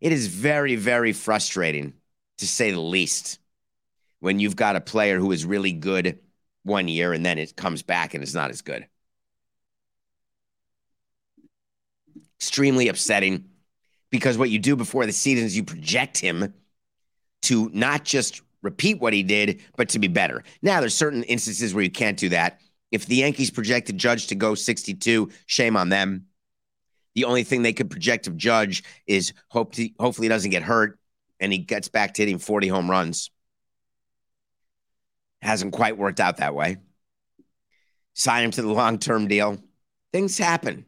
It 0.00 0.12
is 0.12 0.26
very, 0.26 0.76
very 0.76 1.12
frustrating, 1.12 1.94
to 2.38 2.46
say 2.46 2.70
the 2.70 2.80
least, 2.80 3.38
when 4.20 4.38
you've 4.38 4.56
got 4.56 4.76
a 4.76 4.80
player 4.80 5.18
who 5.18 5.32
is 5.32 5.46
really 5.46 5.72
good 5.72 6.18
one 6.66 6.88
year 6.88 7.12
and 7.12 7.24
then 7.24 7.38
it 7.38 7.56
comes 7.56 7.82
back 7.82 8.14
and 8.14 8.22
it's 8.22 8.34
not 8.34 8.50
as 8.50 8.62
good. 8.62 8.86
Extremely 12.38 12.88
upsetting 12.88 13.46
because 14.10 14.36
what 14.36 14.50
you 14.50 14.58
do 14.58 14.76
before 14.76 15.06
the 15.06 15.12
season 15.12 15.44
is 15.44 15.56
you 15.56 15.64
project 15.64 16.18
him 16.18 16.52
to 17.42 17.70
not 17.72 18.04
just 18.04 18.42
repeat 18.62 19.00
what 19.00 19.12
he 19.12 19.22
did, 19.22 19.62
but 19.76 19.88
to 19.90 19.98
be 19.98 20.08
better. 20.08 20.42
Now, 20.62 20.80
there's 20.80 20.94
certain 20.94 21.22
instances 21.24 21.72
where 21.72 21.84
you 21.84 21.90
can't 21.90 22.18
do 22.18 22.28
that. 22.30 22.60
If 22.90 23.06
the 23.06 23.16
Yankees 23.16 23.50
projected 23.50 23.98
Judge 23.98 24.26
to 24.28 24.34
go 24.34 24.54
62, 24.54 25.30
shame 25.46 25.76
on 25.76 25.88
them. 25.88 26.26
The 27.14 27.24
only 27.24 27.44
thing 27.44 27.62
they 27.62 27.72
could 27.72 27.90
project 27.90 28.26
of 28.26 28.36
Judge 28.36 28.82
is 29.06 29.32
hope 29.48 29.74
to, 29.74 29.88
hopefully 29.98 30.26
he 30.26 30.28
doesn't 30.28 30.50
get 30.50 30.62
hurt 30.62 30.98
and 31.40 31.52
he 31.52 31.58
gets 31.58 31.88
back 31.88 32.14
to 32.14 32.22
hitting 32.22 32.38
40 32.38 32.68
home 32.68 32.90
runs. 32.90 33.30
Hasn't 35.42 35.72
quite 35.72 35.98
worked 35.98 36.20
out 36.20 36.38
that 36.38 36.54
way. 36.54 36.78
Sign 38.14 38.44
him 38.44 38.50
to 38.52 38.62
the 38.62 38.72
long 38.72 38.98
term 38.98 39.28
deal. 39.28 39.58
Things 40.12 40.38
happen. 40.38 40.86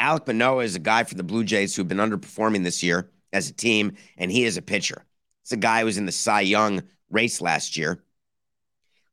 Alek 0.00 0.26
Manoah 0.26 0.64
is 0.64 0.74
a 0.74 0.80
guy 0.80 1.04
for 1.04 1.14
the 1.14 1.22
Blue 1.22 1.44
Jays 1.44 1.74
who've 1.74 1.88
been 1.88 1.98
underperforming 1.98 2.64
this 2.64 2.82
year 2.82 3.10
as 3.32 3.48
a 3.48 3.52
team, 3.52 3.96
and 4.16 4.30
he 4.30 4.44
is 4.44 4.56
a 4.56 4.62
pitcher. 4.62 5.04
It's 5.42 5.52
a 5.52 5.56
guy 5.56 5.80
who 5.80 5.86
was 5.86 5.98
in 5.98 6.06
the 6.06 6.12
Cy 6.12 6.42
Young 6.42 6.82
race 7.10 7.40
last 7.40 7.76
year. 7.76 8.02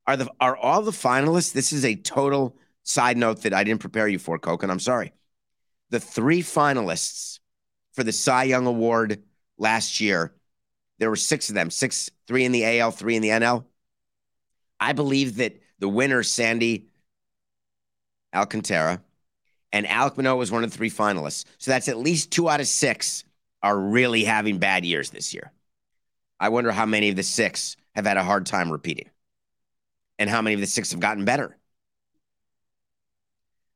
Are 0.06 0.18
the 0.18 0.30
are 0.40 0.58
all 0.58 0.82
the 0.82 0.92
finalists? 0.92 1.54
This 1.54 1.72
is 1.72 1.86
a 1.86 1.96
total 1.96 2.58
side 2.84 3.18
note 3.18 3.44
that 3.44 3.54
I 3.54 3.64
didn't 3.64 3.82
prepare 3.82 4.08
you 4.08 4.20
for, 4.20 4.38
Coke, 4.38 4.64
and 4.64 4.72
I'm 4.72 4.80
sorry. 4.80 5.14
The 5.90 6.00
three 6.00 6.42
finalists 6.42 7.40
for 7.94 8.04
the 8.04 8.12
Cy 8.12 8.44
Young 8.44 8.66
Award 8.66 9.24
last 9.58 10.02
year, 10.02 10.34
there 11.00 11.10
were 11.10 11.16
six 11.16 11.50
of 11.50 11.56
them, 11.56 11.70
six, 11.70 12.10
three 12.28 12.44
in 12.44 12.52
the 12.52 12.80
AL, 12.80 12.92
three 12.92 13.16
in 13.16 13.22
the 13.22 13.30
NL. 13.30 13.66
I 14.84 14.92
believe 14.92 15.38
that 15.38 15.62
the 15.80 15.88
winner, 15.88 16.24
Sandy 16.24 16.90
Alcantara, 18.36 19.02
and 19.72 19.86
Alek 19.86 20.18
Manoah 20.18 20.36
was 20.36 20.52
one 20.52 20.66
of 20.66 20.72
the 20.72 20.78
three 20.78 20.90
finalists. 20.90 21.46
So 21.58 21.72
that's 21.72 21.88
at 21.88 21.98
least 21.98 22.32
two 22.32 22.50
out 22.50 22.60
of 22.60 22.68
six 22.68 23.24
are 23.62 23.80
really 23.80 24.26
having 24.26 24.58
bad 24.58 24.84
years 24.84 25.10
this 25.10 25.34
year. 25.34 25.54
I 26.38 26.50
wonder 26.50 26.74
how 26.74 26.86
many 26.86 27.08
of 27.08 27.16
the 27.16 27.24
six 27.24 27.78
have 27.96 28.06
had 28.06 28.18
a 28.18 28.26
hard 28.26 28.46
time 28.46 28.70
repeating 28.70 29.10
and 30.20 30.30
how 30.30 30.42
many 30.42 30.56
of 30.56 30.60
the 30.60 30.68
six 30.68 30.92
have 30.92 31.00
gotten 31.00 31.24
better. 31.24 31.58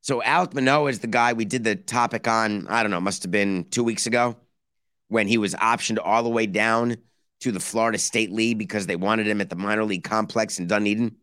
So 0.02 0.20
Alek 0.20 0.54
Manoah 0.54 0.90
is 0.90 1.00
the 1.00 1.08
guy 1.08 1.32
we 1.32 1.46
did 1.46 1.64
the 1.64 1.78
topic 1.78 2.28
on, 2.28 2.68
I 2.68 2.84
don't 2.84 2.92
know, 2.92 3.00
must 3.00 3.24
have 3.24 3.32
been 3.32 3.64
two 3.70 3.84
weeks 3.86 4.08
ago 4.08 4.36
when 5.08 5.30
he 5.30 5.38
was 5.38 5.56
optioned 5.56 6.00
all 6.04 6.22
the 6.22 6.30
way 6.30 6.48
down 6.48 6.98
to 7.42 7.52
the 7.52 7.60
Florida 7.60 7.98
State 7.98 8.32
League 8.32 8.58
because 8.58 8.88
they 8.88 8.96
wanted 8.96 9.28
him 9.28 9.42
at 9.42 9.50
the 9.50 9.56
minor 9.56 9.84
league 9.84 10.04
complex 10.04 10.60
in 10.60 10.68
Dunedin. 10.68 11.16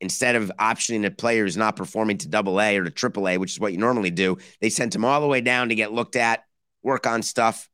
instead 0.00 0.36
of 0.36 0.52
optioning 0.60 1.04
a 1.04 1.10
player 1.10 1.42
who's 1.44 1.56
not 1.56 1.76
performing 1.76 2.18
to 2.18 2.28
double 2.28 2.60
A 2.60 2.76
or 2.78 2.84
to 2.84 2.90
triple 2.90 3.28
A, 3.28 3.38
which 3.38 3.52
is 3.52 3.60
what 3.60 3.72
you 3.72 3.78
normally 3.78 4.10
do, 4.10 4.38
they 4.60 4.70
sent 4.70 4.94
him 4.94 5.04
all 5.04 5.20
the 5.20 5.26
way 5.26 5.40
down 5.40 5.68
to 5.70 5.74
get 5.74 5.92
looked 5.92 6.16
at, 6.16 6.44
work 6.82 7.06
on 7.06 7.22
stuff. 7.22 7.68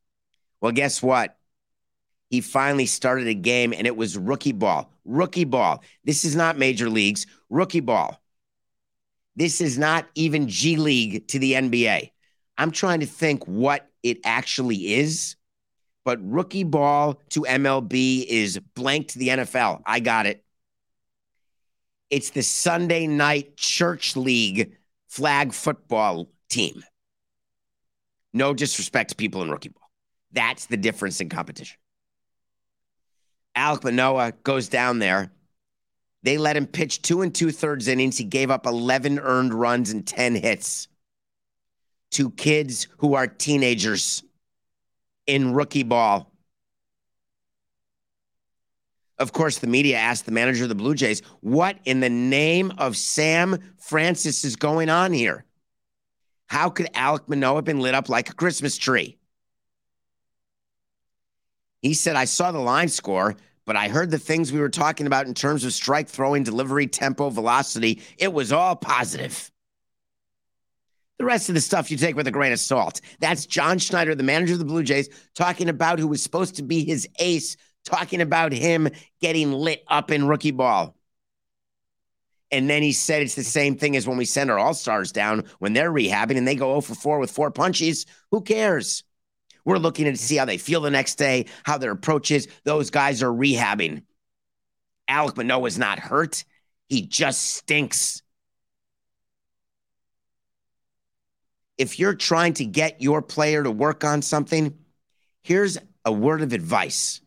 Well, 0.61 0.72
guess 0.72 1.03
what? 1.03 1.37
He 2.30 2.41
finally 2.41 2.87
started 2.87 3.26
a 3.28 3.35
game 3.35 3.72
and 3.72 3.87
it 3.87 3.97
was 3.97 4.16
rookie 4.16 4.53
ball. 4.53 4.91
Rookie 5.05 5.45
ball. 5.45 5.82
This 6.05 6.24
is 6.24 6.35
not 6.35 6.57
major 6.59 6.89
leagues, 6.89 7.26
rookie 7.51 7.80
ball. 7.80 8.18
This 9.37 9.61
is 9.61 9.76
not 9.76 10.07
even 10.14 10.49
G 10.49 10.76
League 10.76 11.28
to 11.28 11.39
the 11.39 11.53
NBA. 11.53 12.11
I'm 12.57 12.70
trying 12.70 13.01
to 13.01 13.07
think 13.07 13.45
what 13.45 13.91
it 14.03 14.18
actually 14.24 14.95
is, 14.95 15.37
but 16.05 16.19
rookie 16.23 16.65
ball 16.65 17.21
to 17.31 17.43
MLB 17.43 18.25
is 18.27 18.59
blank 18.75 19.09
to 19.09 19.19
the 19.19 19.29
NFL. 19.29 19.83
I 19.87 20.01
got 20.01 20.27
it. 20.27 20.45
It's 22.11 22.31
the 22.31 22.43
Sunday 22.43 23.07
night 23.07 23.57
church 23.57 24.17
league 24.17 24.77
flag 25.09 25.53
football 25.53 26.29
team. 26.49 26.85
No 28.33 28.53
disrespect 28.53 29.11
to 29.11 29.17
people 29.17 29.43
in 29.43 29.51
rookie 29.51 29.71
ball. 29.71 29.89
That's 30.33 30.67
the 30.67 30.77
difference 30.77 31.21
in 31.21 31.29
competition. 31.29 31.79
Alek 33.57 33.85
Manoah 33.85 34.33
goes 34.43 34.69
down 34.69 34.99
there. 34.99 35.31
They 36.25 36.39
let 36.39 36.57
him 36.57 36.67
pitch 36.67 37.03
two 37.03 37.23
and 37.23 37.35
two 37.35 37.53
thirds 37.53 37.87
innings. 37.87 38.19
He 38.19 38.25
gave 38.25 38.51
up 38.51 38.67
11 38.67 39.19
earned 39.21 39.55
runs 39.55 39.91
and 39.91 40.07
10 40.07 40.35
hits 40.35 40.89
to 42.13 42.31
kids 42.31 42.89
who 42.99 43.15
are 43.15 43.27
teenagers 43.27 44.23
in 45.27 45.53
rookie 45.53 45.83
ball. 45.83 46.31
Of 49.18 49.33
course, 49.33 49.59
the 49.59 49.66
media 49.66 49.97
asked 49.97 50.27
the 50.27 50.33
manager 50.33 50.64
of 50.64 50.68
the 50.68 50.75
Blue 50.75 50.95
Jays, 50.95 51.22
What 51.41 51.79
in 51.85 52.01
the 52.01 52.11
name 52.11 52.72
of 52.79 52.97
Sam 52.97 53.59
Francis 53.79 54.45
is 54.45 54.57
going 54.57 54.89
on 54.89 55.12
here? 55.12 55.45
How 56.47 56.68
could 56.68 56.93
Alek 56.95 57.29
Manoah 57.29 57.57
have 57.57 57.64
been 57.64 57.81
lit 57.81 57.95
up 57.95 58.09
like 58.09 58.29
a 58.29 58.35
Christmas 58.35 58.77
tree? 58.77 59.18
He 61.81 61.95
said, 61.95 62.16
I 62.16 62.25
saw 62.25 62.51
the 62.51 62.59
line 62.59 62.89
score, 62.89 63.37
but 63.66 63.77
I 63.77 63.89
heard 63.89 64.11
the 64.11 64.18
things 64.18 64.53
we 64.53 64.61
were 64.61 64.68
talking 64.68 65.07
about 65.07 65.27
in 65.27 65.35
terms 65.35 65.64
of 65.64 65.72
strike 65.72 66.09
throwing, 66.09 66.43
delivery, 66.43 66.87
tempo, 66.87 67.31
velocity. 67.31 68.03
It 68.18 68.33
was 68.33 68.53
all 68.53 68.75
positive. 68.75 69.51
The 71.19 71.25
rest 71.25 71.49
of 71.49 71.55
the 71.55 71.61
stuff 71.61 71.91
you 71.91 71.97
take 71.97 72.17
with 72.17 72.27
a 72.27 72.33
grain 72.33 72.53
of 72.53 72.59
salt. 72.59 73.01
That's 73.21 73.47
John 73.47 73.79
Schneider, 73.79 74.15
the 74.15 74.23
manager 74.23 74.55
of 74.55 74.59
the 74.59 74.65
Blue 74.65 74.83
Jays, 74.83 75.09
talking 75.35 75.69
about 75.69 75.99
who 75.99 76.09
was 76.09 76.23
supposed 76.23 76.57
to 76.57 76.62
be 76.62 76.85
his 76.85 77.09
ace 77.19 77.57
talking 77.85 78.21
about 78.21 78.53
him 78.53 78.89
getting 79.21 79.53
lit 79.53 79.85
up 79.89 80.11
in 80.11 80.27
rookie 80.27 80.51
ball. 80.51 80.97
And 82.51 82.69
then 82.69 82.83
he 82.83 82.93
said 82.93 83.23
it's 83.23 83.35
the 83.35 83.45
same 83.45 83.77
thing 83.77 83.97
as 83.97 84.07
when 84.07 84.17
we 84.17 84.25
send 84.25 84.51
our 84.51 84.59
all 84.59 84.75
stars 84.75 85.12
down 85.12 85.45
when 85.59 85.73
they're 85.73 85.93
rehabbing 85.93 86.37
and 86.37 86.47
they 86.47 86.55
go 86.55 86.69
0 86.69 86.81
for 86.83 86.95
4 86.95 87.19
with 87.19 87.31
four 87.31 87.51
punches. 87.51 88.07
Who 88.31 88.43
cares? 88.43 89.03
We're 89.65 89.79
looking 89.79 90.05
to 90.05 90.17
see 90.17 90.37
how 90.37 90.45
they 90.45 90.59
feel 90.59 90.81
the 90.81 90.91
next 90.91 91.17
day, 91.17 91.47
how 91.65 91.79
their 91.79 91.91
approach 91.91 92.31
is. 92.31 92.49
Those 92.65 92.91
guys 92.91 93.23
are 93.23 93.33
rehabbing. 93.33 94.03
Alek 95.11 95.37
Manoah's 95.37 95.79
not 95.79 95.99
hurt. 95.99 96.45
He 96.89 97.07
just 97.07 97.41
stinks. 97.41 98.23
If 101.77 101.99
you're 101.99 102.14
trying 102.14 102.55
to 102.55 102.64
get 102.64 103.03
your 103.03 103.22
player 103.22 103.62
to 103.62 103.70
work 103.70 104.05
on 104.05 104.22
something, 104.22 104.77
here's 105.43 105.79
a 106.05 106.12
word 106.12 106.43
of 106.43 106.53
advice 106.53 107.20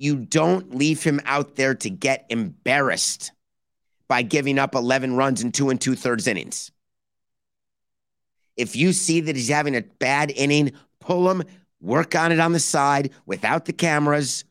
you 0.00 0.16
don't 0.16 0.74
leave 0.74 1.02
him 1.02 1.20
out 1.26 1.56
there 1.56 1.74
to 1.74 1.90
get 1.90 2.24
embarrassed 2.30 3.32
by 4.08 4.22
giving 4.22 4.58
up 4.58 4.74
11 4.74 5.14
runs 5.14 5.42
in 5.42 5.52
two 5.52 5.68
and 5.68 5.78
two 5.78 5.94
thirds 5.94 6.26
innings. 6.26 6.72
If 8.56 8.74
you 8.74 8.94
see 8.94 9.20
that 9.20 9.36
he's 9.36 9.50
having 9.50 9.76
a 9.76 9.82
bad 9.82 10.30
inning, 10.30 10.72
pull 11.00 11.30
him, 11.30 11.42
work 11.82 12.14
on 12.14 12.32
it 12.32 12.40
on 12.40 12.52
the 12.52 12.60
side 12.60 13.10
without 13.26 13.66
the 13.66 13.74
cameras. 13.74 14.44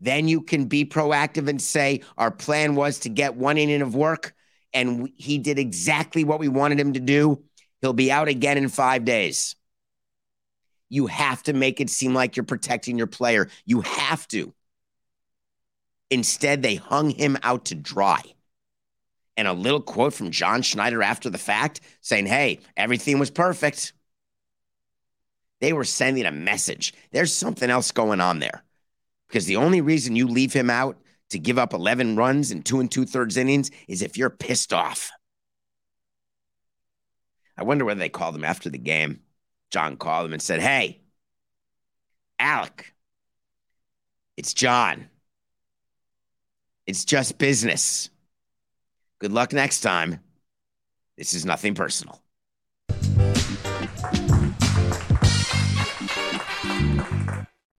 Then 0.00 0.28
you 0.28 0.40
can 0.40 0.66
be 0.66 0.84
proactive 0.84 1.48
and 1.48 1.60
say, 1.60 2.02
Our 2.16 2.30
plan 2.30 2.76
was 2.76 3.00
to 3.00 3.08
get 3.08 3.34
one 3.34 3.58
inning 3.58 3.82
of 3.82 3.96
work, 3.96 4.34
and 4.72 5.10
he 5.16 5.38
did 5.38 5.58
exactly 5.58 6.24
what 6.24 6.40
we 6.40 6.48
wanted 6.48 6.78
him 6.78 6.92
to 6.92 7.00
do. 7.00 7.42
He'll 7.80 7.92
be 7.92 8.12
out 8.12 8.28
again 8.28 8.58
in 8.58 8.68
five 8.68 9.04
days. 9.04 9.56
You 10.88 11.06
have 11.06 11.42
to 11.44 11.52
make 11.52 11.80
it 11.80 11.88
seem 11.88 12.14
like 12.14 12.36
you're 12.36 12.44
protecting 12.44 12.98
your 12.98 13.06
player. 13.06 13.48
You 13.64 13.80
have 13.82 14.26
to. 14.28 14.52
Instead, 16.10 16.62
they 16.62 16.74
hung 16.74 17.10
him 17.10 17.38
out 17.42 17.66
to 17.66 17.74
dry. 17.74 18.22
And 19.36 19.46
a 19.46 19.52
little 19.52 19.80
quote 19.80 20.12
from 20.12 20.32
John 20.32 20.62
Schneider 20.62 21.02
after 21.02 21.30
the 21.30 21.38
fact 21.38 21.80
saying, 22.00 22.26
Hey, 22.26 22.58
everything 22.76 23.18
was 23.18 23.30
perfect. 23.30 23.92
They 25.60 25.72
were 25.72 25.84
sending 25.84 26.26
a 26.26 26.32
message. 26.32 26.92
There's 27.12 27.32
something 27.32 27.70
else 27.70 27.92
going 27.92 28.20
on 28.20 28.40
there. 28.40 28.64
Because 29.28 29.46
the 29.46 29.56
only 29.56 29.80
reason 29.80 30.16
you 30.16 30.26
leave 30.26 30.52
him 30.52 30.68
out 30.68 30.98
to 31.30 31.38
give 31.38 31.58
up 31.58 31.72
11 31.72 32.16
runs 32.16 32.50
in 32.50 32.62
two 32.62 32.80
and 32.80 32.90
two 32.90 33.06
thirds 33.06 33.36
innings 33.36 33.70
is 33.88 34.02
if 34.02 34.16
you're 34.16 34.30
pissed 34.30 34.72
off. 34.72 35.10
I 37.56 37.62
wonder 37.62 37.84
whether 37.84 38.00
they 38.00 38.08
called 38.08 38.34
him 38.34 38.44
after 38.44 38.70
the 38.70 38.78
game. 38.78 39.20
John 39.70 39.96
called 39.96 40.26
him 40.26 40.32
and 40.32 40.42
said, 40.42 40.60
Hey, 40.60 41.00
Alek, 42.40 42.84
it's 44.36 44.54
John. 44.54 45.08
It's 46.86 47.04
just 47.04 47.38
business. 47.38 48.10
Good 49.18 49.32
luck 49.32 49.52
next 49.52 49.80
time. 49.80 50.20
This 51.16 51.34
is 51.34 51.44
nothing 51.44 51.74
personal. 51.74 52.19